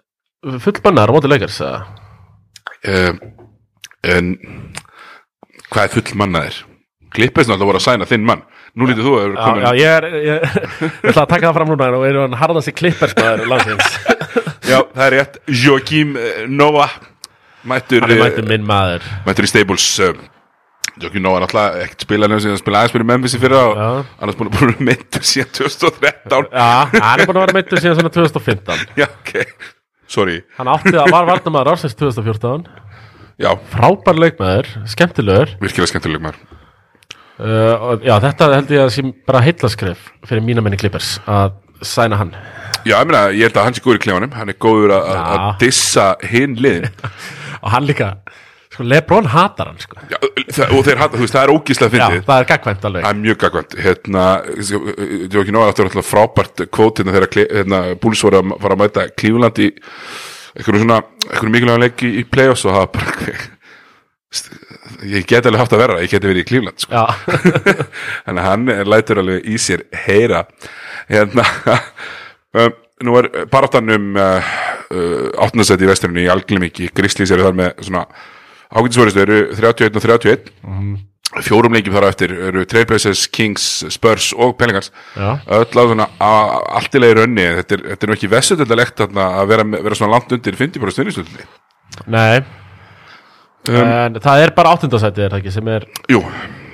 [0.61, 1.81] fullbannar á móti leikars eða?
[2.87, 3.19] um,
[4.03, 4.33] en
[5.71, 6.61] hvað er full mannaðir
[7.11, 8.43] Clippers náttúrulega voru að sæna þinn mann.
[8.79, 10.43] Nú lítið þú að vera komin já, ég er ég,
[11.03, 13.97] ég ætla að taka það fram núna og er hann harðast í Clippers maður landsins.
[14.71, 16.93] Já, það er rétt, Joakim uh, Noah
[17.67, 19.03] mættur, uh, mættur minn maður.
[19.25, 19.87] mættur í Stables
[20.91, 23.61] uh, Joakim Noah náttúrulega ekkert spila nefnir síðan að spila aðeins fyrir Memphis í fyrra
[23.69, 23.89] og Já.
[24.21, 27.99] annars búin að búin meittur síðan 2013 Já, hann er búin að vera meittur síðan
[27.99, 29.33] svona 2015 já, ok,
[30.11, 30.37] sorry.
[30.59, 32.67] Hann átti að var varnamaður ársins 2014
[33.41, 35.55] já, Frábær leikmaður, skemmtilegur.
[35.63, 36.41] Virkilega skemmtileg maður
[37.41, 42.19] uh, Já, þetta held ég að sé bara heillaskref fyrir mína menni Clippers að sæna
[42.19, 42.35] hann.
[42.85, 44.31] Já, ég meina, ég held að hann sé góður í klefanum.
[44.37, 46.85] Hann er góður að- dissa hinn liðin.
[47.63, 48.11] Og hann líka,
[48.81, 49.97] sko, Lebron hatar hann sko.
[50.09, 50.17] já,
[50.67, 52.25] og þeir hata, þú veist, það er ógíslega Já, fyndið.
[52.27, 53.05] það er gagvænt alveg.
[53.05, 54.25] Það er mjög gagvænt hérna,
[55.37, 59.07] Jóki Nóa áttur alltaf frábært kvót hérna þegar hérna, Búls voru að fara að mæta
[59.15, 59.71] Klífland í
[60.57, 60.99] einhverju svona,
[61.29, 63.35] einhverju mikilvægum leik í, í play-offs og var bara
[65.07, 66.93] ég get alveg haft að vera, ég geti verið í Klífland sko.
[66.93, 67.05] Já,
[68.25, 70.45] þannig að hann lætur alveg í sér heyra.
[71.11, 71.45] Hérna
[72.59, 72.75] um,
[73.05, 74.51] nú er baráttan um uh,
[74.93, 78.05] uh, áttundarsæti í vesturinn í Alglimík Grislis eru þar með svona
[78.75, 80.51] ágætisvöristu eru 31 og 31
[81.45, 84.89] fjórum leikjum þar eftir eru Trailblazers, Kings, Spurs og Pelicans.
[85.15, 87.45] Öll á svona a- allt í raunni.
[87.61, 91.47] Þetta er, þetta er ekki vesturöldalegt að vera, vera svona langt undir 50% stundinstundinni
[92.07, 92.41] nei.
[93.69, 96.21] Um, En það er bara áttundasætið er það ekki sem er Jú,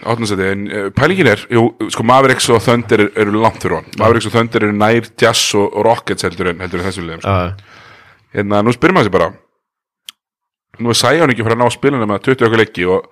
[0.08, 3.90] áttundarsæti en uh, pælingin er, jú, sko Mavericks og Thunder eru, eru langt fyrir hann
[4.00, 7.26] Mavericks og Thunder eru nær Jazz og, og Rockets heldur en, heldur en þessu liðum
[7.26, 7.34] sko.
[8.38, 9.30] Hérna, nú spyrir maður sér bara
[10.80, 13.10] nú er Sæjón ekki fyrir að ná spiluna með 20 okkur leiki og,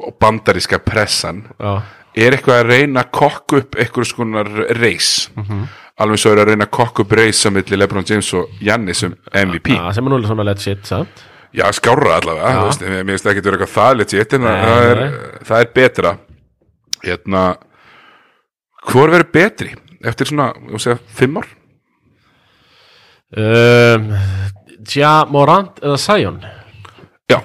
[0.00, 1.44] og bandaríska pressan.
[1.60, 1.72] Já,
[2.16, 4.50] er eitthvað að reyna að kokka upp eitthvað skonar
[4.80, 5.10] reis?
[6.00, 9.02] Alveg svo er að reyna að kokka upp reis sem milli Lebron James og Jannis
[9.06, 11.22] um MVP já, sem er núlega svona legit, sant?
[11.56, 14.88] já, skárra allavega, þú veist, mér finnst ekki vera eitthvað það legit, en Nei, það,
[14.90, 15.02] er,
[15.48, 16.14] það er betra.
[17.06, 17.44] Hérna
[18.86, 19.72] hvor verður betri
[20.06, 21.48] eftir svona, þú segja, fimm ár?
[23.36, 24.12] Um,
[24.86, 26.36] Tja, Morant eða Sion
[27.32, 27.40] já,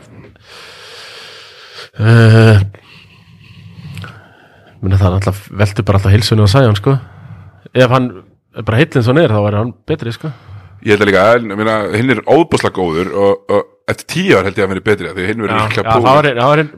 [1.99, 2.61] uh,
[4.81, 6.95] Meni það er alltaf veldur bara alltaf hilsunni á Sion sko.
[7.77, 8.07] Ef hann
[8.57, 10.31] er bara heillin svo niður þá væri hann betri sko.
[10.81, 14.57] Ég held að líka, meina, hinn er óbúslega góður og, og eftir tíu ár held
[14.57, 16.71] ég að hann verið betri því hinn verið já, líklega já, þá er hinn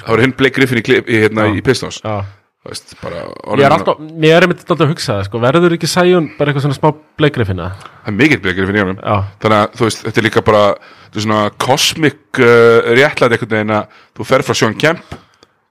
[0.00, 0.16] sko.
[0.38, 2.00] Blake Griffin í, í, hérna, í Pistons.
[2.00, 2.16] Já.
[2.60, 5.38] Veist, ég er alltaf, ég er einmitt alltaf að hugsa það sko.
[5.40, 8.98] verður ekki Sæjón bara eitthvað svona smá bleikri finna það er mikill Griffin í honum
[9.00, 13.36] já, þannig að þú veist, þetta er líka bara þetta er svona kosmik uh, réttlæð
[13.38, 15.16] einhvern veginn að þú fer frá Sean Kemp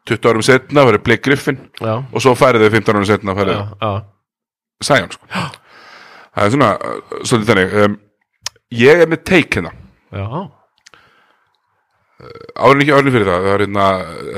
[0.10, 3.92] 20 árum setna, verður já, og svo færið þau 15 árum setna já, færið já,
[4.90, 5.34] Sion sko.
[6.34, 8.00] það er svona, uh, svolítið þannig um,
[8.82, 9.76] ég er með take hérna
[10.10, 10.26] já.
[12.60, 13.86] Árin ekki árin fyrir það það er, hérna,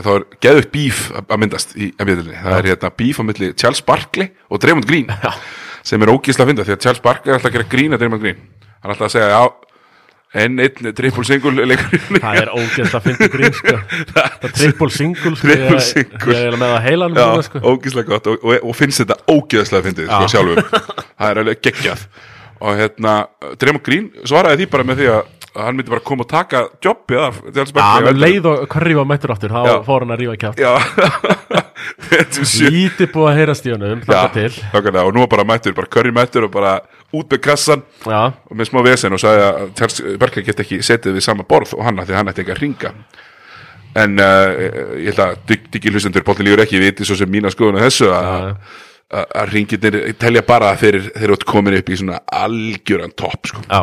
[0.06, 3.82] það er geðugt bíf að myndast í NBA-delinni, það er hérna bíf á milli Charles
[3.88, 5.32] Barkley og Draymond Green Já.
[5.90, 8.22] sem er ógísla að finna því að Charles Barkley er alltaf að gera grína Draymond
[8.22, 8.40] Green
[8.70, 9.42] hann er alltaf að segja já
[10.42, 13.74] enn einn triple single leikur það er ógeðst að finna grín sko.
[14.62, 15.50] triple single sko.
[15.50, 16.38] Triple single.
[16.38, 17.64] ég er með það heilan já, núna, sko.
[17.74, 20.32] ógísla gott og, og, og finnst þetta ógíðslega að fyndið sko, Já.
[20.38, 22.06] sjálfum það er alveg geggjað
[22.62, 23.18] og hérna,
[23.58, 26.62] Draymond Green svaraði því bara með því að að hann myndi bara koma og taka
[27.52, 30.36] Charles Já, Barkley með leið og hverri var mættur aftur þá fór hann að rífa
[30.46, 30.72] kjátt já.
[32.12, 32.70] Þetta sjö.
[32.72, 33.38] Lítið búið að
[34.36, 34.52] til.
[34.76, 36.74] þakka og nú bara mættur, bara curry mættur og bara
[37.16, 40.80] út með kassan já, og með smá vesen og sagði að Charles Barkley get ekki
[40.86, 42.94] setið við sama borð og hann að því hann ætti ekki að ringa
[44.02, 44.54] en uh,
[45.02, 48.08] ég held að diggi hlustendur bóttin lífur ekki viti svo sem mína skoðun á þessu
[48.16, 48.32] að
[49.12, 53.60] að- að ringirnir telja bara fyrir þeir eru komin upp í svona algjöran topp sko.
[53.68, 53.82] já,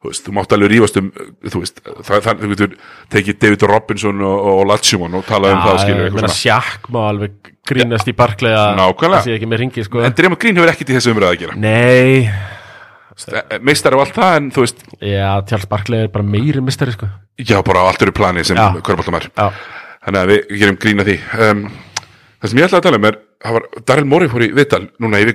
[0.00, 1.08] þú veist, þú mátt alveg rífast um
[1.44, 2.76] þú veist, það, það, þú getur
[3.12, 6.38] tekið David Robinson og, og Latsjumon og talað um það skilur eitthvað svona.
[6.38, 9.18] Sjakk má alveg grínast í barklega Nákvæmlega.
[9.20, 10.04] það sé ekki með ringi sko.
[10.06, 11.58] En Draymond Green hefur ekkert í þessu umræða að gera.
[11.60, 12.30] Nei,
[13.68, 17.10] meistar af allt það en þú veist já, Charles Barkley er bara meiri mistari sko.
[17.36, 19.46] Já bara á allt eru plani sem körbáltamær já,
[20.06, 21.18] þannig að við gerum grína því.
[21.36, 21.66] Um,
[22.40, 23.20] það sem ég ætlaði að tala um er
[23.50, 25.28] var Daryl Morey fór í viðtal núna í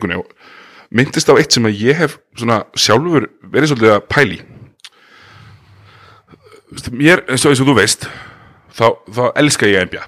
[0.95, 4.37] myndist á eitt sem að ég hef svona sjálfur verið svolítið að pæli
[6.91, 8.07] mér eins og, þú veist
[8.75, 8.85] þá,
[9.15, 10.03] þá elska ég NBA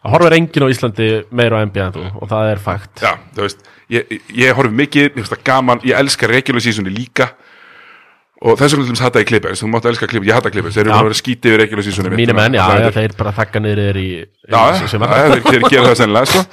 [0.00, 3.02] það horfir enginn á Íslandi meira á NBA en þú og það er fakt.
[3.04, 6.92] Já, þú veist, ég, ég horfi mikið mér finnst það gaman, ég elska regular seasoni
[6.94, 7.26] líka.
[8.40, 10.86] Og þess vegna þess hata ég klippers þú mátt elska klippers, ég hata klippers þeir
[10.86, 13.60] eru búin að skítið yfir regular seasoni mínir menn, já, já, er- þeir bara þakka
[13.60, 14.06] niður þér í,
[14.48, 16.44] Já, er- þeir gera það sennilega sko.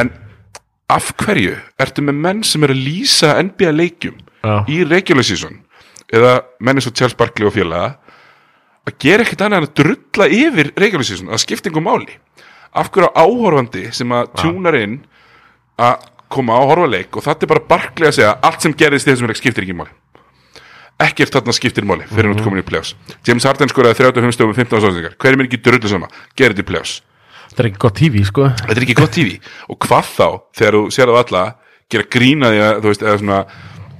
[0.00, 0.10] En
[0.96, 4.56] af hverju ertu með menn sem eru að lýsa NBA leikjum Já.
[4.72, 5.60] í regular season?
[6.08, 6.32] Eða
[6.64, 7.98] menn eins og Charles Barkley og félaga
[8.86, 12.18] að gera ekkert annað en að drulla yfir season, að skipta einhver máli.
[12.76, 14.98] Af hverju áhorfandi sem að tjúnar inn
[15.80, 17.16] að koma á að horfa leik?
[17.16, 19.76] Og þetta er bara Barkley að segja allt sem gerðist í þessum leik skiptir ekki
[19.76, 19.92] máli.
[21.02, 22.44] Ekkert þarna skiptir máli fyrir mm -hmm.
[22.44, 22.94] komin í playoffs.
[23.26, 26.64] James Harden skoraði 35 stöðum með 15 ástæðingar hver er mér ekki drullu sama, gerði
[26.64, 27.02] í playoffs.
[27.50, 28.48] Þetta er ekki gott TV sko.
[28.48, 29.38] Þetta er ekki gott TV
[29.68, 31.44] og hvað þá þegar þú sér það alla
[31.90, 33.40] gera grína því að þú veist eða svona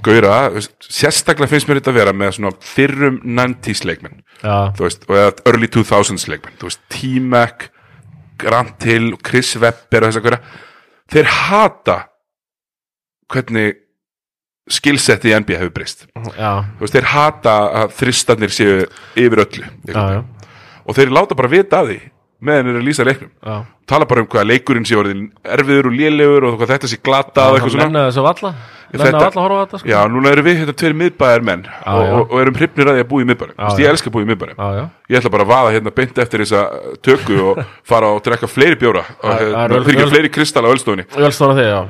[0.05, 0.35] gauðra,
[0.83, 4.21] sérstaklega finnst mér þetta að vera með svona fyrrum 90s leikmenn.
[4.77, 6.55] Þú veist, og eða early 2000s leikmenn.
[6.61, 7.67] Þú veist, T-Mac
[8.37, 10.41] Grant Hill, Chris Webber og þess að hverja.
[11.13, 11.97] Þeir hata
[13.33, 13.77] hvernig
[14.67, 16.05] skillsetti í NBA hefur breyst.
[16.35, 18.77] Já, þú veist, þeir hata að þristarnir séu
[19.15, 20.23] yfir öllu já,
[20.83, 21.99] og þeir láta bara vita af því
[22.43, 23.31] meðan þeir eru að lýsa leiknum.
[23.41, 23.55] Já.
[23.87, 27.47] tala bara um hvað leikurinn sé orðin erfiður og lélegur og hvað þetta sé glata
[27.47, 27.87] og eitthvað svona
[28.93, 29.89] Þetta- valla að horfa á þetta sko?
[29.91, 32.13] Já, núna erum við hérna tveir miðbæðar menn Já, og, já.
[32.17, 33.83] og, og erum hrifnir að því að búa í miðbærum Já, Vist, já.
[33.83, 34.85] Ég elska að búa í miðbærum já, já.
[35.11, 37.61] Ég ætla bara að vaða hérna beint eftir þessa uh, tökku og
[37.91, 39.03] fara og drekka fleiri bjóra.
[39.21, 41.67] Og Já, hérna, það er öl- fyrir ekki öl- fleiri kristalla á ölstofunni Völstóna þig,
[41.67, 41.81] já.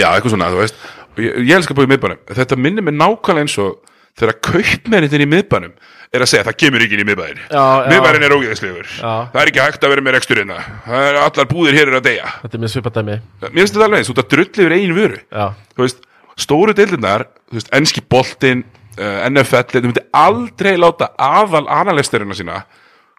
[0.00, 0.82] Já, eitthvað svona, þú veist.
[1.10, 3.78] Og ég, ég elska að búa í miðbærum Þetta minnir mig nákvæmlega eins og
[4.20, 5.72] þegar kaupmennin í miðbærum
[6.10, 7.84] er að segja það kemur ekki inn í miðbærin Já, já.
[7.92, 8.88] Miðbærin er ógeðslegur.
[8.98, 9.12] Já.
[9.30, 10.56] Það er ekki hægt að vera með rekstur hérna
[10.86, 12.30] Það er allar búðir hér er að deyja.
[12.42, 13.14] Þetta er mér svipadæmi
[13.44, 15.20] Mér finnst þetta alveg eins, út að drulli yfir eigin vöru.
[15.30, 15.44] Já,
[15.78, 16.02] þú veist,
[16.42, 18.64] stóru deildirnar þú veist, enski boltinn
[18.98, 22.62] uh, NFL, þetta myndi aldrei láta aðal analystirina sína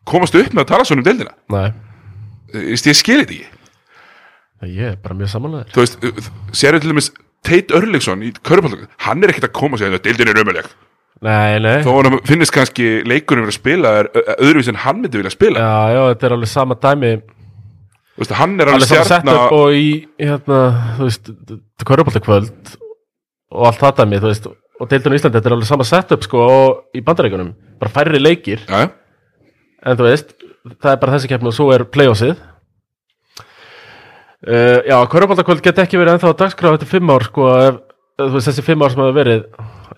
[0.07, 1.34] komast upp með að tala svona um deildina.
[1.53, 1.72] Nei.
[2.52, 3.57] Þú veist, ég skil þetta ekki.
[4.72, 7.11] Ég er bara mjög samanlegaður þú veist, uh, sérðu til dæmis
[7.41, 10.68] Tate Örlingsson í Körbáltöku, hann er ekkert að koma og segja að deildin er ömuleg
[11.22, 11.84] Nei, nei.
[11.85, 15.61] Þó finnist kannski verið að spila ö- öðruvísi en hann myndi vilja spila.
[15.61, 17.11] Já, já, þetta er alveg sama dæmi.
[18.15, 20.61] Þú veist, hann er Alveg alveg sama upp og í, hérna,
[20.98, 21.30] þú veist
[21.85, 22.73] Köruboltakvöld
[23.52, 24.48] og allt það dæmi, þú veist
[24.82, 26.45] og deildun í Íslandi, þetta er alveg sama sett upp sko
[26.98, 27.52] í bandaríkunum,
[27.82, 28.64] bara færri leikir.
[28.65, 28.88] Já,
[29.86, 30.32] en þú veist,
[30.82, 32.40] það er bara þessi keppni og svo er playoffsið.
[34.41, 37.76] Uh, Já, Köruboltakvöld get ekki verið ennþá að dagskrá eftir fimm ár sko, ef,
[38.18, 39.44] þú veist, þessi fimm ár sem hafa verið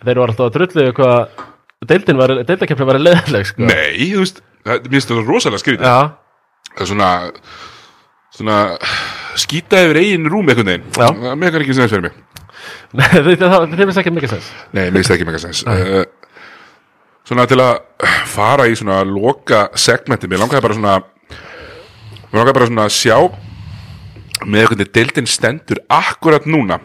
[0.04, 1.46] þeir eru alltaf að drullu hvað
[1.88, 3.64] deildin var, deildakeppni var leðileg sko.
[3.70, 5.88] nei, þú veist það- mér finnst þetta rosalega skrítið.
[5.88, 6.12] Já,
[6.74, 7.10] það er svona
[8.34, 8.58] svona
[9.40, 11.08] skýta yfir eigin rúm Já.
[11.08, 12.14] það meðkar ekki sem þess fyrir mig.
[12.36, 12.43] þetta
[12.94, 14.52] það- er ekki mikið sens.
[14.74, 15.64] Nei, mér finnst ekki mega sens.
[15.68, 16.04] Uh,
[17.24, 17.78] Svona til að
[18.28, 20.96] fara í svona loka segmenti, mér langaði bara svona
[22.34, 23.16] mér langaði bara svona að sjá
[24.44, 26.82] með hvernig deildin stendur akkurat núna.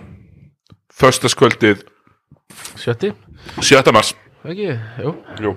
[0.99, 1.83] Föstaskvöldið
[2.79, 3.11] Sjötti,
[3.63, 3.93] 7.
[3.95, 4.15] mars.
[4.47, 4.71] Ekki,
[5.03, 5.13] jú.
[5.43, 5.53] Jú.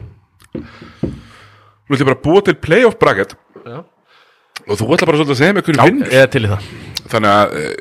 [0.58, 3.36] Nú ætlum ég bara að búa til playoff bracket.
[3.62, 3.82] Já,
[4.66, 6.10] og þú ætla bara svolítið að segja mig hverju vinnur.
[6.10, 6.70] ég er til í það.
[7.12, 7.72] Þannig að uh,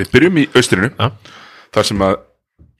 [0.00, 1.10] við byrjum í austrinu Já.
[1.76, 2.16] Þar sem að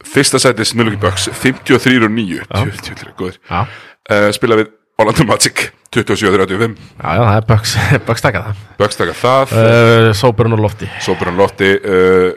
[0.07, 5.67] fyrsta sætis Milwaukee Bucks 53 og 9 Tjóðlega góður Já, uh, spila við Orlando Magic
[5.93, 7.73] 27-35 já, já, það er Bucks,
[8.09, 12.31] Bucks taka það Bucks taka það uh, Sóburinn og lofti Sóbjörn Lotti uh,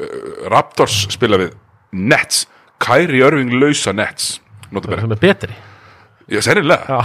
[0.52, 1.56] Raptors spila við
[1.95, 2.45] Nets
[2.84, 4.38] Kyrie Irving lausa Nets
[4.76, 5.56] Notabene sem er betri
[6.30, 6.99] Já, sennilega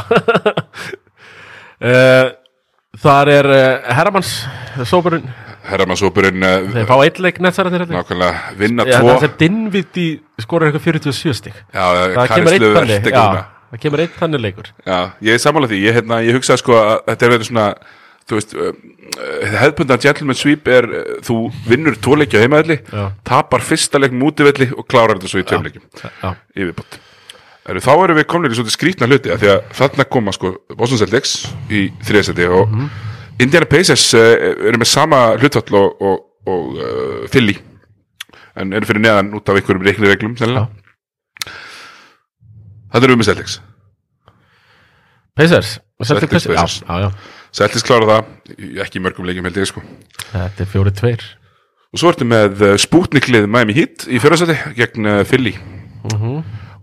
[1.81, 2.27] uh,
[3.05, 4.37] Þar er uh, Hermanns
[5.65, 9.15] Sóburinn Herramann Sóbjörn uh, Þeir fá eitt leik netsararnir heldur nákvæmlega vinna tvo.
[9.15, 10.07] það er Dinviti
[10.43, 11.55] skorur eitthvað 47 stig.
[11.73, 11.85] Já,
[12.15, 14.69] Það kemur eitt þannig það kemur eitt þannig leikur.
[14.87, 17.65] Já, ég er sammála því, ég, hérna, ég hugsaði sko að þetta er verið svona,
[18.29, 18.77] þú veist, uh,
[19.55, 20.87] hefðbundan gentleman sweep er,
[21.27, 23.09] þú vinnur tvoleikja heimaðalli, Já.
[23.27, 27.01] tapar fyrsta leik mútivelli og klárar þetta svo í tveimleikjum, Já, yfirbútt.
[27.65, 30.51] Eru, þá erum við komin í svolítið skrítna hluti, af því að þarna koma sko
[30.77, 31.35] Boston Celtics
[31.73, 32.91] í þriðasæti og Mhm.
[33.43, 34.33] Indiana Pacers uh,
[34.69, 37.57] eru með sama hlutfall og, og, og uh, Philly,
[38.55, 40.69] en eru fyrir neðan út af einhverjum reikni reglum, sennilega.
[42.95, 43.57] Þetta eru við með Celtics.
[45.35, 46.77] Pacers Celtic Celtic Pacers.
[46.87, 47.09] Já, já,
[47.59, 48.29] Celtics klára það,
[48.85, 49.83] ekki í mörgum leikjum held ég sko.
[50.31, 51.25] Þetta er fjóri tveir
[51.95, 55.55] Og svo ertu með uh, Sputnik-lið Miami Heat í fjörðarsæti gegn uh, Philly.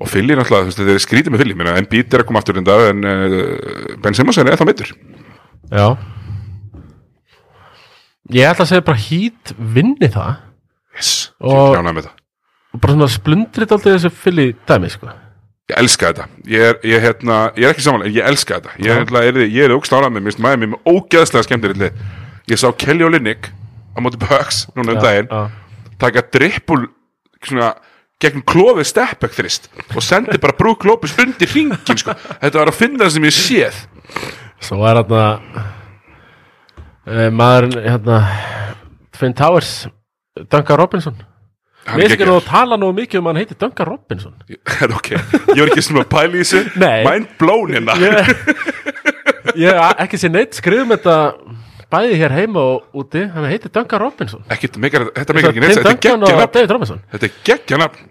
[0.02, 1.56] Og Philly náttúrulega, þetta er skrítið með Philly.
[1.60, 4.94] Mér en Embiid er að koma aftur enda en uh, Ben Simmons er eða meittur.
[5.72, 5.86] Já
[8.30, 10.35] Ég ætla að segja bara hít vinni það
[10.95, 12.10] Yes, Og- er
[12.73, 15.07] og bara svona splundrit aldrei þessu fylli dæmi sko.
[15.72, 16.27] Ég elska þetta.
[16.48, 18.76] Ég er, ég, hérna, ég er ekki samanlega, ég elska þetta.
[18.80, 21.91] Ég er, er, ég er ógst ánægð með, mér finnst Miami með ógeðslega skemmtir.
[22.52, 23.52] Ég sá Kelly Olynyk
[23.95, 25.49] á móti Bucks núna um daginn já.
[25.99, 26.88] taka drippul
[27.43, 27.73] svona
[28.22, 32.15] gegn klófið stepback þrist og sendi bara Brook Lopez undir hringin sko.
[32.41, 33.81] þetta var að finna það sem ég séð
[34.61, 35.23] Svo er hérna
[37.07, 38.22] uh, maður hérna
[39.18, 39.88] Finn Towers
[40.52, 41.18] Duncan Robinson.
[41.82, 44.36] Er finnst ekki að tala nú mikið um að hann heiti Duncan Robinson.
[44.86, 46.61] Er ok, ég var ekki svona að pæla í þessu.
[46.78, 47.98] Mind blown hérna.
[49.57, 51.18] Ég, hef ekki sér neitt skrifum þetta
[51.91, 53.26] bæði hér heima og úti.
[53.34, 54.45] Hann heiti Duncan Robinson.
[54.53, 56.53] Ekkert, meikar, Þetta meikar ekki neitt, þetta er Duncan geggja og nafn.
[56.56, 57.03] David Robinson.
[57.15, 58.07] Þetta er geggja nafn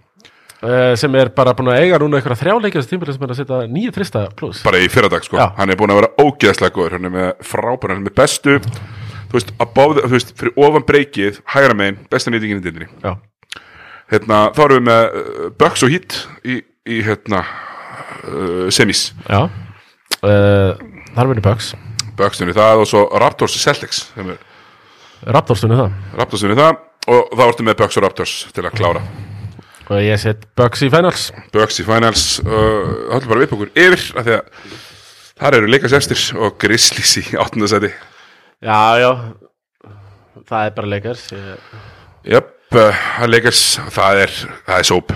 [0.63, 3.61] uh, sem er bara búin að eiga núna einhverja þrjáleikjast tímur sem er að setja
[3.71, 5.49] nýju trista pluss Bara í fyrradag sko, Já.
[5.59, 6.97] hann er búin að vera ógeðslega góður.
[6.99, 8.59] Hann er með frábæra, hann er með bestu
[9.31, 13.13] Þú veist, báða, þú veist, fyrir ofan breykið Hægra megin, besta nýtingin í dildinni Já,
[14.11, 16.57] Hérna, þá erum við með uh, Bucks og Heat í,
[16.91, 19.05] í hérna uh, Semis.
[19.31, 19.45] Já.
[20.21, 21.73] Þar verður Bucks.
[22.19, 24.03] Bucks unni það og svo Raptors og Celtics
[25.31, 25.95] Raptors unni það.
[26.19, 26.81] Raptors unni það.
[27.11, 29.05] Og þá ertu með Bucks og Raptors til að klára
[29.91, 31.29] og ég set Bucks í finals.
[31.55, 34.77] Bucks í finals þá ætlum bara okkur yfir af því að
[35.41, 37.91] þar eru leikasestir og Grizzlies í áttundasæti
[38.61, 39.11] Já, já.
[40.47, 41.71] Það er bara leikars ég...
[42.31, 43.63] Jöp, það leikars
[43.95, 44.35] það er,
[44.67, 45.15] það er sóp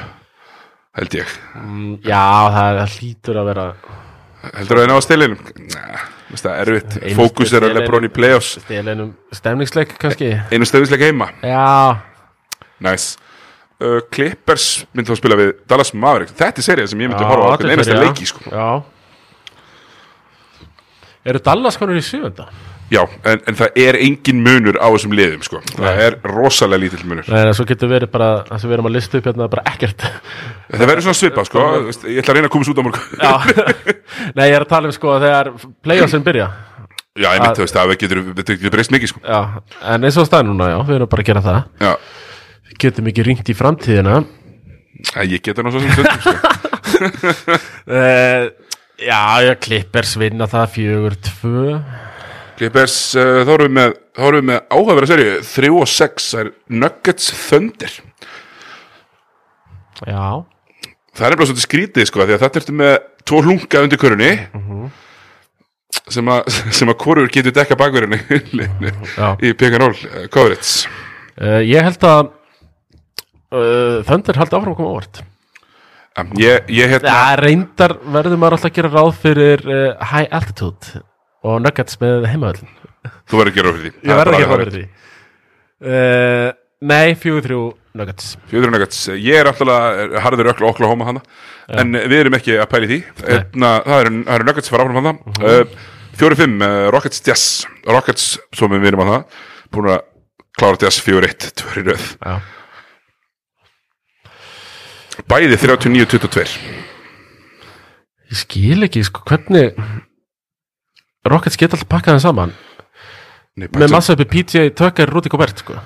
[0.94, 1.36] held ég.
[1.58, 2.24] Mm, Já,
[2.54, 3.66] það, er, það hlýtur að vera
[4.54, 5.44] heldur það að ná að stilinum?
[5.74, 5.84] Næ,
[6.34, 8.56] það er erfitt fókus er að Lebron í playoffs.
[8.64, 10.32] Stileinum stemningsleik kannski.
[10.50, 12.00] Einu stöðisleik heima, Já,
[12.84, 13.20] nice
[13.80, 16.36] uh, Clippers myndi þá spila við Dallas Mavericks.
[16.38, 18.44] Þetta er serið sem ég myndi Já, horfa á þetta er einasta fyrir, leiki sko.
[18.52, 18.68] Já.
[21.24, 22.50] Eru Dallas konur í sjöfunda?
[22.92, 25.60] Já, en, en það er engin munur á þessum liðum sko.
[25.72, 27.30] það er rosalega lítill munur.
[27.32, 30.04] Nei, svo getur verið bara það sem við erum að lista upp hérna bara ekkert.
[30.68, 31.64] Það verður svona svipað sko.
[31.88, 33.08] Veist, ég ætla að reyna að komast út á morgun.
[33.24, 33.32] Já.
[34.36, 35.50] Nei, ég er að tala um sko að þegar
[35.86, 36.50] playoffsin byrja.
[37.14, 39.20] Já, ég þú veist, það getur breyst mikið sko.
[39.22, 39.40] Já,
[39.94, 41.58] en eins og staði núna, já, við erum bara að gera það.
[41.80, 41.92] Já,
[42.68, 44.22] Við getum ekki ringt í framtíðina.
[45.14, 47.58] Æ, ég geta nú svo sem stundum sko.
[47.90, 48.48] uh,
[49.04, 51.78] Já, já, Clippers vinna það fjögur tvö.
[52.54, 56.42] Clippers, uh, þá erum við með erum við með áhafverða serju 3 og 6, það
[56.44, 56.50] er
[56.82, 57.96] Nuggets Thunder.
[60.04, 60.26] Já,
[61.14, 62.94] það er bara svolítið skrítið sko, því að þetta ertu með
[63.26, 64.30] tvo hlunga undir körunni
[66.12, 68.20] sem að sem að hvorur getur dekka bakverðinni
[69.46, 70.86] í and roll uh, coverage.
[71.34, 72.30] Uh, ég held að
[74.08, 75.22] Thunder haldi áfram að koma óvart.
[76.14, 80.28] Um, ég, ég hérna Já, reyndar verður maður alltaf að gera ráð fyrir uh, high
[80.30, 81.00] altitude
[81.44, 82.70] og Nuggets með heimavöldin
[83.28, 84.04] þú verður að gera ráð fyrir því.
[84.04, 84.84] Ég verður að gera ráð fyrir því.
[85.84, 86.52] Uh,
[86.84, 87.60] Nei, fjögur þrjú
[87.96, 88.30] nuggets.
[88.50, 91.22] Fjöður nuggets, ég er alltaf harður ökla Oklahoma hana
[91.72, 92.98] En við erum ekki að pæli því.
[93.24, 95.86] Einna, það, eru, það eru nuggets fara áfram hana uh,
[96.18, 97.46] Fjóri fimm, uh, Rockets Jazz.
[97.88, 99.38] Rockets, svo við erum að það
[99.74, 100.04] Búin að
[100.58, 102.04] klára Jazz fjóri eitt Tvöri röð.
[102.20, 102.34] Já,
[105.30, 106.44] Bæði 39-22
[108.34, 109.76] ég skil ekki sko hvernig
[111.28, 112.54] Rockets geta alltaf pakkað þeim saman
[113.54, 115.76] Nei, með massa uppi PJ, Tucker, Rudy Gobert sko.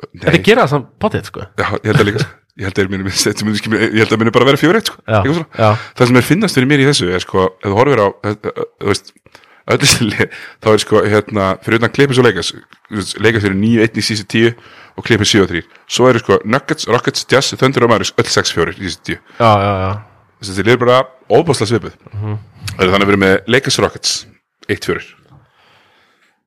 [0.00, 1.44] Þetta Nei, gera það samt potið sko.
[1.60, 4.58] já, ég held að líka Ég held að, muni, ég held að muni bara vera
[4.60, 5.00] fjóri eitt sko.
[5.08, 8.06] Já, það sem er finnast fyrir mér í þessu er sko, ef þú horfir á
[8.20, 9.12] þú veist,
[10.04, 12.50] lið, þá er sko hérna, fyrir utan Clippers og Lakers
[13.24, 14.52] Lakers eru 9-1 í síðustu 10
[14.96, 18.78] og Clippers 7-3 svo eru sko Nuggets, Rockets, Jazz, Thunder og Mavericks öll 6-4 í
[18.82, 19.92] síðustu 10 já, já, já.
[20.42, 20.98] þess að þetta er bara
[21.32, 22.38] óbásla svipuð Mhm.
[22.76, 24.14] þannig að við erum með Lakers Rockets
[24.68, 25.02] 1-4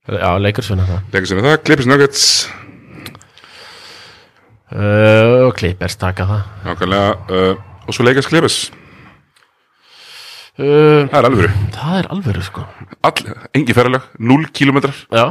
[0.05, 0.99] Já, Lakers vinna það.
[1.13, 2.26] Lakers er með það, Clippers Nuggets.
[4.69, 6.43] Uh, og Clippers taka það.
[6.65, 8.57] Nákvæmlega uh, og svo Lakers Clippers.
[10.61, 11.49] Uh, það er alvöru.
[11.76, 12.63] Það er alveg sko.
[13.05, 15.26] All, engi ferralag, 0 kilometrar Já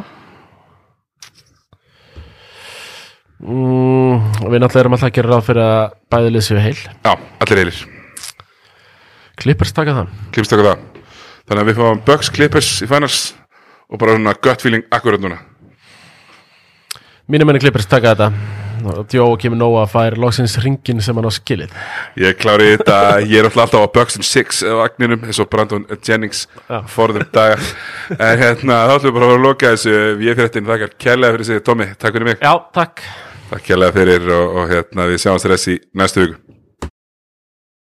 [3.43, 6.77] mm, Við náttúrulega erum alltaf að gera ráð fyrir að bæði lið séu heil.
[6.79, 7.81] Já, allir heilir.
[9.43, 10.13] Clippers taka það.
[10.31, 10.85] Clippers taka það.
[11.45, 13.23] Þannig að við fáum Bucks Clippers í finals
[13.91, 15.41] og bara svona gut feeling akkurat núna.
[17.29, 21.29] Mínum menni Clippers taka þetta og Jó kemur nóg að fær loksins ringin sem hann
[21.29, 21.75] á skilið.
[22.21, 25.87] Ég klári þetta, ég er alltaf á Bucks and Six á agninum eins og Brandon
[26.05, 26.47] Jennings
[26.93, 27.59] forðum daga
[28.15, 29.95] En hérna, þá ætlum við bara að fara að loka þessu
[30.25, 32.41] Ég fyrir þetta þakkar kærlega fyrir sig Tommy, takk fyrir mig.
[32.43, 33.05] Já, takk.
[33.51, 36.44] Takk kærlega fyrir og, og hérna við sjáumst þess í næstu viku